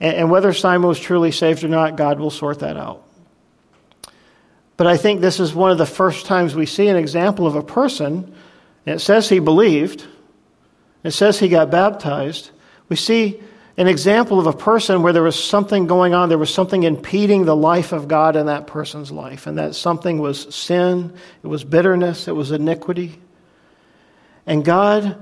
And 0.00 0.30
whether 0.30 0.52
Simon 0.52 0.88
was 0.88 1.00
truly 1.00 1.30
saved 1.32 1.62
or 1.64 1.68
not, 1.68 1.96
God 1.96 2.20
will 2.20 2.30
sort 2.30 2.58
that 2.60 2.76
out. 2.76 3.04
But 4.76 4.86
I 4.86 4.96
think 4.96 5.20
this 5.20 5.40
is 5.40 5.54
one 5.54 5.70
of 5.70 5.78
the 5.78 5.86
first 5.86 6.26
times 6.26 6.54
we 6.54 6.66
see 6.66 6.88
an 6.88 6.96
example 6.96 7.46
of 7.46 7.54
a 7.54 7.62
person, 7.62 8.34
and 8.84 8.96
it 8.96 9.00
says 9.00 9.28
he 9.28 9.38
believed 9.38 10.04
it 11.04 11.12
says 11.12 11.38
he 11.38 11.48
got 11.48 11.70
baptized. 11.70 12.50
We 12.88 12.96
see 12.96 13.40
an 13.78 13.86
example 13.86 14.40
of 14.40 14.48
a 14.48 14.52
person 14.52 15.02
where 15.02 15.12
there 15.12 15.22
was 15.22 15.42
something 15.42 15.86
going 15.86 16.12
on, 16.12 16.28
there 16.28 16.36
was 16.36 16.52
something 16.52 16.82
impeding 16.82 17.44
the 17.44 17.54
life 17.54 17.92
of 17.92 18.08
God 18.08 18.34
in 18.34 18.46
that 18.46 18.66
person's 18.66 19.12
life, 19.12 19.46
and 19.46 19.56
that 19.58 19.76
something 19.76 20.18
was 20.18 20.52
sin, 20.52 21.14
it 21.44 21.46
was 21.46 21.62
bitterness, 21.62 22.26
it 22.26 22.34
was 22.34 22.50
iniquity. 22.50 23.20
And 24.46 24.64
God 24.64 25.16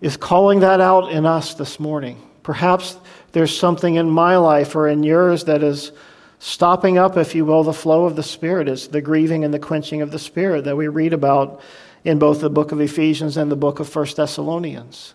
is 0.00 0.16
calling 0.16 0.60
that 0.60 0.80
out 0.80 1.12
in 1.12 1.26
us 1.26 1.52
this 1.52 1.78
morning. 1.78 2.22
Perhaps 2.42 2.96
there's 3.32 3.54
something 3.54 3.96
in 3.96 4.08
my 4.08 4.38
life 4.38 4.74
or 4.74 4.88
in 4.88 5.02
yours 5.02 5.44
that 5.44 5.62
is 5.62 5.92
stopping 6.38 6.96
up, 6.96 7.18
if 7.18 7.34
you 7.34 7.44
will, 7.44 7.62
the 7.62 7.74
flow 7.74 8.06
of 8.06 8.16
the 8.16 8.22
Spirit. 8.22 8.68
It's 8.68 8.86
the 8.86 9.02
grieving 9.02 9.44
and 9.44 9.52
the 9.52 9.58
quenching 9.58 10.00
of 10.00 10.12
the 10.12 10.18
Spirit 10.18 10.64
that 10.64 10.78
we 10.78 10.88
read 10.88 11.12
about 11.12 11.60
in 12.04 12.18
both 12.18 12.40
the 12.40 12.48
book 12.48 12.72
of 12.72 12.80
Ephesians 12.80 13.36
and 13.36 13.52
the 13.52 13.56
book 13.56 13.80
of 13.80 13.88
First 13.88 14.16
Thessalonians. 14.16 15.12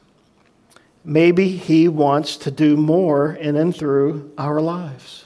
Maybe 1.06 1.50
He 1.50 1.88
wants 1.88 2.38
to 2.38 2.52
do 2.52 2.78
more 2.78 3.34
in 3.34 3.56
and 3.56 3.76
through 3.76 4.32
our 4.38 4.62
lives. 4.62 5.26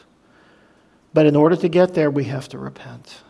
But 1.13 1.25
in 1.25 1.35
order 1.35 1.55
to 1.55 1.67
get 1.67 1.93
there, 1.93 2.11
we 2.11 2.25
have 2.25 2.49
to 2.49 2.57
repent. 2.57 3.21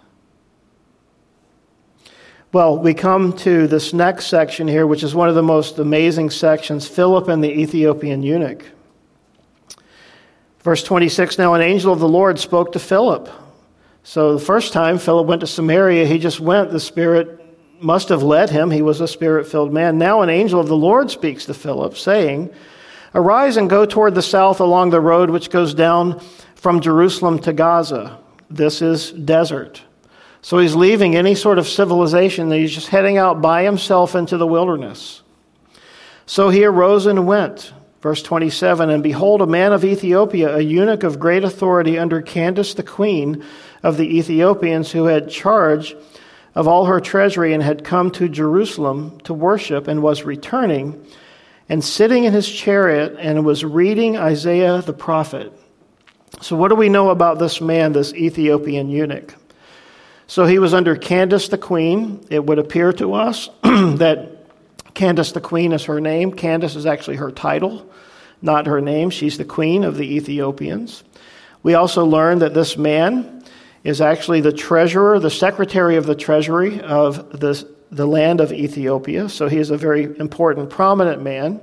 Well, 2.54 2.78
we 2.78 2.94
come 2.94 3.34
to 3.40 3.68
this 3.68 3.94
next 3.94 4.28
section 4.28 4.68
here, 4.68 4.88
which 4.88 5.04
is 5.04 5.14
one 5.14 5.28
of 5.30 5.36
the 5.36 5.44
most 5.44 5.80
amazing 5.80 6.30
sections 6.30 6.88
Philip 6.88 7.28
and 7.28 7.44
the 7.44 7.52
Ethiopian 7.52 8.24
eunuch. 8.24 8.66
Verse 10.60 10.84
26 10.84 11.38
Now 11.38 11.54
an 11.54 11.62
angel 11.62 11.94
of 11.94 12.00
the 12.00 12.08
Lord 12.08 12.40
spoke 12.40 12.72
to 12.74 12.80
Philip. 12.80 13.30
So 14.04 14.34
the 14.34 14.44
first 14.44 14.74
time 14.74 14.98
Philip 14.98 15.28
went 15.28 15.42
to 15.42 15.48
Samaria, 15.48 16.06
he 16.06 16.20
just 16.20 16.40
went. 16.40 16.72
The 16.72 16.80
Spirit 16.80 17.47
must 17.80 18.10
have 18.10 18.24
led 18.24 18.50
him. 18.50 18.72
He 18.72 18.82
was 18.82 19.02
a 19.02 19.08
spirit 19.08 19.48
filled 19.48 19.74
man. 19.74 19.98
Now 19.98 20.22
an 20.22 20.30
angel 20.30 20.60
of 20.60 20.68
the 20.68 20.78
Lord 20.78 21.12
speaks 21.12 21.46
to 21.46 21.54
Philip, 21.54 21.98
saying, 21.98 22.54
Arise 23.16 23.58
and 23.58 23.70
go 23.70 23.86
toward 23.86 24.16
the 24.16 24.22
south 24.22 24.60
along 24.60 24.90
the 24.90 25.02
road 25.02 25.30
which 25.30 25.50
goes 25.50 25.74
down 25.74 26.20
from 26.56 26.82
Jerusalem 26.82 27.40
to 27.40 27.54
Gaza. 27.54 28.18
This 28.50 28.82
is 28.82 29.12
desert. 29.12 29.82
So 30.42 30.60
he's 30.60 30.76
leaving 30.76 31.16
any 31.16 31.36
sort 31.36 31.58
of 31.58 31.68
civilization. 31.68 32.52
He's 32.52 32.74
just 32.74 32.88
heading 32.88 33.18
out 33.18 33.42
by 33.42 33.64
himself 33.64 34.16
into 34.16 34.38
the 34.38 34.48
wilderness. 34.48 35.22
So 36.26 36.50
he 36.50 36.64
arose 36.66 37.06
and 37.06 37.26
went. 37.26 37.74
Verse 38.02 38.22
27 38.22 38.90
And 38.90 39.02
behold, 39.02 39.42
a 39.42 39.48
man 39.48 39.74
of 39.74 39.84
Ethiopia, 39.84 40.56
a 40.56 40.62
eunuch 40.62 41.04
of 41.04 41.20
great 41.20 41.44
authority 41.44 41.98
under 41.98 42.22
Candace 42.22 42.74
the 42.74 42.84
queen 42.84 43.44
of 43.84 43.98
the 43.98 44.18
Ethiopians, 44.18 44.92
who 44.92 45.06
had 45.06 45.30
charge 45.30 45.96
of 46.58 46.68
all 46.68 46.86
her 46.86 47.00
treasury 47.00 47.54
and 47.54 47.62
had 47.62 47.84
come 47.84 48.10
to 48.10 48.28
Jerusalem 48.28 49.20
to 49.26 49.34
worship 49.34 49.88
and 49.88 50.02
was 50.02 50.24
returning 50.24 51.06
and 51.70 51.84
sitting 51.84 52.24
in 52.24 52.34
his 52.34 52.50
chariot 52.50 53.16
and 53.20 53.46
was 53.46 53.64
reading 53.64 54.18
Isaiah 54.18 54.82
the 54.82 54.92
prophet. 54.92 55.54
So, 56.42 56.56
what 56.56 56.70
do 56.70 56.76
we 56.76 56.90
know 56.90 57.12
about 57.12 57.38
this 57.38 57.62
man, 57.62 57.94
this 57.94 58.12
Ethiopian 58.16 58.90
eunuch? 58.90 59.36
So, 60.26 60.48
he 60.48 60.58
was 60.58 60.74
under 60.74 60.96
Candace 60.96 61.48
the 61.50 61.60
queen. 61.60 62.26
It 62.32 62.44
would 62.44 62.58
appear 62.58 62.92
to 62.94 63.14
us 63.14 63.52
that 63.62 64.48
Candace 64.96 65.34
the 65.34 65.42
queen 65.42 65.74
is 65.74 65.84
her 65.84 66.02
name. 66.02 66.32
Candace 66.32 66.76
is 66.76 66.88
actually 66.88 67.18
her 67.18 67.30
title, 67.30 67.88
not 68.42 68.66
her 68.66 68.82
name. 68.82 69.12
She's 69.12 69.38
the 69.38 69.46
queen 69.46 69.84
of 69.84 69.96
the 69.96 70.16
Ethiopians. 70.16 71.04
We 71.62 71.76
also 71.76 72.04
learn 72.04 72.40
that 72.40 72.56
this 72.56 72.78
man 72.78 73.37
is 73.84 74.02
actually 74.02 74.42
the 74.42 74.52
treasurer, 74.52 75.20
the 75.20 75.30
secretary 75.30 75.96
of 75.96 76.06
the 76.06 76.16
treasury 76.16 76.82
of 76.82 77.40
the, 77.40 77.68
the 77.92 78.06
land 78.06 78.42
of 78.42 78.52
Ethiopia. 78.52 79.30
So 79.30 79.48
he 79.48 79.58
is 79.58 79.70
a 79.70 79.78
very 79.78 80.04
important, 80.04 80.70
prominent 80.70 81.22
man. 81.22 81.62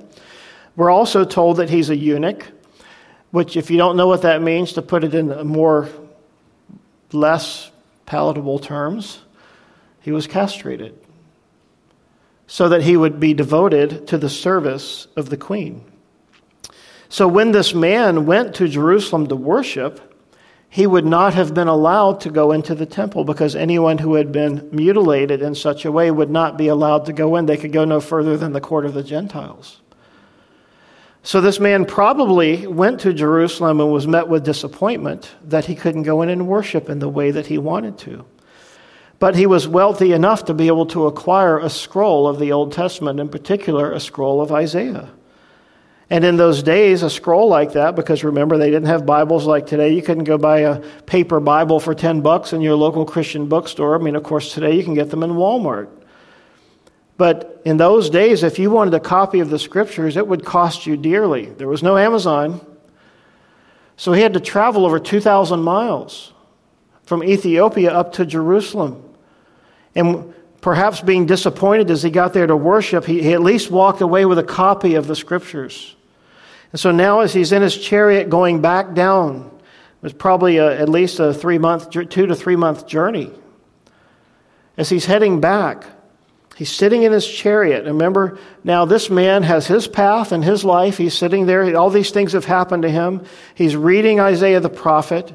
We're 0.77 0.91
also 0.91 1.25
told 1.25 1.59
that 1.59 1.71
he's 1.71 1.91
a 1.91 1.97
eunuch, 1.97 2.47
which, 3.31 3.57
if 3.57 3.71
you 3.71 3.77
don't 3.77 3.97
know 3.97 4.07
what 4.07 4.23
that 4.23 4.43
means, 4.43 4.73
to 4.75 4.83
put 4.83 5.05
it 5.05 5.15
in 5.15 5.47
more 5.47 5.89
less 7.13 7.71
palatable 8.07 8.59
terms, 8.59 9.21
he 10.01 10.13
was 10.13 10.27
castrated 10.27 10.99
so 12.47 12.69
that 12.69 12.83
he 12.83 12.97
would 12.97 13.19
be 13.19 13.35
devoted 13.35 14.07
to 14.09 14.19
the 14.19 14.29
service 14.29 15.07
of 15.17 15.31
the 15.31 15.37
queen. 15.37 15.83
So 17.09 17.27
when 17.29 17.53
this 17.53 17.75
man 17.75 18.27
went 18.27 18.57
to 18.57 18.69
Jerusalem 18.69 19.29
to 19.29 19.37
worship, 19.37 20.14
he 20.75 20.89
would 20.89 21.07
not 21.07 21.35
have 21.35 21.55
been 21.55 21.69
allowed 21.69 22.21
to 22.21 22.29
go 22.29 22.51
into 22.51 22.75
the 22.75 22.85
temple 22.85 23.23
because 23.23 23.55
anyone 23.55 23.97
who 23.97 24.15
had 24.15 24.33
been 24.33 24.69
mutilated 24.73 25.41
in 25.41 25.55
such 25.55 25.85
a 25.85 25.93
way 25.93 26.11
would 26.11 26.31
not 26.31 26.59
be 26.59 26.67
allowed 26.67 27.07
to 27.07 27.13
go 27.13 27.37
in. 27.37 27.47
They 27.47 27.57
could 27.57 27.73
go 27.73 27.85
no 27.85 28.01
further 28.01 28.37
than 28.37 28.51
the 28.51 28.61
court 28.61 28.85
of 28.85 28.93
the 28.93 29.05
Gentiles. 29.05 29.81
So 31.23 31.41
this 31.41 31.61
man 31.61 31.85
probably 31.85 32.67
went 32.67 32.99
to 33.03 33.13
Jerusalem 33.13 33.81
and 33.81 33.93
was 33.93 34.09
met 34.09 34.27
with 34.27 34.45
disappointment 34.45 35.31
that 35.45 35.65
he 35.65 35.77
couldn't 35.77 36.03
go 36.03 36.23
in 36.23 36.29
and 36.29 36.49
worship 36.49 36.91
in 36.91 36.99
the 36.99 37.09
way 37.09 37.31
that 37.31 37.47
he 37.47 37.57
wanted 37.57 37.97
to. 37.99 38.25
But 39.21 39.37
he 39.37 39.47
was 39.47 39.69
wealthy 39.69 40.11
enough 40.11 40.47
to 40.47 40.55
be 40.55 40.67
able 40.67 40.87
to 40.87 41.07
acquire 41.07 41.57
a 41.57 41.71
scroll 41.71 42.27
of 42.27 42.41
the 42.41 42.51
Old 42.51 42.73
Testament, 42.73 43.21
in 43.21 43.29
particular, 43.29 43.93
a 43.93 44.01
scroll 44.01 44.41
of 44.41 44.51
Isaiah. 44.51 45.11
And 46.11 46.25
in 46.25 46.37
those 46.37 46.63
days, 46.63 47.03
a 47.03 47.09
scroll 47.09 47.49
like 47.49 47.73
that, 47.73 47.97
because 47.97 48.25
remember, 48.25 48.59
they 48.59 48.71
didn't 48.71 48.89
have 48.89 49.07
Bibles 49.07 49.47
like 49.47 49.67
today. 49.67 49.95
You 49.95 50.03
couldn't 50.03 50.25
go 50.25 50.37
buy 50.37 50.61
a 50.61 50.81
paper 51.07 51.41
Bible 51.41 51.81
for 51.81 51.95
10 51.95 52.21
bucks 52.21 52.53
in 52.53 52.61
your 52.61 52.77
local 52.77 53.07
Christian 53.07 53.49
bookstore. 53.49 53.99
I 53.99 54.03
mean, 54.03 54.15
of 54.15 54.23
course, 54.23 54.53
today 54.53 54.77
you 54.77 54.85
can 54.85 54.95
get 54.95 55.11
them 55.11 55.23
in 55.23 55.31
Walmart. 55.31 55.89
But 57.17 57.63
in 57.65 57.79
those 57.79 58.11
days, 58.11 58.43
if 58.43 58.59
you 58.59 58.71
wanted 58.71 58.93
a 58.95 59.01
copy 59.01 59.41
of 59.41 59.49
the 59.49 59.59
scriptures, 59.59 60.17
it 60.17 60.27
would 60.27 60.45
cost 60.45 60.85
you 60.87 60.97
dearly. 60.97 61.47
There 61.47 61.69
was 61.69 61.83
no 61.83 61.97
Amazon. 61.97 62.61
So 63.97 64.13
he 64.13 64.21
had 64.21 64.35
to 64.35 64.41
travel 64.41 64.85
over 64.85 64.99
2,000 64.99 65.63
miles 65.63 66.33
from 67.05 67.23
Ethiopia 67.23 67.93
up 67.93 68.13
to 68.15 68.27
Jerusalem. 68.27 69.03
And 69.95 70.35
perhaps 70.65 71.03
being 71.03 71.27
disappointed 71.27 71.91
as 71.91 72.03
he 72.03 72.09
got 72.09 72.33
there 72.33 72.47
to 72.47 72.57
worship, 72.57 73.05
he, 73.05 73.23
he 73.23 73.35
at 73.35 73.43
least 73.43 73.71
walked 73.71 74.01
away 74.01 74.25
with 74.25 74.39
a 74.39 74.43
copy 74.43 74.95
of 74.95 75.07
the 75.07 75.15
scriptures. 75.15 75.95
And 76.73 76.81
so 76.81 76.91
now, 76.91 77.21
as 77.21 77.35
he's 77.35 77.53
in 77.53 77.61
his 77.61 77.77
chariot 77.77 78.31
going 78.31 78.63
back 78.63 78.95
down, 78.95 79.51
it 79.53 80.03
was 80.03 80.15
probably 80.15 80.57
a, 80.57 80.81
at 80.81 80.89
least 80.89 81.21
a 81.21 81.35
three 81.35 81.59
month, 81.59 81.91
two 81.91 82.07
to 82.27 82.35
three 82.35 82.57
month 82.57 82.87
journey. 82.87 83.31
As 84.79 84.89
he's 84.89 85.05
heading 85.05 85.41
back, 85.41 85.85
He's 86.57 86.71
sitting 86.71 87.03
in 87.03 87.11
his 87.11 87.27
chariot. 87.27 87.85
Remember, 87.85 88.39
now 88.63 88.85
this 88.85 89.11
man 89.11 89.43
has 89.43 89.67
his 89.67 89.89
path 89.89 90.31
and 90.31 90.45
his 90.45 90.65
life. 90.65 90.97
He's 90.97 91.13
sitting 91.13 91.47
there. 91.47 91.77
All 91.77 91.91
these 91.91 92.13
things 92.13 92.33
have 92.33 92.45
happened 92.45 92.85
to 92.85 92.89
him. 92.89 93.25
He's 93.57 93.75
reading 93.75 94.21
Isaiah 94.21 94.61
the 94.61 94.69
prophet. 94.69 95.35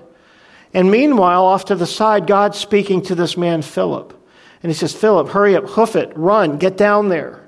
And 0.74 0.90
meanwhile, 0.90 1.44
off 1.44 1.66
to 1.66 1.76
the 1.76 1.86
side, 1.86 2.26
God's 2.26 2.58
speaking 2.58 3.02
to 3.02 3.16
this 3.16 3.36
man, 3.36 3.64
Philip. 3.64 4.16
And 4.62 4.70
he 4.70 4.76
says, 4.76 4.94
Philip, 4.94 5.30
hurry 5.30 5.56
up, 5.56 5.66
hoof 5.70 5.96
it, 5.96 6.12
run, 6.16 6.58
get 6.58 6.78
down 6.78 7.10
there. 7.10 7.48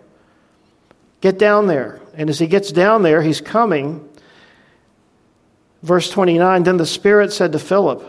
Get 1.19 1.37
down 1.37 1.67
there. 1.67 2.01
And 2.13 2.29
as 2.29 2.39
he 2.39 2.47
gets 2.47 2.71
down 2.71 3.03
there, 3.03 3.21
he's 3.21 3.41
coming. 3.41 4.07
Verse 5.83 6.09
29 6.09 6.63
Then 6.63 6.77
the 6.77 6.85
Spirit 6.85 7.31
said 7.31 7.51
to 7.51 7.59
Philip, 7.59 8.03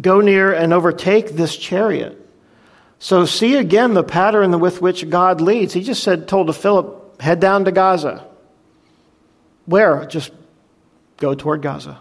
Go 0.00 0.20
near 0.20 0.52
and 0.52 0.72
overtake 0.72 1.30
this 1.30 1.56
chariot. 1.56 2.20
So 2.98 3.26
see 3.26 3.56
again 3.56 3.94
the 3.94 4.02
pattern 4.02 4.58
with 4.60 4.80
which 4.80 5.08
God 5.08 5.40
leads. 5.40 5.72
He 5.72 5.82
just 5.82 6.02
said, 6.02 6.26
told 6.26 6.46
to 6.48 6.52
Philip, 6.52 7.20
head 7.20 7.38
down 7.38 7.64
to 7.66 7.72
Gaza. 7.72 8.26
Where? 9.66 10.04
Just 10.06 10.32
go 11.18 11.34
toward 11.34 11.62
Gaza. 11.62 11.98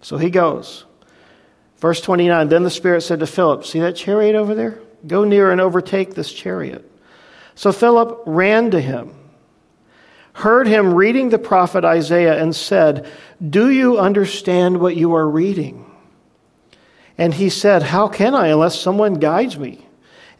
So 0.00 0.16
he 0.16 0.30
goes. 0.30 0.84
Verse 1.78 2.00
29 2.00 2.48
Then 2.48 2.62
the 2.62 2.70
Spirit 2.70 3.02
said 3.02 3.20
to 3.20 3.26
Philip, 3.26 3.64
See 3.64 3.80
that 3.80 3.96
chariot 3.96 4.34
over 4.34 4.54
there? 4.54 4.80
Go 5.06 5.24
near 5.24 5.50
and 5.50 5.60
overtake 5.60 6.14
this 6.14 6.32
chariot. 6.32 6.90
So 7.54 7.72
Philip 7.72 8.22
ran 8.26 8.70
to 8.72 8.80
him, 8.80 9.14
heard 10.34 10.66
him 10.66 10.94
reading 10.94 11.30
the 11.30 11.38
prophet 11.38 11.84
Isaiah, 11.84 12.40
and 12.40 12.54
said, 12.54 13.10
Do 13.46 13.70
you 13.70 13.98
understand 13.98 14.78
what 14.78 14.96
you 14.96 15.14
are 15.14 15.28
reading? 15.28 15.84
And 17.18 17.32
he 17.32 17.48
said, 17.48 17.82
How 17.82 18.08
can 18.08 18.34
I 18.34 18.48
unless 18.48 18.78
someone 18.78 19.14
guides 19.14 19.58
me? 19.58 19.86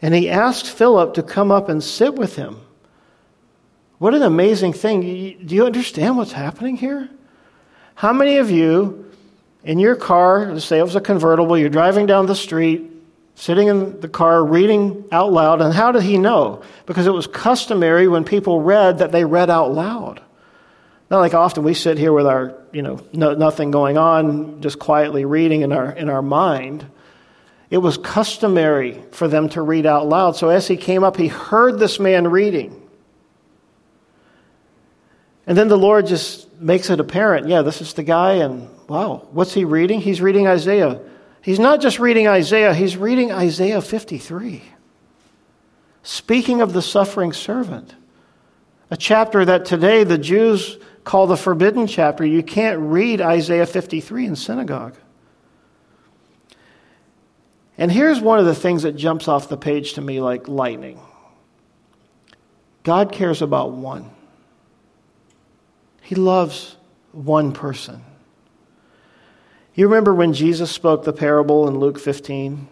And 0.01 0.13
he 0.13 0.29
asked 0.29 0.67
Philip 0.67 1.15
to 1.15 1.23
come 1.23 1.51
up 1.51 1.69
and 1.69 1.83
sit 1.83 2.15
with 2.15 2.35
him. 2.35 2.61
What 3.97 4.13
an 4.13 4.21
amazing 4.21 4.73
thing. 4.73 5.01
Do 5.43 5.55
you 5.55 5.65
understand 5.65 6.17
what's 6.17 6.33
happening 6.33 6.77
here? 6.77 7.09
How 7.95 8.13
many 8.13 8.37
of 8.37 8.51
you 8.51 9.06
in 9.67 9.79
your 9.79 9.97
car, 9.97 10.57
say 10.61 10.79
it 10.79 10.83
was 10.83 10.95
a 10.95 11.01
convertible, 11.01 11.57
you're 11.57 11.67
driving 11.69 12.05
down 12.05 12.25
the 12.25 12.35
street, 12.35 12.89
sitting 13.35 13.67
in 13.67 13.99
the 13.99 14.07
car 14.07 14.43
reading 14.43 15.03
out 15.11 15.33
loud, 15.33 15.61
and 15.61 15.73
how 15.73 15.91
did 15.91 16.03
he 16.03 16.17
know? 16.17 16.63
Because 16.85 17.05
it 17.05 17.11
was 17.11 17.27
customary 17.27 18.07
when 18.07 18.23
people 18.23 18.61
read 18.61 18.99
that 18.99 19.11
they 19.11 19.25
read 19.25 19.49
out 19.49 19.73
loud. 19.73 20.21
Not 21.11 21.19
like 21.19 21.33
often 21.33 21.65
we 21.65 21.73
sit 21.73 21.97
here 21.97 22.13
with 22.13 22.25
our, 22.25 22.55
you 22.71 22.81
know, 22.81 23.05
no, 23.11 23.33
nothing 23.33 23.69
going 23.69 23.97
on, 23.97 24.61
just 24.61 24.79
quietly 24.79 25.25
reading 25.25 25.61
in 25.63 25.73
our, 25.73 25.91
in 25.91 26.09
our 26.09 26.21
mind. 26.21 26.85
It 27.69 27.79
was 27.79 27.97
customary 27.97 29.03
for 29.11 29.27
them 29.27 29.49
to 29.49 29.61
read 29.61 29.85
out 29.85 30.07
loud. 30.07 30.37
So 30.37 30.47
as 30.47 30.65
he 30.65 30.77
came 30.77 31.03
up, 31.03 31.17
he 31.17 31.27
heard 31.27 31.77
this 31.77 31.99
man 31.99 32.29
reading. 32.29 32.87
And 35.45 35.57
then 35.57 35.67
the 35.67 35.77
Lord 35.77 36.07
just 36.07 36.57
makes 36.61 36.89
it 36.89 37.01
apparent 37.01 37.49
yeah, 37.49 37.63
this 37.63 37.81
is 37.81 37.93
the 37.93 38.03
guy, 38.03 38.35
and 38.35 38.69
wow, 38.87 39.27
what's 39.31 39.53
he 39.53 39.65
reading? 39.65 40.01
He's 40.01 40.21
reading 40.21 40.47
Isaiah. 40.47 41.01
He's 41.41 41.59
not 41.59 41.81
just 41.81 41.99
reading 41.99 42.27
Isaiah, 42.27 42.73
he's 42.73 42.97
reading 42.97 43.31
Isaiah 43.31 43.81
53. 43.81 44.61
Speaking 46.03 46.61
of 46.61 46.73
the 46.73 46.81
suffering 46.81 47.33
servant, 47.33 47.95
a 48.89 48.97
chapter 48.97 49.43
that 49.43 49.65
today 49.65 50.03
the 50.03 50.17
Jews 50.17 50.77
call 51.07 51.25
the 51.27 51.37
forbidden 51.37 51.87
chapter. 51.87 52.25
You 52.25 52.43
can't 52.43 52.79
read 52.79 53.21
Isaiah 53.21 53.65
53 53.65 54.25
in 54.25 54.35
synagogue. 54.35 54.95
And 57.77 57.91
here's 57.91 58.19
one 58.19 58.39
of 58.39 58.45
the 58.45 58.55
things 58.55 58.83
that 58.83 58.97
jumps 58.97 59.27
off 59.27 59.47
the 59.47 59.57
page 59.57 59.93
to 59.93 60.01
me 60.01 60.19
like 60.19 60.47
lightning 60.47 60.99
God 62.83 63.11
cares 63.11 63.41
about 63.41 63.71
one, 63.71 64.11
He 66.01 66.15
loves 66.15 66.75
one 67.11 67.51
person. 67.53 68.03
You 69.77 69.87
remember 69.87 70.11
when 70.11 70.33
Jesus 70.33 70.71
spoke 70.71 71.03
the 71.03 71.13
parable 71.13 71.67
in 71.67 71.79
Luke 71.79 71.99
15? 71.99 72.67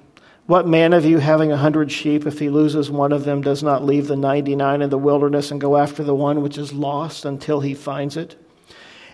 What 0.48 0.68
man 0.68 0.92
of 0.92 1.06
you 1.06 1.20
having 1.20 1.52
a 1.52 1.58
hundred 1.58 1.92
sheep, 1.92 2.26
if 2.26 2.40
he 2.40 2.50
loses 2.50 2.90
one 2.90 3.12
of 3.12 3.26
them, 3.26 3.44
does 3.44 3.62
not 3.62 3.86
leave 3.86 4.08
the 4.08 4.16
99 4.16 4.82
in 4.82 4.90
the 4.90 4.98
wilderness 4.98 5.52
and 5.52 5.62
go 5.62 5.78
after 5.78 6.04
the 6.04 6.16
one 6.16 6.42
which 6.42 6.58
is 6.58 6.74
lost 6.74 7.24
until 7.24 7.60
he 7.60 7.76
finds 7.76 8.18
it? 8.18 8.36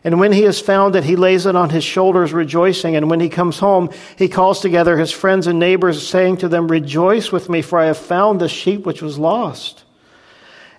And 0.05 0.21
when 0.21 0.31
he 0.31 0.43
has 0.43 0.61
found 0.61 0.95
it, 0.95 1.03
he 1.03 1.17
lays 1.17 1.45
it 1.45 1.57
on 1.57 1.69
his 1.69 1.83
shoulders, 1.83 2.31
rejoicing. 2.31 2.95
And 2.95 3.09
when 3.09 3.19
he 3.19 3.27
comes 3.27 3.59
home, 3.59 3.89
he 4.17 4.29
calls 4.29 4.61
together 4.61 4.97
his 4.97 5.11
friends 5.11 5.45
and 5.45 5.59
neighbors, 5.59 6.07
saying 6.07 6.37
to 6.37 6.47
them, 6.47 6.69
Rejoice 6.69 7.33
with 7.33 7.49
me, 7.49 7.61
for 7.61 7.77
I 7.77 7.87
have 7.87 7.97
found 7.97 8.39
the 8.39 8.47
sheep 8.47 8.85
which 8.85 9.01
was 9.01 9.19
lost. 9.19 9.83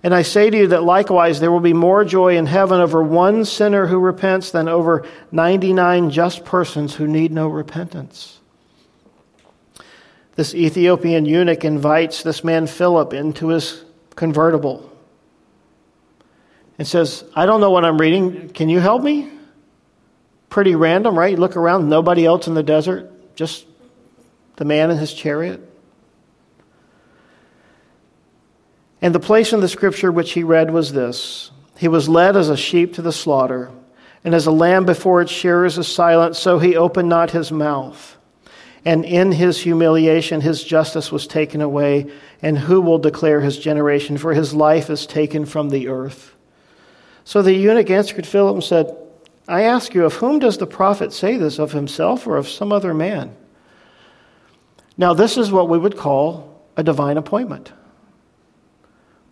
And 0.02 0.12
I 0.12 0.22
say 0.22 0.50
to 0.50 0.56
you 0.56 0.66
that 0.68 0.82
likewise 0.82 1.38
there 1.38 1.52
will 1.52 1.60
be 1.60 1.72
more 1.72 2.04
joy 2.04 2.36
in 2.36 2.46
heaven 2.46 2.80
over 2.80 3.02
one 3.02 3.44
sinner 3.44 3.86
who 3.86 3.98
repents 3.98 4.50
than 4.50 4.68
over 4.68 5.06
99 5.30 6.10
just 6.10 6.44
persons 6.44 6.94
who 6.94 7.06
need 7.06 7.30
no 7.30 7.46
repentance. 7.46 8.40
This 10.34 10.54
Ethiopian 10.54 11.24
eunuch 11.24 11.64
invites 11.64 12.22
this 12.22 12.42
man 12.42 12.66
Philip 12.66 13.12
into 13.12 13.48
his 13.48 13.84
convertible 14.16 14.90
and 16.78 16.88
says, 16.88 17.24
I 17.34 17.46
don't 17.46 17.60
know 17.60 17.70
what 17.70 17.84
I'm 17.84 17.98
reading. 17.98 18.48
Can 18.48 18.68
you 18.68 18.80
help 18.80 19.02
me? 19.02 19.30
Pretty 20.48 20.74
random, 20.74 21.16
right? 21.16 21.32
You 21.32 21.36
look 21.36 21.56
around, 21.56 21.88
nobody 21.88 22.26
else 22.26 22.48
in 22.48 22.54
the 22.54 22.62
desert, 22.62 23.36
just 23.36 23.66
the 24.56 24.64
man 24.64 24.90
in 24.90 24.96
his 24.96 25.14
chariot. 25.14 25.60
And 29.02 29.14
the 29.14 29.20
place 29.20 29.52
in 29.52 29.60
the 29.60 29.68
scripture 29.68 30.10
which 30.10 30.32
he 30.32 30.44
read 30.44 30.70
was 30.70 30.92
this 30.92 31.50
He 31.76 31.88
was 31.88 32.08
led 32.08 32.36
as 32.36 32.48
a 32.48 32.56
sheep 32.56 32.94
to 32.94 33.02
the 33.02 33.12
slaughter, 33.12 33.70
and 34.24 34.34
as 34.34 34.46
a 34.46 34.52
lamb 34.52 34.86
before 34.86 35.20
its 35.20 35.32
shearers 35.32 35.76
is 35.76 35.88
silent, 35.88 36.36
so 36.36 36.58
he 36.58 36.76
opened 36.76 37.08
not 37.08 37.32
his 37.32 37.52
mouth. 37.52 38.16
And 38.84 39.04
in 39.04 39.30
his 39.30 39.60
humiliation, 39.60 40.40
his 40.40 40.64
justice 40.64 41.12
was 41.12 41.26
taken 41.26 41.60
away. 41.60 42.10
And 42.40 42.58
who 42.58 42.80
will 42.80 42.98
declare 42.98 43.40
his 43.40 43.56
generation? 43.56 44.18
For 44.18 44.34
his 44.34 44.52
life 44.52 44.90
is 44.90 45.06
taken 45.06 45.46
from 45.46 45.68
the 45.68 45.88
earth. 45.88 46.34
So 47.24 47.42
the 47.42 47.52
eunuch 47.52 47.90
answered 47.90 48.26
Philip 48.26 48.54
and 48.54 48.64
said, 48.64 48.96
I 49.46 49.62
ask 49.62 49.94
you, 49.94 50.04
of 50.04 50.14
whom 50.14 50.40
does 50.40 50.58
the 50.58 50.66
prophet 50.66 51.12
say 51.12 51.36
this, 51.36 51.58
of 51.60 51.72
himself 51.72 52.26
or 52.26 52.36
of 52.36 52.48
some 52.48 52.72
other 52.72 52.92
man? 52.92 53.36
Now, 54.96 55.14
this 55.14 55.36
is 55.36 55.52
what 55.52 55.68
we 55.68 55.78
would 55.78 55.96
call 55.96 56.60
a 56.76 56.82
divine 56.82 57.18
appointment, 57.18 57.72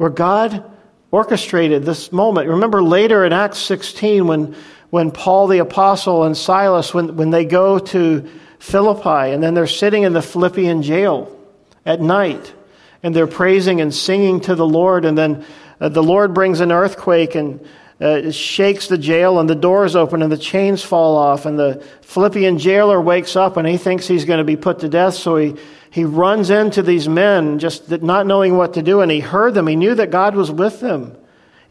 where 0.01 0.09
God 0.09 0.65
orchestrated 1.11 1.85
this 1.85 2.11
moment. 2.11 2.49
Remember 2.49 2.83
later 2.83 3.27
in 3.27 3.35
Acts 3.35 3.59
16 3.59 4.27
when, 4.27 4.57
when 4.89 5.11
Paul 5.11 5.47
the 5.47 5.59
apostle 5.59 6.25
and 6.25 6.35
Silas, 6.35 6.95
when, 6.95 7.17
when 7.17 7.29
they 7.29 7.45
go 7.45 7.79
to 7.79 8.27
Philippi 8.61 9.35
and 9.35 9.43
then 9.43 9.53
they're 9.53 9.67
sitting 9.67 10.05
in 10.05 10.15
the 10.15 10.23
Philippian 10.23 10.83
jail 10.83 11.39
at 11.85 12.01
night 12.01 12.55
and 13.03 13.15
they're 13.15 13.27
praising 13.27 13.83
and 13.83 13.95
singing 13.95 14.41
to 14.41 14.55
the 14.55 14.67
Lord, 14.67 15.05
and 15.05 15.19
then 15.19 15.45
uh, 15.83 15.91
the 15.91 16.03
Lord 16.03 16.33
brings 16.33 16.61
an 16.61 16.73
earthquake 16.73 17.35
and 17.35 17.61
uh, 18.01 18.31
shakes 18.31 18.89
the 18.89 18.97
jail 18.97 19.39
and 19.39 19.51
the 19.51 19.55
doors 19.55 19.95
open 19.97 20.23
and 20.23 20.33
the 20.33 20.39
chains 20.39 20.83
fall 20.83 21.15
off 21.19 21.45
and 21.45 21.59
the 21.59 21.85
Philippian 22.01 22.57
jailer 22.57 22.99
wakes 22.99 23.37
up 23.37 23.59
and 23.59 23.69
he 23.69 23.77
thinks 23.77 24.09
he's 24.09 24.25
going 24.25 24.39
to 24.39 24.45
be 24.45 24.57
put 24.57 24.79
to 24.79 24.89
death 24.89 25.13
so 25.13 25.37
he, 25.37 25.57
he 25.91 26.05
runs 26.05 26.51
into 26.51 26.83
these 26.83 27.09
men 27.09 27.59
just 27.59 27.91
not 28.03 28.27
knowing 28.27 28.57
what 28.57 28.75
to 28.75 28.83
do 28.83 29.01
and 29.01 29.11
he 29.11 29.21
heard 29.21 29.55
them. 29.55 29.67
He 29.67 29.77
knew 29.77 29.95
that 29.95 30.11
God 30.11 30.37
was 30.37 30.51
with 30.51 30.81
them. 30.81 31.17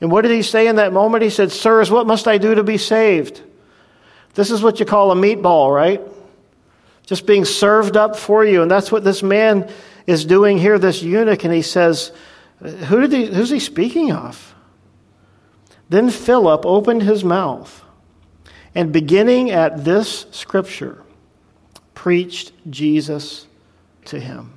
And 0.02 0.12
what 0.12 0.22
did 0.22 0.32
he 0.32 0.42
say 0.42 0.68
in 0.68 0.76
that 0.76 0.94
moment? 0.94 1.24
He 1.24 1.30
said 1.30 1.52
sirs 1.52 1.90
what 1.90 2.06
must 2.06 2.28
I 2.28 2.38
do 2.38 2.56
to 2.56 2.64
be 2.64 2.78
saved? 2.78 3.42
This 4.34 4.52
is 4.52 4.62
what 4.62 4.80
you 4.80 4.86
call 4.86 5.12
a 5.12 5.16
meatball 5.16 5.74
right? 5.74 6.02
Just 7.06 7.26
being 7.26 7.46
served 7.46 7.98
up 7.98 8.18
for 8.18 8.46
you. 8.46 8.62
And 8.62 8.70
that's 8.70 8.92
what 8.92 9.04
this 9.04 9.24
man 9.24 9.70
is 10.06 10.26
doing 10.26 10.58
here 10.58 10.78
this 10.78 11.02
eunuch. 11.02 11.46
And 11.46 11.54
he 11.54 11.62
says 11.62 12.12
who 12.60 13.08
did 13.08 13.14
he, 13.14 13.26
who's 13.34 13.50
he 13.50 13.60
speaking 13.60 14.12
of? 14.12 14.54
Then 15.88 16.10
Philip 16.10 16.66
opened 16.66 17.04
his 17.04 17.24
mouth 17.24 17.84
and, 18.76 18.92
beginning 18.92 19.50
at 19.50 19.86
this 19.86 20.28
scripture, 20.32 21.02
preached 21.94 22.52
Jesus 22.70 23.48
to 24.10 24.20
him. 24.20 24.54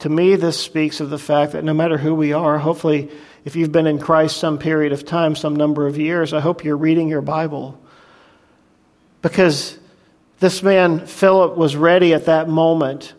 To 0.00 0.08
me, 0.08 0.36
this 0.36 0.58
speaks 0.60 1.00
of 1.00 1.10
the 1.10 1.18
fact 1.18 1.52
that 1.52 1.64
no 1.64 1.72
matter 1.72 1.96
who 1.96 2.14
we 2.14 2.32
are, 2.32 2.58
hopefully, 2.58 3.10
if 3.44 3.56
you've 3.56 3.72
been 3.72 3.86
in 3.86 3.98
Christ 3.98 4.36
some 4.36 4.58
period 4.58 4.92
of 4.92 5.04
time, 5.04 5.34
some 5.36 5.56
number 5.56 5.86
of 5.86 5.96
years, 5.96 6.32
I 6.32 6.40
hope 6.40 6.64
you're 6.64 6.76
reading 6.76 7.08
your 7.08 7.22
Bible. 7.22 7.80
Because 9.22 9.78
this 10.38 10.62
man, 10.62 11.06
Philip, 11.06 11.56
was 11.56 11.76
ready 11.76 12.12
at 12.12 12.26
that 12.26 12.48
moment, 12.48 13.14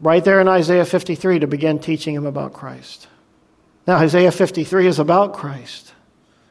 right 0.00 0.24
there 0.24 0.40
in 0.40 0.48
Isaiah 0.48 0.86
53, 0.86 1.40
to 1.40 1.46
begin 1.46 1.78
teaching 1.78 2.14
him 2.14 2.26
about 2.26 2.54
Christ. 2.54 3.06
Now, 3.86 3.96
Isaiah 3.96 4.32
53 4.32 4.86
is 4.86 4.98
about 4.98 5.34
Christ, 5.34 5.92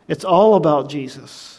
it's 0.08 0.24
all 0.24 0.56
about 0.56 0.90
Jesus. 0.90 1.51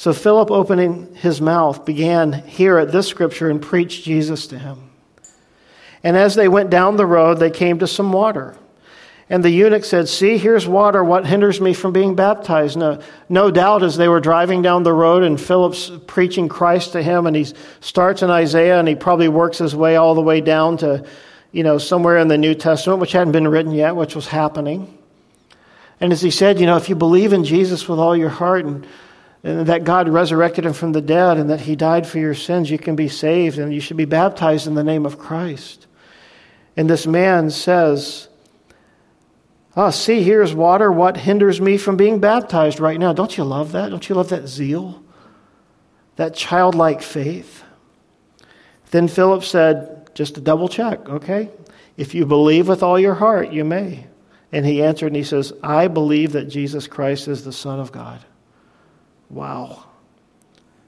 So 0.00 0.14
Philip, 0.14 0.50
opening 0.50 1.14
his 1.14 1.42
mouth, 1.42 1.84
began 1.84 2.32
here 2.32 2.78
at 2.78 2.90
this 2.90 3.06
scripture 3.06 3.50
and 3.50 3.60
preached 3.60 4.02
Jesus 4.02 4.46
to 4.46 4.58
him. 4.58 4.88
And 6.02 6.16
as 6.16 6.34
they 6.34 6.48
went 6.48 6.70
down 6.70 6.96
the 6.96 7.04
road, 7.04 7.34
they 7.34 7.50
came 7.50 7.80
to 7.80 7.86
some 7.86 8.10
water. 8.10 8.56
And 9.28 9.44
the 9.44 9.50
eunuch 9.50 9.84
said, 9.84 10.08
See, 10.08 10.38
here's 10.38 10.66
water. 10.66 11.04
What 11.04 11.26
hinders 11.26 11.60
me 11.60 11.74
from 11.74 11.92
being 11.92 12.14
baptized? 12.14 12.78
No, 12.78 13.02
no 13.28 13.50
doubt, 13.50 13.82
as 13.82 13.98
they 13.98 14.08
were 14.08 14.20
driving 14.20 14.62
down 14.62 14.84
the 14.84 14.92
road 14.94 15.22
and 15.22 15.38
Philip's 15.38 15.92
preaching 16.06 16.48
Christ 16.48 16.92
to 16.92 17.02
him, 17.02 17.26
and 17.26 17.36
he 17.36 17.46
starts 17.80 18.22
in 18.22 18.30
Isaiah 18.30 18.78
and 18.78 18.88
he 18.88 18.94
probably 18.94 19.28
works 19.28 19.58
his 19.58 19.76
way 19.76 19.96
all 19.96 20.14
the 20.14 20.22
way 20.22 20.40
down 20.40 20.78
to, 20.78 21.04
you 21.52 21.62
know, 21.62 21.76
somewhere 21.76 22.16
in 22.16 22.28
the 22.28 22.38
New 22.38 22.54
Testament, 22.54 23.00
which 23.00 23.12
hadn't 23.12 23.32
been 23.32 23.48
written 23.48 23.72
yet, 23.72 23.96
which 23.96 24.14
was 24.14 24.26
happening. 24.26 24.96
And 26.00 26.10
as 26.10 26.22
he 26.22 26.30
said, 26.30 26.58
you 26.58 26.64
know, 26.64 26.78
if 26.78 26.88
you 26.88 26.94
believe 26.94 27.34
in 27.34 27.44
Jesus 27.44 27.86
with 27.86 27.98
all 27.98 28.16
your 28.16 28.30
heart 28.30 28.64
and, 28.64 28.76
and 28.76 28.88
that 29.42 29.84
God 29.84 30.08
resurrected 30.08 30.66
him 30.66 30.72
from 30.72 30.92
the 30.92 31.00
dead 31.00 31.38
and 31.38 31.50
that 31.50 31.60
he 31.60 31.76
died 31.76 32.06
for 32.06 32.18
your 32.18 32.34
sins, 32.34 32.70
you 32.70 32.78
can 32.78 32.96
be 32.96 33.08
saved 33.08 33.58
and 33.58 33.72
you 33.72 33.80
should 33.80 33.96
be 33.96 34.04
baptized 34.04 34.66
in 34.66 34.74
the 34.74 34.84
name 34.84 35.06
of 35.06 35.18
Christ. 35.18 35.86
And 36.76 36.88
this 36.88 37.06
man 37.06 37.50
says, 37.50 38.28
Ah, 39.76 39.86
oh, 39.86 39.90
see, 39.90 40.22
here's 40.22 40.52
water. 40.52 40.90
What 40.90 41.16
hinders 41.16 41.60
me 41.60 41.78
from 41.78 41.96
being 41.96 42.18
baptized 42.18 42.80
right 42.80 42.98
now? 42.98 43.12
Don't 43.12 43.36
you 43.36 43.44
love 43.44 43.72
that? 43.72 43.90
Don't 43.90 44.08
you 44.08 44.14
love 44.14 44.30
that 44.30 44.48
zeal? 44.48 45.02
That 46.16 46.34
childlike 46.34 47.02
faith? 47.02 47.62
Then 48.90 49.06
Philip 49.06 49.44
said, 49.44 50.00
just 50.14 50.34
to 50.34 50.40
double 50.40 50.68
check, 50.68 51.08
okay? 51.08 51.50
If 51.96 52.14
you 52.14 52.26
believe 52.26 52.68
with 52.68 52.82
all 52.82 52.98
your 52.98 53.14
heart, 53.14 53.52
you 53.52 53.64
may. 53.64 54.06
And 54.52 54.66
he 54.66 54.82
answered 54.82 55.08
and 55.08 55.16
he 55.16 55.22
says, 55.22 55.52
I 55.62 55.86
believe 55.86 56.32
that 56.32 56.46
Jesus 56.48 56.86
Christ 56.88 57.28
is 57.28 57.44
the 57.44 57.52
Son 57.52 57.78
of 57.78 57.92
God. 57.92 58.24
Wow. 59.30 59.84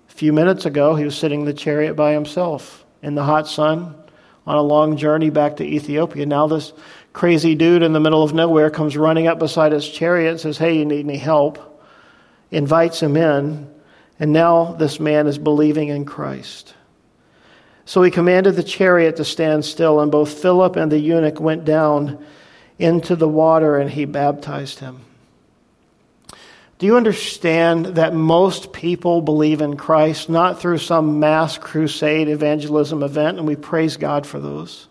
A 0.08 0.12
few 0.12 0.32
minutes 0.32 0.66
ago, 0.66 0.94
he 0.94 1.04
was 1.04 1.16
sitting 1.16 1.40
in 1.40 1.46
the 1.46 1.54
chariot 1.54 1.94
by 1.94 2.12
himself 2.12 2.84
in 3.00 3.14
the 3.14 3.24
hot 3.24 3.48
sun 3.48 3.94
on 4.46 4.56
a 4.56 4.62
long 4.62 4.96
journey 4.96 5.30
back 5.30 5.56
to 5.56 5.64
Ethiopia. 5.64 6.26
Now, 6.26 6.48
this 6.48 6.72
crazy 7.12 7.54
dude 7.54 7.82
in 7.82 7.92
the 7.92 8.00
middle 8.00 8.22
of 8.22 8.34
nowhere 8.34 8.68
comes 8.68 8.96
running 8.96 9.28
up 9.28 9.38
beside 9.38 9.72
his 9.72 9.88
chariot 9.88 10.40
says, 10.40 10.58
Hey, 10.58 10.78
you 10.78 10.84
need 10.84 11.06
any 11.06 11.18
help? 11.18 11.80
Invites 12.50 13.00
him 13.00 13.16
in. 13.16 13.72
And 14.18 14.32
now 14.32 14.72
this 14.74 15.00
man 15.00 15.26
is 15.26 15.38
believing 15.38 15.88
in 15.88 16.04
Christ. 16.04 16.74
So 17.84 18.02
he 18.02 18.10
commanded 18.10 18.56
the 18.56 18.62
chariot 18.62 19.16
to 19.16 19.24
stand 19.24 19.64
still, 19.64 20.00
and 20.00 20.12
both 20.12 20.40
Philip 20.40 20.76
and 20.76 20.90
the 20.90 20.98
eunuch 20.98 21.40
went 21.40 21.64
down 21.64 22.24
into 22.78 23.16
the 23.16 23.28
water 23.28 23.78
and 23.78 23.90
he 23.90 24.04
baptized 24.04 24.78
him. 24.78 25.00
Do 26.82 26.86
you 26.86 26.96
understand 26.96 27.86
that 27.94 28.12
most 28.12 28.72
people 28.72 29.22
believe 29.22 29.60
in 29.60 29.76
Christ 29.76 30.28
not 30.28 30.60
through 30.60 30.78
some 30.78 31.20
mass 31.20 31.56
crusade 31.56 32.28
evangelism 32.28 33.04
event, 33.04 33.38
and 33.38 33.46
we 33.46 33.54
praise 33.54 33.96
God 33.96 34.26
for 34.26 34.40
those? 34.40 34.88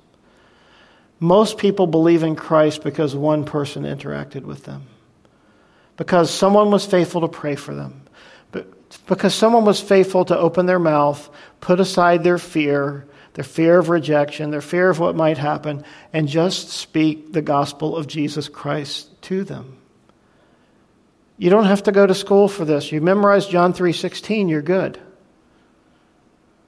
Most 1.19 1.57
people 1.57 1.87
believe 1.87 2.23
in 2.23 2.37
Christ 2.37 2.81
because 2.81 3.13
one 3.13 3.43
person 3.43 3.83
interacted 3.83 4.43
with 4.43 4.63
them, 4.63 4.83
because 5.97 6.31
someone 6.31 6.71
was 6.71 6.85
faithful 6.85 7.19
to 7.19 7.27
pray 7.27 7.57
for 7.57 7.75
them, 7.75 8.03
because 9.05 9.35
someone 9.35 9.65
was 9.65 9.81
faithful 9.81 10.23
to 10.23 10.37
open 10.39 10.67
their 10.67 10.79
mouth, 10.79 11.29
put 11.59 11.81
aside 11.81 12.23
their 12.23 12.37
fear, 12.37 13.05
their 13.33 13.43
fear 13.43 13.77
of 13.77 13.89
rejection, 13.89 14.51
their 14.51 14.61
fear 14.61 14.89
of 14.89 14.99
what 14.99 15.17
might 15.17 15.37
happen, 15.37 15.83
and 16.13 16.29
just 16.29 16.69
speak 16.69 17.33
the 17.33 17.41
gospel 17.41 17.97
of 17.97 18.07
Jesus 18.07 18.47
Christ 18.47 19.21
to 19.23 19.43
them. 19.43 19.77
You 21.41 21.49
don't 21.49 21.65
have 21.65 21.81
to 21.83 21.91
go 21.91 22.05
to 22.05 22.13
school 22.13 22.47
for 22.47 22.65
this. 22.65 22.91
You 22.91 23.01
memorize 23.01 23.47
John 23.47 23.73
3:16, 23.73 24.47
you're 24.47 24.61
good. 24.61 24.99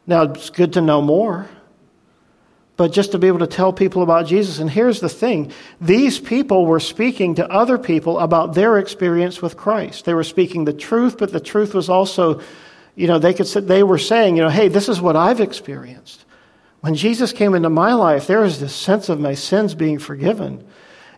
Now, 0.07 0.23
it's 0.23 0.49
good 0.49 0.73
to 0.73 0.81
know 0.81 0.99
more. 0.99 1.47
But 2.75 2.91
just 2.91 3.11
to 3.11 3.19
be 3.19 3.27
able 3.27 3.37
to 3.37 3.47
tell 3.47 3.71
people 3.71 4.01
about 4.01 4.25
Jesus. 4.25 4.57
And 4.57 4.67
here's 4.71 4.99
the 4.99 5.09
thing 5.09 5.51
these 5.79 6.19
people 6.19 6.65
were 6.65 6.79
speaking 6.79 7.35
to 7.35 7.47
other 7.51 7.77
people 7.77 8.17
about 8.17 8.55
their 8.55 8.79
experience 8.79 9.43
with 9.43 9.55
Christ. 9.55 10.05
They 10.05 10.15
were 10.15 10.23
speaking 10.23 10.65
the 10.65 10.73
truth, 10.73 11.19
but 11.19 11.31
the 11.31 11.39
truth 11.39 11.75
was 11.75 11.87
also, 11.87 12.41
you 12.95 13.05
know, 13.05 13.19
they, 13.19 13.35
could, 13.35 13.45
they 13.45 13.83
were 13.83 13.99
saying, 13.99 14.37
you 14.37 14.41
know, 14.41 14.49
hey, 14.49 14.69
this 14.69 14.89
is 14.89 14.99
what 14.99 15.15
I've 15.15 15.39
experienced. 15.39 16.25
When 16.81 16.95
Jesus 16.95 17.31
came 17.31 17.53
into 17.53 17.69
my 17.69 17.93
life, 17.93 18.25
there 18.25 18.41
was 18.41 18.59
this 18.59 18.73
sense 18.73 19.07
of 19.07 19.19
my 19.19 19.35
sins 19.35 19.75
being 19.75 19.99
forgiven. 19.99 20.65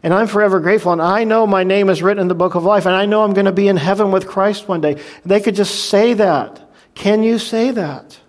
And 0.05 0.13
I'm 0.13 0.27
forever 0.27 0.59
grateful. 0.59 0.91
And 0.91 1.01
I 1.01 1.23
know 1.23 1.47
my 1.47 1.63
name 1.63 1.89
is 1.89 2.03
written 2.03 2.21
in 2.21 2.27
the 2.27 2.35
book 2.35 2.53
of 2.53 2.63
life. 2.63 2.85
And 2.85 2.95
I 2.95 3.07
know 3.07 3.23
I'm 3.23 3.33
going 3.33 3.47
to 3.47 3.51
be 3.51 3.67
in 3.67 3.75
heaven 3.75 4.11
with 4.11 4.27
Christ 4.27 4.67
one 4.67 4.79
day. 4.79 5.01
They 5.25 5.41
could 5.41 5.55
just 5.55 5.89
say 5.89 6.13
that. 6.13 6.61
Can 6.93 7.23
you 7.23 7.39
say 7.39 7.71
that? 7.71 8.19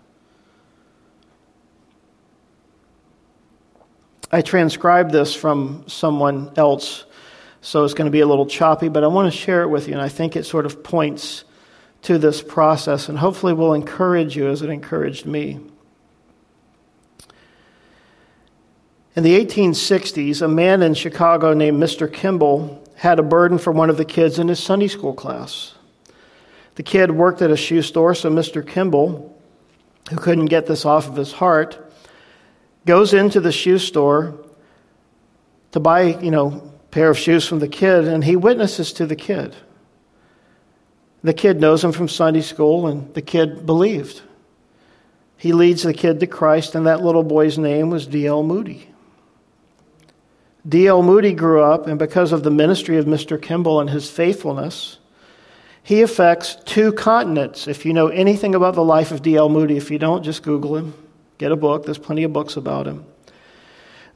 I 4.32 4.40
transcribed 4.40 5.10
this 5.10 5.34
from 5.34 5.84
someone 5.86 6.50
else, 6.56 7.04
so 7.60 7.84
it's 7.84 7.92
going 7.92 8.06
to 8.06 8.10
be 8.10 8.20
a 8.20 8.26
little 8.26 8.46
choppy, 8.46 8.88
but 8.88 9.04
I 9.04 9.08
want 9.08 9.30
to 9.30 9.38
share 9.38 9.62
it 9.62 9.68
with 9.68 9.86
you. 9.86 9.92
And 9.92 10.02
I 10.02 10.08
think 10.08 10.34
it 10.34 10.46
sort 10.46 10.64
of 10.64 10.82
points 10.82 11.44
to 12.02 12.16
this 12.16 12.40
process 12.40 13.10
and 13.10 13.18
hopefully 13.18 13.52
will 13.52 13.74
encourage 13.74 14.34
you 14.34 14.48
as 14.48 14.62
it 14.62 14.70
encouraged 14.70 15.26
me. 15.26 15.60
In 19.16 19.22
the 19.22 19.42
1860s, 19.42 20.42
a 20.42 20.48
man 20.48 20.82
in 20.82 20.92
Chicago 20.92 21.54
named 21.54 21.82
Mr. 21.82 22.12
Kimball 22.12 22.84
had 22.96 23.18
a 23.18 23.22
burden 23.22 23.56
for 23.56 23.72
one 23.72 23.88
of 23.88 23.96
the 23.96 24.04
kids 24.04 24.38
in 24.38 24.48
his 24.48 24.62
Sunday 24.62 24.88
school 24.88 25.14
class. 25.14 25.74
The 26.74 26.82
kid 26.82 27.10
worked 27.10 27.40
at 27.40 27.50
a 27.50 27.56
shoe 27.56 27.80
store, 27.80 28.14
so 28.14 28.30
Mr. 28.30 28.66
Kimball, 28.66 29.34
who 30.10 30.16
couldn't 30.16 30.46
get 30.46 30.66
this 30.66 30.84
off 30.84 31.08
of 31.08 31.16
his 31.16 31.32
heart, 31.32 31.78
goes 32.84 33.14
into 33.14 33.40
the 33.40 33.52
shoe 33.52 33.78
store 33.78 34.34
to 35.72 35.80
buy, 35.80 36.18
you 36.20 36.30
know, 36.30 36.48
a 36.48 36.86
pair 36.90 37.08
of 37.08 37.18
shoes 37.18 37.48
from 37.48 37.60
the 37.60 37.68
kid, 37.68 38.06
and 38.06 38.22
he 38.22 38.36
witnesses 38.36 38.92
to 38.92 39.06
the 39.06 39.16
kid. 39.16 39.56
The 41.22 41.32
kid 41.32 41.58
knows 41.58 41.82
him 41.82 41.92
from 41.92 42.08
Sunday 42.08 42.42
school, 42.42 42.86
and 42.86 43.14
the 43.14 43.22
kid 43.22 43.64
believed. 43.64 44.20
He 45.38 45.54
leads 45.54 45.84
the 45.84 45.94
kid 45.94 46.20
to 46.20 46.26
Christ, 46.26 46.74
and 46.74 46.86
that 46.86 47.02
little 47.02 47.24
boy's 47.24 47.56
name 47.56 47.88
was 47.88 48.06
D.L. 48.06 48.42
Moody. 48.42 48.90
D.L. 50.68 51.02
Moody 51.02 51.32
grew 51.32 51.62
up, 51.62 51.86
and 51.86 51.98
because 51.98 52.32
of 52.32 52.42
the 52.42 52.50
ministry 52.50 52.96
of 52.96 53.04
Mr. 53.04 53.40
Kimball 53.40 53.80
and 53.80 53.88
his 53.90 54.10
faithfulness, 54.10 54.98
he 55.82 56.02
affects 56.02 56.56
two 56.64 56.92
continents. 56.92 57.68
If 57.68 57.86
you 57.86 57.92
know 57.92 58.08
anything 58.08 58.54
about 58.54 58.74
the 58.74 58.82
life 58.82 59.12
of 59.12 59.22
D.L. 59.22 59.48
Moody, 59.48 59.76
if 59.76 59.90
you 59.90 59.98
don't, 59.98 60.24
just 60.24 60.42
Google 60.42 60.76
him. 60.76 60.94
Get 61.38 61.52
a 61.52 61.56
book. 61.56 61.84
There's 61.84 61.98
plenty 61.98 62.24
of 62.24 62.32
books 62.32 62.56
about 62.56 62.86
him. 62.86 63.04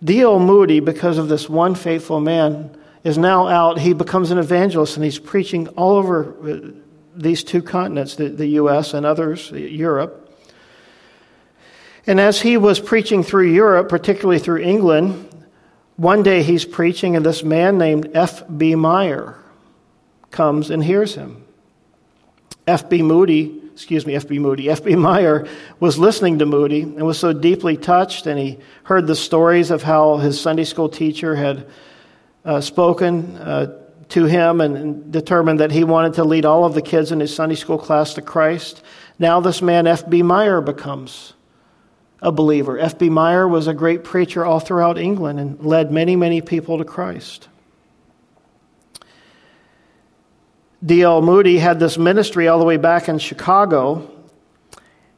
D.L. 0.03 0.41
Moody, 0.41 0.81
because 0.81 1.19
of 1.19 1.29
this 1.29 1.49
one 1.49 1.77
faithful 1.77 2.21
man, 2.21 2.77
is 3.05 3.17
now 3.17 3.47
out. 3.47 3.79
He 3.79 3.93
becomes 3.93 4.31
an 4.31 4.39
evangelist 4.39 4.97
and 4.97 5.05
he's 5.05 5.19
preaching 5.19 5.69
all 5.69 5.97
over 5.97 6.35
uh, 6.51 6.71
these 7.15 7.45
two 7.45 7.63
continents, 7.63 8.17
the, 8.17 8.29
the 8.29 8.47
U.S. 8.47 8.95
and 8.95 9.07
others, 9.07 9.51
Europe. 9.51 10.27
And 12.07 12.19
as 12.19 12.41
he 12.41 12.57
was 12.57 12.81
preaching 12.81 13.23
through 13.23 13.53
Europe, 13.53 13.89
particularly 13.89 14.39
through 14.39 14.63
England, 14.63 15.30
one 16.01 16.23
day 16.23 16.43
he's 16.43 16.65
preaching, 16.65 17.15
and 17.15 17.27
this 17.27 17.43
man 17.45 17.77
named 17.77 18.13
F.B. 18.15 18.75
Meyer 18.75 19.37
comes 20.31 20.71
and 20.71 20.83
hears 20.83 21.15
him. 21.15 21.45
F.B. 22.67 23.03
Moody, 23.03 23.61
excuse 23.75 24.07
me, 24.07 24.15
F.B. 24.15 24.39
Moody, 24.39 24.71
F.B. 24.71 24.95
Meyer 24.97 25.47
was 25.79 25.99
listening 25.99 26.39
to 26.39 26.47
Moody 26.47 26.81
and 26.81 27.05
was 27.05 27.19
so 27.19 27.35
deeply 27.35 27.77
touched, 27.77 28.27
and 28.27 28.39
he 28.39 28.59
heard 28.85 29.07
the 29.07 29.15
stories 29.15 29.71
of 29.71 29.83
how 29.83 30.17
his 30.17 30.41
Sunday 30.41 30.65
school 30.65 30.89
teacher 30.89 31.37
had 31.37 31.67
uh, 32.47 32.63
spoken 32.63 33.37
uh, 33.37 33.79
to 34.09 34.25
him 34.25 34.63
and, 34.63 34.79
and 34.79 35.13
determined 35.13 35.61
that 35.61 35.71
he 35.71 35.85
wanted 35.85 36.15
to 36.15 36.25
lead 36.25 36.47
all 36.47 36.65
of 36.65 36.73
the 36.73 36.81
kids 36.81 37.13
in 37.13 37.21
his 37.21 37.35
Sunday 37.35 37.57
school 37.57 37.77
class 37.77 38.15
to 38.15 38.23
Christ. 38.23 38.83
Now, 39.19 39.41
this 39.41 39.61
man, 39.61 39.87
F.B. 39.87 40.23
Meyer, 40.23 40.63
becomes 40.63 41.35
a 42.23 42.31
believer. 42.33 42.79
F.B. 42.79 43.09
Meyer 43.09 43.49
was 43.49 43.67
a 43.67 43.75
great 43.75 44.05
preacher 44.05 44.45
all 44.45 44.61
throughout 44.61 44.99
England 44.99 45.41
and 45.41 45.65
led 45.65 45.91
many, 45.91 46.17
many 46.17 46.41
people 46.41 46.79
to 46.79 46.85
Christ. 46.85 47.49
D.L. 50.85 51.21
Moody 51.21 51.59
had 51.59 51.79
this 51.79 51.99
ministry 51.99 52.49
all 52.49 52.59
the 52.59 52.65
way 52.65 52.79
back 52.79 53.09
in 53.09 53.19
Chicago. 53.19 54.11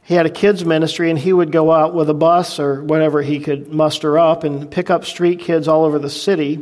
He 0.01 0.13
had 0.13 0.25
a 0.25 0.29
kids' 0.29 0.65
ministry, 0.65 1.09
and 1.09 1.17
he 1.17 1.31
would 1.31 1.53
go 1.53 1.71
out 1.71 1.93
with 1.93 2.09
a 2.09 2.13
bus 2.13 2.59
or 2.59 2.83
whatever 2.83 3.21
he 3.21 3.39
could 3.39 3.71
muster 3.71 4.19
up 4.19 4.43
and 4.43 4.69
pick 4.69 4.89
up 4.89 5.05
street 5.05 5.39
kids 5.39 5.69
all 5.69 5.85
over 5.85 5.99
the 5.99 6.09
city. 6.09 6.59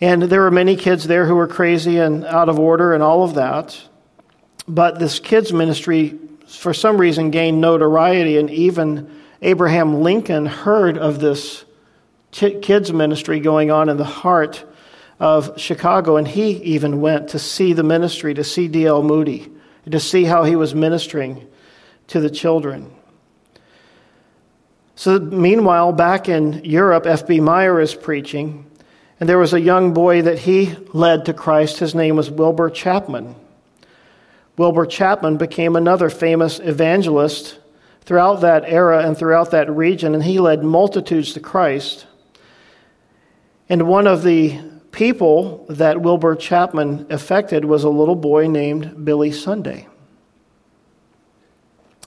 And 0.00 0.22
there 0.22 0.40
were 0.40 0.50
many 0.50 0.76
kids 0.76 1.06
there 1.06 1.26
who 1.26 1.34
were 1.34 1.46
crazy 1.46 1.98
and 1.98 2.24
out 2.24 2.48
of 2.48 2.58
order 2.58 2.94
and 2.94 3.02
all 3.02 3.22
of 3.22 3.34
that. 3.34 3.78
But 4.66 4.98
this 4.98 5.18
kids' 5.18 5.52
ministry, 5.52 6.18
for 6.46 6.72
some 6.72 6.98
reason, 6.98 7.30
gained 7.30 7.60
notoriety, 7.60 8.38
and 8.38 8.50
even 8.50 9.10
Abraham 9.42 10.02
Lincoln 10.02 10.46
heard 10.46 10.96
of 10.96 11.20
this 11.20 11.64
kids' 12.30 12.92
ministry 12.92 13.40
going 13.40 13.70
on 13.70 13.88
in 13.88 13.96
the 13.96 14.04
heart 14.04 14.64
of 15.18 15.58
Chicago, 15.58 16.16
and 16.16 16.28
he 16.28 16.50
even 16.62 17.00
went 17.00 17.28
to 17.28 17.38
see 17.38 17.72
the 17.72 17.82
ministry, 17.82 18.34
to 18.34 18.44
see 18.44 18.68
D.L. 18.68 19.02
Moody, 19.02 19.50
to 19.90 20.00
see 20.00 20.24
how 20.24 20.44
he 20.44 20.56
was 20.56 20.74
ministering 20.74 21.46
to 22.08 22.20
the 22.20 22.30
children. 22.30 22.92
So, 24.94 25.18
meanwhile, 25.18 25.92
back 25.92 26.28
in 26.28 26.64
Europe, 26.64 27.06
F.B. 27.06 27.40
Meyer 27.40 27.80
is 27.80 27.94
preaching, 27.94 28.70
and 29.20 29.28
there 29.28 29.38
was 29.38 29.52
a 29.52 29.60
young 29.60 29.94
boy 29.94 30.22
that 30.22 30.38
he 30.38 30.74
led 30.92 31.26
to 31.26 31.34
Christ. 31.34 31.78
His 31.78 31.94
name 31.94 32.16
was 32.16 32.30
Wilbur 32.30 32.70
Chapman. 32.70 33.34
Wilbur 34.56 34.86
Chapman 34.86 35.36
became 35.36 35.76
another 35.76 36.08
famous 36.08 36.58
evangelist 36.58 37.58
throughout 38.02 38.40
that 38.40 38.64
era 38.66 39.06
and 39.06 39.16
throughout 39.16 39.50
that 39.50 39.70
region, 39.70 40.14
and 40.14 40.24
he 40.24 40.38
led 40.40 40.62
multitudes 40.62 41.32
to 41.34 41.40
Christ. 41.40 42.06
And 43.68 43.88
one 43.88 44.06
of 44.06 44.22
the 44.22 44.58
people 44.92 45.66
that 45.68 46.00
Wilbur 46.00 46.36
Chapman 46.36 47.06
affected 47.10 47.64
was 47.64 47.84
a 47.84 47.88
little 47.90 48.14
boy 48.14 48.46
named 48.46 49.04
Billy 49.04 49.32
Sunday. 49.32 49.88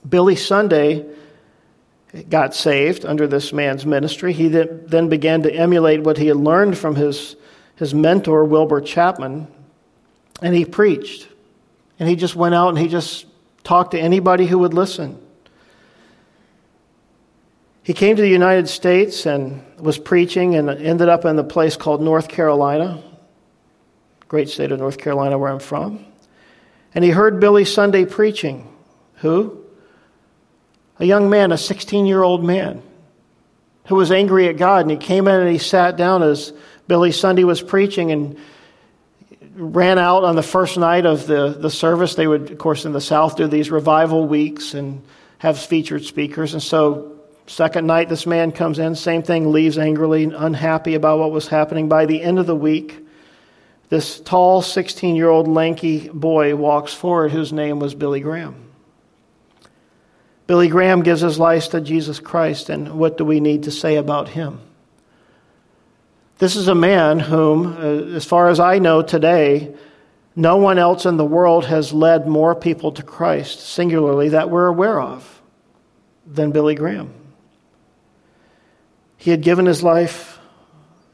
Billy 0.08 0.34
Sunday 0.34 1.06
got 2.28 2.54
saved 2.54 3.04
under 3.04 3.28
this 3.28 3.52
man's 3.52 3.86
ministry. 3.86 4.32
He 4.32 4.48
then 4.48 5.08
began 5.08 5.42
to 5.42 5.52
emulate 5.52 6.00
what 6.00 6.16
he 6.16 6.26
had 6.26 6.38
learned 6.38 6.76
from 6.76 6.96
his, 6.96 7.36
his 7.76 7.94
mentor, 7.94 8.44
Wilbur 8.44 8.80
Chapman, 8.80 9.46
and 10.42 10.56
he 10.56 10.64
preached. 10.64 11.28
And 12.00 12.08
he 12.08 12.16
just 12.16 12.34
went 12.34 12.54
out 12.54 12.70
and 12.70 12.78
he 12.78 12.88
just 12.88 13.26
talked 13.62 13.90
to 13.92 14.00
anybody 14.00 14.46
who 14.46 14.58
would 14.58 14.72
listen. 14.74 15.20
He 17.82 17.92
came 17.92 18.16
to 18.16 18.22
the 18.22 18.28
United 18.28 18.68
States 18.68 19.26
and 19.26 19.62
was 19.78 19.98
preaching 19.98 20.54
and 20.54 20.70
ended 20.70 21.08
up 21.08 21.24
in 21.24 21.36
the 21.36 21.44
place 21.44 21.76
called 21.76 22.00
North 22.00 22.28
Carolina, 22.28 23.02
great 24.28 24.48
state 24.48 24.72
of 24.72 24.78
North 24.78 24.96
Carolina 24.96 25.38
where 25.38 25.52
I'm 25.52 25.60
from. 25.60 26.06
And 26.94 27.04
he 27.04 27.10
heard 27.10 27.38
Billy 27.38 27.64
Sunday 27.64 28.06
preaching. 28.06 28.66
Who? 29.16 29.62
A 30.98 31.04
young 31.04 31.28
man, 31.28 31.52
a 31.52 31.58
16 31.58 32.06
year 32.06 32.22
old 32.22 32.42
man, 32.42 32.82
who 33.86 33.96
was 33.96 34.10
angry 34.10 34.48
at 34.48 34.56
God. 34.56 34.82
And 34.82 34.90
he 34.90 34.96
came 34.96 35.28
in 35.28 35.40
and 35.40 35.50
he 35.50 35.58
sat 35.58 35.96
down 35.96 36.22
as 36.22 36.52
Billy 36.88 37.12
Sunday 37.12 37.44
was 37.44 37.60
preaching 37.60 38.10
and 38.10 38.38
ran 39.54 39.98
out 39.98 40.24
on 40.24 40.36
the 40.36 40.42
first 40.42 40.78
night 40.78 41.06
of 41.06 41.26
the, 41.26 41.50
the 41.50 41.70
service. 41.70 42.14
They 42.14 42.26
would, 42.26 42.50
of 42.50 42.58
course, 42.58 42.84
in 42.84 42.92
the 42.92 43.00
South 43.00 43.36
do 43.36 43.46
these 43.46 43.70
revival 43.70 44.26
weeks 44.26 44.74
and 44.74 45.02
have 45.38 45.58
featured 45.58 46.04
speakers. 46.04 46.52
And 46.54 46.62
so 46.62 47.20
Second 47.50 47.88
night, 47.88 48.08
this 48.08 48.26
man 48.26 48.52
comes 48.52 48.78
in, 48.78 48.94
same 48.94 49.24
thing, 49.24 49.50
leaves 49.50 49.76
angrily, 49.76 50.22
unhappy 50.22 50.94
about 50.94 51.18
what 51.18 51.32
was 51.32 51.48
happening. 51.48 51.88
By 51.88 52.06
the 52.06 52.22
end 52.22 52.38
of 52.38 52.46
the 52.46 52.54
week, 52.54 53.04
this 53.88 54.20
tall 54.20 54.62
16 54.62 55.16
year 55.16 55.28
old 55.28 55.48
lanky 55.48 56.08
boy 56.10 56.54
walks 56.54 56.94
forward 56.94 57.32
whose 57.32 57.52
name 57.52 57.80
was 57.80 57.92
Billy 57.92 58.20
Graham. 58.20 58.54
Billy 60.46 60.68
Graham 60.68 61.02
gives 61.02 61.22
his 61.22 61.40
life 61.40 61.70
to 61.70 61.80
Jesus 61.80 62.20
Christ, 62.20 62.70
and 62.70 62.92
what 62.92 63.18
do 63.18 63.24
we 63.24 63.40
need 63.40 63.64
to 63.64 63.72
say 63.72 63.96
about 63.96 64.28
him? 64.28 64.60
This 66.40 66.56
is 66.56 66.68
a 66.68 66.74
man 66.74 67.20
whom, 67.20 67.66
uh, 67.66 68.16
as 68.16 68.24
far 68.24 68.48
as 68.48 68.58
I 68.58 68.78
know 68.78 69.02
today, 69.02 69.74
no 70.34 70.56
one 70.56 70.78
else 70.78 71.04
in 71.04 71.18
the 71.18 71.24
world 71.24 71.66
has 71.66 71.92
led 71.92 72.26
more 72.26 72.54
people 72.54 72.92
to 72.92 73.02
Christ, 73.02 73.60
singularly, 73.60 74.30
that 74.30 74.48
we're 74.48 74.66
aware 74.66 74.98
of, 74.98 75.42
than 76.26 76.50
Billy 76.50 76.74
Graham. 76.74 77.12
He 79.18 79.30
had 79.30 79.42
given 79.42 79.66
his 79.66 79.82
life 79.82 80.38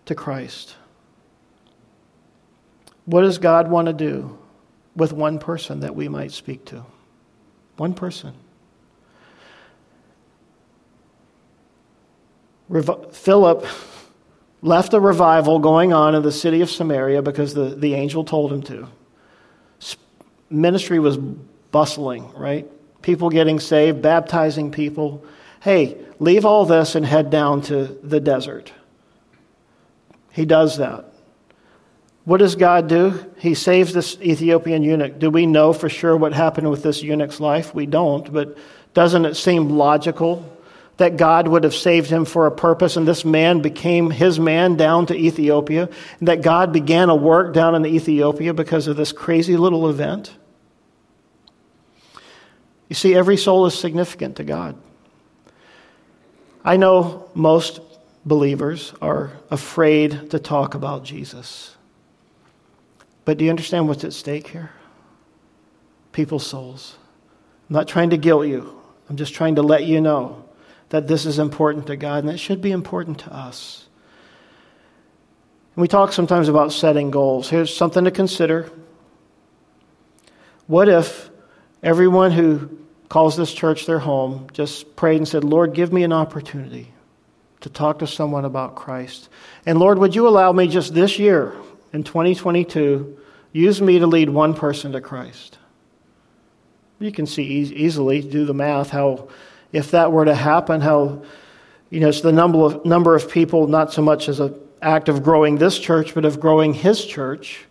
to 0.04 0.14
Christ. 0.14 0.76
What 3.04 3.22
does 3.22 3.38
God 3.38 3.68
want 3.68 3.86
to 3.86 3.92
do 3.92 4.38
with 4.94 5.12
one 5.12 5.40
person 5.40 5.80
that 5.80 5.96
we 5.96 6.08
might 6.08 6.30
speak 6.30 6.66
to? 6.66 6.84
One 7.78 7.94
person. 7.94 8.32
Rev- 12.68 13.12
Philip 13.12 13.66
left 14.62 14.94
a 14.94 15.00
revival 15.00 15.59
going 15.59 15.92
on 15.92 16.14
in 16.14 16.22
the 16.22 16.32
city 16.32 16.61
of 16.61 16.70
Samaria 16.70 17.22
because 17.22 17.54
the, 17.54 17.74
the 17.74 17.94
angel 17.94 18.24
told 18.24 18.52
him 18.52 18.62
to. 18.62 18.88
Ministry 20.48 20.98
was 20.98 21.16
bustling, 21.16 22.32
right? 22.34 22.66
People 23.02 23.30
getting 23.30 23.61
saved, 23.61 24.02
baptizing 24.02 24.70
people 24.70 25.24
hey, 25.66 25.96
leave 26.20 26.44
all 26.44 26.64
this 26.64 26.94
and 26.94 27.04
head 27.04 27.28
down 27.28 27.61
to 27.61 27.98
the 28.00 28.20
desert. 28.20 28.72
He 30.30 30.44
does 30.44 30.76
that. 30.78 31.12
What 32.24 32.38
does 32.38 32.54
God 32.54 32.88
do? 32.88 33.26
He 33.38 33.54
saves 33.54 33.92
this 33.92 34.16
Ethiopian 34.20 34.84
eunuch. 34.84 35.18
Do 35.18 35.28
we 35.28 35.44
know 35.44 35.72
for 35.72 35.88
sure 35.88 36.16
what 36.16 36.32
happened 36.32 36.70
with 36.70 36.84
this 36.84 37.02
eunuch's 37.02 37.40
life? 37.40 37.74
We 37.74 37.84
don't, 37.84 38.32
but 38.32 38.57
doesn't 38.94 39.24
it 39.24 39.34
seem 39.34 39.70
logical 39.70 40.48
that 40.97 41.16
God 41.16 41.49
would 41.49 41.64
have 41.64 41.74
saved 41.74 42.09
him 42.09 42.24
for 42.24 42.47
a 42.47 42.51
purpose 42.51 42.97
and 42.97 43.07
this 43.07 43.24
man 43.24 43.61
became 43.61 44.11
his 44.11 44.40
man 44.40 44.76
down 44.76 45.07
to 45.07 45.14
Ethiopia 45.14 45.88
and 46.18 46.28
that 46.28 46.42
God 46.42 46.72
began 46.72 47.11
a 47.11 47.14
work 47.14 47.53
down 47.53 47.74
in 47.74 47.84
Ethiopia 47.84 48.55
because 48.55 48.86
of 48.86 48.97
this 48.97 49.12
crazy 49.12 49.57
little 49.57 49.88
event? 49.88 50.34
You 52.88 52.94
see, 52.94 53.14
every 53.14 53.36
soul 53.36 53.66
is 53.66 53.78
significant 53.78 54.36
to 54.36 54.44
God. 54.44 54.76
I 56.64 56.76
know 56.76 57.28
most 57.34 57.80
believers 58.24 58.94
are 59.03 59.32
afraid 59.51 60.30
to 60.30 60.38
talk 60.38 60.74
about 60.74 61.05
Jesus. 61.05 61.76
But 63.24 63.38
do 63.38 63.44
you 63.44 63.51
understand 63.51 63.86
what's 63.86 64.05
at 64.05 64.12
stake 64.12 64.49
here? 64.49 64.70
People's 66.12 66.47
souls. 66.47 66.97
I'm 67.68 67.74
not 67.74 67.88
trying 67.88 68.11
to 68.11 68.16
guilt 68.16 68.47
you, 68.47 68.80
I'm 69.11 69.16
just 69.16 69.34
trying 69.34 69.57
to 69.57 69.62
let 69.62 69.84
you 69.84 70.01
know 70.01 70.45
that 70.91 71.09
this 71.09 71.26
is 71.26 71.39
important 71.39 71.87
to 71.89 71.97
God 71.97 72.24
and 72.24 72.32
it 72.32 72.39
should 72.39 72.61
be 72.61 72.72
important 72.72 73.20
to 73.20 73.34
us. 73.34 73.89
We 75.74 75.89
talk 75.89 76.12
sometimes 76.12 76.49
about 76.49 76.72
setting 76.72 77.11
goals. 77.11 77.51
Here's 77.51 77.74
something 77.74 78.05
to 78.05 78.11
consider. 78.11 78.70
What 80.66 80.89
if 80.89 81.28
everyone 81.82 82.32
who 82.32 82.78
calls 83.09 83.37
this 83.37 83.53
church 83.53 83.87
their 83.87 83.99
home, 83.99 84.49
just 84.53 84.97
prayed 84.97 85.16
and 85.16 85.28
said, 85.28 85.45
Lord, 85.45 85.74
give 85.74 85.93
me 85.93 86.03
an 86.03 86.12
opportunity 86.12 86.93
to 87.61 87.70
talk 87.70 88.01
to 88.01 88.07
someone 88.07 88.45
about 88.45 88.74
Christ. 88.76 89.28
And 89.64 89.78
Lord, 89.78 89.99
would 89.99 90.14
you 90.14 90.28
allow 90.28 90.53
me 90.53 90.68
just 90.68 90.95
this 90.95 91.18
year, 91.18 91.55
in 91.93 92.05
2022, 92.05 93.18
use 93.53 93.80
me 93.80 93.99
to 93.99 94.07
lead 94.07 94.28
one 94.28 94.55
person 94.55 94.93
to 94.93 95.01
Christ? 95.01 95.59
You 96.99 97.12
can 97.12 97.26
see 97.26 97.45
easily, 97.45 98.22
do 98.22 98.45
the 98.45 98.55
math, 98.55 98.91
how, 98.91 99.28
if 99.76 99.90
that 99.90 100.10
were 100.10 100.24
to 100.24 100.34
happen, 100.34 100.80
how, 100.80 101.22
you 101.90 102.00
know, 102.00 102.08
it's 102.08 102.22
the 102.22 102.32
number 102.32 102.58
of, 102.60 102.84
number 102.86 103.14
of 103.14 103.30
people, 103.30 103.66
not 103.66 103.92
so 103.92 104.00
much 104.00 104.28
as 104.28 104.40
an 104.40 104.54
act 104.80 105.08
of 105.08 105.22
growing 105.22 105.58
this 105.58 105.78
church, 105.78 106.14
but 106.14 106.24
of 106.24 106.40
growing 106.40 106.72
his 106.72 107.04
church, 107.04 107.64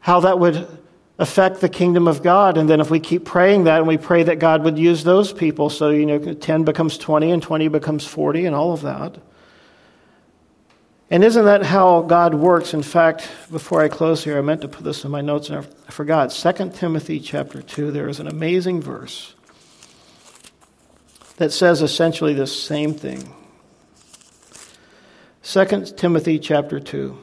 how 0.00 0.20
that 0.20 0.38
would 0.38 0.66
affect 1.18 1.60
the 1.60 1.68
kingdom 1.68 2.08
of 2.08 2.22
God. 2.22 2.56
And 2.56 2.68
then 2.68 2.80
if 2.80 2.90
we 2.90 2.98
keep 2.98 3.24
praying 3.24 3.64
that 3.64 3.78
and 3.78 3.86
we 3.86 3.98
pray 3.98 4.22
that 4.22 4.38
God 4.38 4.64
would 4.64 4.78
use 4.78 5.04
those 5.04 5.32
people, 5.32 5.68
so, 5.68 5.90
you 5.90 6.06
know, 6.06 6.18
10 6.18 6.64
becomes 6.64 6.96
20 6.96 7.30
and 7.30 7.42
20 7.42 7.68
becomes 7.68 8.06
40 8.06 8.46
and 8.46 8.56
all 8.56 8.72
of 8.72 8.82
that. 8.82 9.18
And 11.10 11.22
isn't 11.22 11.44
that 11.44 11.62
how 11.62 12.00
God 12.02 12.34
works? 12.34 12.72
In 12.72 12.82
fact, 12.82 13.28
before 13.52 13.82
I 13.82 13.88
close 13.88 14.24
here, 14.24 14.38
I 14.38 14.40
meant 14.40 14.62
to 14.62 14.68
put 14.68 14.82
this 14.82 15.04
in 15.04 15.10
my 15.10 15.20
notes 15.20 15.50
and 15.50 15.58
I 15.58 15.90
forgot. 15.92 16.30
2 16.30 16.70
Timothy 16.70 17.20
chapter 17.20 17.60
2, 17.60 17.92
there 17.92 18.08
is 18.08 18.18
an 18.18 18.26
amazing 18.26 18.80
verse 18.80 19.34
that 21.36 21.52
says 21.52 21.82
essentially 21.82 22.34
the 22.34 22.46
same 22.46 22.94
thing. 22.94 23.32
2 25.42 25.84
Timothy 25.96 26.38
chapter 26.38 26.80
2. 26.80 27.18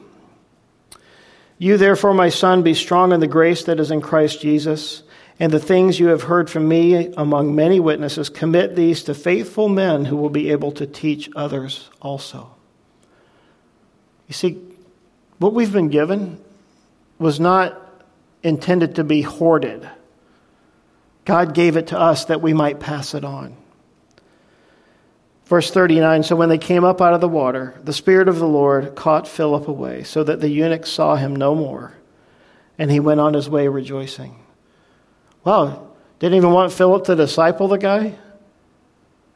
You, 1.58 1.78
therefore, 1.78 2.14
my 2.14 2.30
son, 2.30 2.64
be 2.64 2.74
strong 2.74 3.12
in 3.12 3.20
the 3.20 3.28
grace 3.28 3.64
that 3.66 3.80
is 3.80 3.92
in 3.92 4.02
Christ 4.02 4.42
Jesus, 4.42 5.04
and 5.40 5.52
the 5.52 5.60
things 5.60 6.00
you 6.00 6.08
have 6.08 6.24
heard 6.24 6.50
from 6.50 6.68
me 6.68 7.14
among 7.16 7.56
many 7.56 7.80
witnesses, 7.80 8.30
commit 8.30 8.76
these 8.76 9.04
to 9.04 9.14
faithful 9.14 9.70
men 9.70 10.06
who 10.06 10.18
will 10.18 10.30
be 10.30 10.52
able 10.52 10.72
to 10.74 10.86
teach 10.86 11.30
others 11.36 11.90
also. 12.02 12.56
You 14.28 14.34
see, 14.34 14.60
what 15.38 15.54
we've 15.54 15.74
been 15.74 15.90
given, 15.90 16.40
was 17.18 17.40
not 17.40 17.80
intended 18.44 18.96
to 18.96 19.04
be 19.04 19.22
hoarded. 19.22 19.88
God 21.26 21.54
gave 21.54 21.78
it 21.78 21.88
to 21.88 22.00
us 22.00 22.26
that 22.26 22.42
we 22.42 22.54
might 22.54 22.80
pass 22.80 23.14
it 23.14 23.24
on. 23.24 23.56
Verse 25.52 25.70
39 25.70 26.24
So 26.24 26.38
when 26.38 26.48
they 26.48 26.58
came 26.58 26.86
up 26.86 27.02
out 27.02 27.14
of 27.14 27.20
the 27.20 27.28
water, 27.28 27.74
the 27.84 27.92
Spirit 27.92 28.30
of 28.30 28.40
the 28.40 28.48
Lord 28.48 28.96
caught 28.96 29.28
Philip 29.28 29.68
away, 29.68 30.04
so 30.04 30.24
that 30.24 30.40
the 30.40 30.48
eunuch 30.48 30.86
saw 30.86 31.18
him 31.18 31.36
no 31.36 31.54
more, 31.54 31.92
and 32.78 32.90
he 32.90 33.02
went 33.02 33.20
on 33.20 33.34
his 33.34 33.50
way 33.50 33.68
rejoicing. 33.68 34.40
Wow, 35.44 35.90
didn't 36.20 36.38
even 36.38 36.54
want 36.54 36.72
Philip 36.72 37.04
to 37.04 37.18
disciple 37.18 37.68
the 37.68 37.76
guy? 37.76 38.16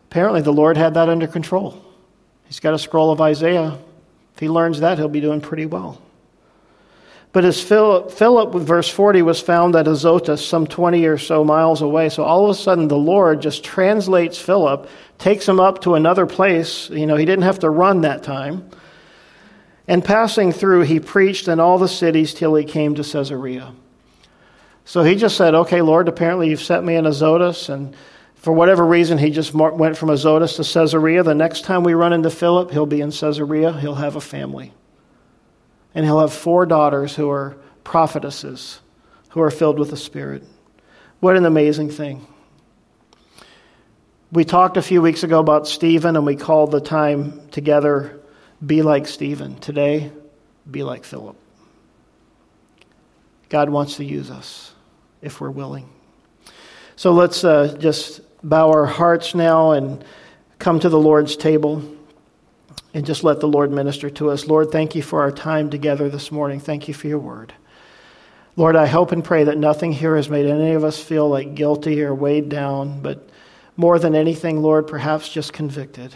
Apparently, 0.09 0.39
the 0.39 0.53
Lord 0.53 0.77
had 0.77 0.93
that 0.93 1.09
under 1.09 1.27
control. 1.27 1.83
He's 2.45 2.61
got 2.61 2.73
a 2.73 2.79
scroll 2.79 3.11
of 3.11 3.19
Isaiah. 3.19 3.77
If 4.35 4.39
he 4.39 4.47
learns 4.47 4.79
that, 4.79 4.97
he'll 4.97 5.09
be 5.09 5.19
doing 5.19 5.41
pretty 5.41 5.65
well. 5.65 6.01
But 7.35 7.43
as 7.43 7.61
Philip, 7.61 8.11
Philip, 8.11 8.53
verse 8.63 8.89
40, 8.89 9.21
was 9.23 9.41
found 9.41 9.75
at 9.75 9.89
Azotus, 9.89 10.37
some 10.37 10.65
20 10.65 11.05
or 11.05 11.17
so 11.17 11.43
miles 11.43 11.81
away, 11.81 12.07
so 12.07 12.23
all 12.23 12.45
of 12.45 12.49
a 12.49 12.53
sudden 12.57 12.87
the 12.87 12.95
Lord 12.95 13.41
just 13.41 13.61
translates 13.61 14.39
Philip, 14.39 14.87
takes 15.17 15.45
him 15.45 15.59
up 15.59 15.81
to 15.81 15.95
another 15.95 16.25
place. 16.25 16.89
You 16.89 17.05
know, 17.05 17.17
he 17.17 17.25
didn't 17.25 17.43
have 17.43 17.59
to 17.59 17.69
run 17.69 17.99
that 18.01 18.23
time. 18.23 18.69
And 19.85 20.01
passing 20.01 20.53
through, 20.53 20.83
he 20.83 21.01
preached 21.01 21.49
in 21.49 21.59
all 21.59 21.77
the 21.77 21.89
cities 21.89 22.33
till 22.33 22.55
he 22.55 22.63
came 22.63 22.95
to 22.95 23.03
Caesarea. 23.03 23.73
So 24.85 25.03
he 25.03 25.15
just 25.15 25.35
said, 25.35 25.55
Okay, 25.55 25.81
Lord, 25.81 26.07
apparently 26.07 26.49
you've 26.49 26.63
sent 26.63 26.85
me 26.85 26.95
in 26.95 27.05
Azotus, 27.05 27.67
and 27.67 27.97
for 28.35 28.53
whatever 28.53 28.85
reason, 28.85 29.17
he 29.17 29.29
just 29.29 29.53
went 29.53 29.97
from 29.97 30.09
Azotus 30.09 30.55
to 30.55 30.63
Caesarea. 30.63 31.21
The 31.21 31.35
next 31.35 31.65
time 31.65 31.83
we 31.83 31.95
run 31.95 32.13
into 32.13 32.29
Philip, 32.29 32.71
he'll 32.71 32.85
be 32.85 33.01
in 33.01 33.11
Caesarea, 33.11 33.73
he'll 33.73 33.95
have 33.95 34.15
a 34.15 34.21
family 34.21 34.71
and 35.95 36.05
he'll 36.05 36.19
have 36.19 36.33
four 36.33 36.65
daughters 36.65 37.15
who 37.15 37.29
are 37.31 37.55
prophetesses, 37.85 38.81
who 39.29 39.41
are 39.41 39.49
filled 39.49 39.79
with 39.79 39.89
the 39.89 39.97
Spirit. 39.97 40.43
What 41.21 41.37
an 41.37 41.45
amazing 41.45 41.89
thing. 41.89 42.27
We 44.31 44.43
talked 44.43 44.75
a 44.75 44.81
few 44.81 45.01
weeks 45.01 45.23
ago 45.23 45.39
about 45.39 45.67
Stephen, 45.67 46.17
and 46.17 46.25
we 46.25 46.35
called 46.35 46.71
the 46.71 46.81
time 46.81 47.47
together 47.49 48.19
Be 48.63 48.81
Like 48.81 49.07
Stephen. 49.07 49.57
Today, 49.59 50.11
be 50.69 50.83
like 50.83 51.05
Philip. 51.05 51.37
God 53.47 53.69
wants 53.69 53.97
to 53.97 54.03
use 54.03 54.29
us 54.29 54.73
if 55.21 55.39
we're 55.39 55.51
willing. 55.51 55.87
So 56.97 57.13
let's 57.13 57.43
uh, 57.43 57.77
just 57.79 58.21
bow 58.43 58.71
our 58.71 58.85
hearts 58.85 59.35
now 59.35 59.71
and 59.71 60.03
come 60.59 60.79
to 60.79 60.89
the 60.89 60.99
Lord's 60.99 61.37
table 61.37 61.94
and 62.95 63.05
just 63.05 63.25
let 63.25 63.41
the 63.41 63.47
Lord 63.47 63.73
minister 63.73 64.09
to 64.09 64.29
us. 64.29 64.47
Lord, 64.47 64.71
thank 64.71 64.95
you 64.95 65.01
for 65.01 65.21
our 65.21 65.31
time 65.31 65.69
together 65.69 66.07
this 66.07 66.31
morning. 66.31 66.61
Thank 66.61 66.87
you 66.87 66.93
for 66.93 67.07
your 67.07 67.19
word. 67.19 67.53
Lord, 68.55 68.77
I 68.77 68.85
hope 68.85 69.11
and 69.11 69.21
pray 69.21 69.43
that 69.43 69.57
nothing 69.57 69.91
here 69.91 70.15
has 70.15 70.29
made 70.29 70.45
any 70.45 70.71
of 70.71 70.85
us 70.85 70.97
feel 70.97 71.27
like 71.27 71.55
guilty 71.55 72.01
or 72.03 72.15
weighed 72.15 72.47
down, 72.47 73.01
but 73.01 73.27
more 73.75 73.99
than 73.99 74.15
anything, 74.15 74.61
Lord, 74.61 74.87
perhaps 74.87 75.27
just 75.27 75.51
convicted. 75.51 76.15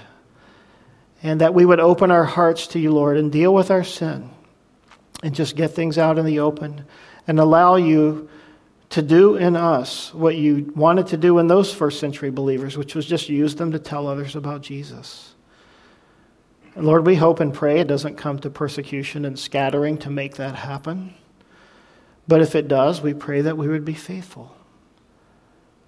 And 1.22 1.42
that 1.42 1.54
we 1.54 1.66
would 1.66 1.82
open 1.82 2.12
our 2.12 2.24
hearts 2.24 2.68
to 2.68 2.80
you, 2.80 2.94
Lord, 2.94 3.18
and 3.18 3.30
deal 3.30 3.54
with 3.54 3.72
our 3.72 3.84
sin 3.84 4.30
and 5.22 5.36
just 5.36 5.58
get 5.58 5.72
things 5.72 5.98
out 5.98 6.18
in 6.18 6.26
the 6.26 6.40
open 6.40 6.86
and 7.28 7.42
allow 7.42 7.76
you 7.76 8.30
to 8.92 9.02
do 9.02 9.36
in 9.36 9.58
us 9.58 10.14
what 10.14 10.38
you 10.38 10.72
wanted 10.78 11.08
to 11.08 11.18
do 11.18 11.40
in 11.40 11.48
those 11.48 11.74
first 11.74 12.00
century 12.00 12.30
believers, 12.30 12.78
which 12.78 12.96
was 12.96 13.06
just 13.06 13.28
use 13.28 13.56
them 13.56 13.74
to 13.74 13.80
tell 13.80 14.08
others 14.08 14.38
about 14.38 14.62
Jesus. 14.62 15.36
And 16.80 16.88
Lord, 16.88 17.06
we 17.06 17.16
hope 17.16 17.42
and 17.42 17.54
pray 17.54 17.82
it 17.82 17.90
doesn't 17.90 18.16
come 18.16 18.40
to 18.40 18.50
persecution 18.50 19.26
and 19.26 19.38
scattering 19.38 19.98
to 19.98 20.10
make 20.10 20.38
that 20.38 20.56
happen. 20.56 21.14
But 22.26 22.42
if 22.42 22.56
it 22.56 22.70
does, 22.70 23.02
we 23.02 23.14
pray 23.14 23.42
that 23.42 23.58
we 23.58 23.68
would 23.68 23.84
be 23.84 23.96
faithful. 23.96 24.56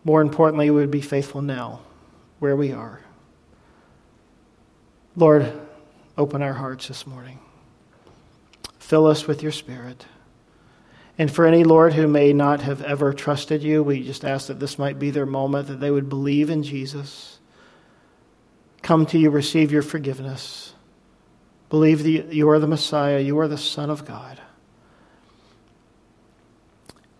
More 0.03 0.19
importantly, 0.19 0.69
we 0.69 0.81
would 0.81 0.91
be 0.91 0.99
faithful 0.99 1.41
now, 1.41 1.79
where 2.39 2.57
we 2.57 2.73
are. 2.73 2.99
Lord, 5.15 5.49
open 6.17 6.41
our 6.41 6.51
hearts 6.51 6.89
this 6.89 7.07
morning. 7.07 7.39
Fill 8.77 9.07
us 9.07 9.25
with 9.27 9.41
your 9.41 9.53
Spirit. 9.53 10.05
And 11.17 11.31
for 11.31 11.45
any, 11.45 11.63
Lord, 11.63 11.93
who 11.93 12.05
may 12.05 12.33
not 12.33 12.63
have 12.63 12.81
ever 12.81 13.13
trusted 13.13 13.63
you, 13.63 13.81
we 13.81 14.03
just 14.03 14.25
ask 14.25 14.47
that 14.47 14.59
this 14.59 14.77
might 14.77 14.99
be 14.99 15.09
their 15.09 15.25
moment, 15.25 15.69
that 15.69 15.79
they 15.79 15.89
would 15.89 16.09
believe 16.09 16.49
in 16.49 16.63
Jesus, 16.63 17.39
come 18.81 19.05
to 19.05 19.17
you, 19.17 19.29
receive 19.29 19.71
your 19.71 19.83
forgiveness 19.83 20.70
Believe 21.72 22.03
that 22.03 22.34
you 22.36 22.49
are 22.49 22.59
the 22.59 22.67
Messiah, 22.67 23.19
you 23.19 23.39
are 23.39 23.47
the 23.47 23.57
Son 23.57 23.89
of 23.89 24.05
God. 24.05 24.39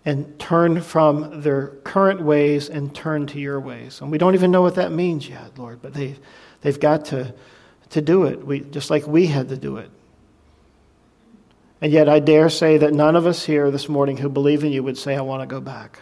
And 0.04 0.38
turn 0.38 0.82
from 0.82 1.42
their 1.42 1.68
current 1.86 2.22
ways 2.22 2.70
and 2.70 2.94
turn 2.94 3.28
to 3.28 3.40
your 3.40 3.62
ways. 3.62 4.02
And 4.02 4.12
we 4.12 4.18
don't 4.18 4.34
even 4.34 4.52
know 4.52 4.62
what 4.62 4.76
that 4.76 4.92
means 4.92 5.30
yet, 5.30 5.58
Lord, 5.58 5.82
but 5.82 5.94
they've, 5.94 6.20
they've 6.60 6.80
got 6.80 7.06
to, 7.06 7.34
to 7.92 8.02
do 8.02 8.26
it, 8.26 8.46
we, 8.46 8.60
just 8.60 8.90
like 8.90 9.08
we 9.08 9.28
had 9.28 9.48
to 9.50 9.58
do 9.58 9.78
it. 9.78 9.90
And 11.80 11.94
yet, 11.94 12.10
I 12.10 12.20
dare 12.20 12.50
say 12.50 12.78
that 12.78 12.94
none 12.94 13.16
of 13.16 13.26
us 13.26 13.46
here 13.46 13.72
this 13.72 13.88
morning 13.88 14.18
who 14.18 14.28
believe 14.28 14.66
in 14.66 14.74
you 14.74 14.84
would 14.84 14.98
say, 14.98 15.16
I 15.16 15.22
want 15.22 15.44
to 15.44 15.48
go 15.48 15.62
back. 15.62 16.00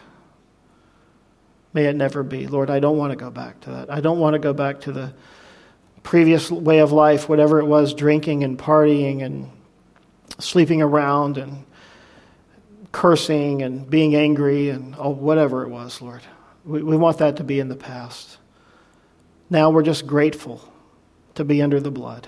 May 1.72 1.86
it 1.86 1.96
never 1.96 2.24
be. 2.24 2.48
Lord, 2.48 2.72
I 2.72 2.80
don't 2.80 2.98
want 2.98 3.12
to 3.12 3.16
go 3.16 3.30
back 3.30 3.62
to 3.62 3.70
that. 3.70 3.94
I 3.94 4.02
don't 4.02 4.18
want 4.18 4.34
to 4.34 4.40
go 4.40 4.54
back 4.54 4.82
to 4.82 4.92
the 4.92 5.14
previous 6.10 6.50
way 6.50 6.80
of 6.80 6.92
life, 6.92 7.30
whatever 7.30 7.60
it 7.60 7.66
was, 7.66 7.94
drinking 7.94 8.44
and 8.44 8.58
partying 8.58 9.24
and 9.24 9.48
sleeping 10.40 10.82
around 10.82 11.38
and 11.38 11.64
cursing 12.92 13.62
and 13.62 13.88
being 13.88 14.16
angry 14.16 14.72
and 14.72 14.96
oh, 14.98 15.12
whatever 15.12 15.62
it 15.62 15.70
was, 15.70 16.02
Lord. 16.02 16.24
We, 16.66 16.82
we 16.82 16.98
want 16.98 17.20
that 17.20 17.38
to 17.38 17.44
be 17.44 17.60
in 17.60 17.68
the 17.68 17.76
past. 17.76 18.40
Now 19.52 19.70
we're 19.70 19.84
just 19.84 20.08
grateful 20.08 20.74
to 21.36 21.44
be 21.44 21.62
under 21.62 21.80
the 21.80 21.92
blood. 21.92 22.28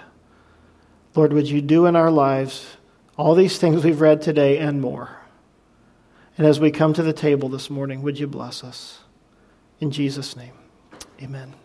Lord, 1.15 1.33
would 1.33 1.49
you 1.49 1.59
do 1.59 1.87
in 1.87 1.95
our 1.95 2.11
lives 2.11 2.77
all 3.17 3.33
these 3.33 3.57
things 3.57 3.83
we've 3.83 3.99
read 3.99 4.21
today 4.21 4.59
and 4.59 4.79
more? 4.79 5.17
And 6.37 6.45
as 6.45 6.59
we 6.59 6.69
come 6.69 6.93
to 6.93 7.01
the 7.01 7.13
table 7.13 7.49
this 7.49 7.71
morning, 7.71 8.03
would 8.03 8.19
you 8.19 8.27
bless 8.27 8.63
us? 8.63 8.99
In 9.79 9.89
Jesus' 9.89 10.35
name, 10.35 10.53
amen. 11.19 11.55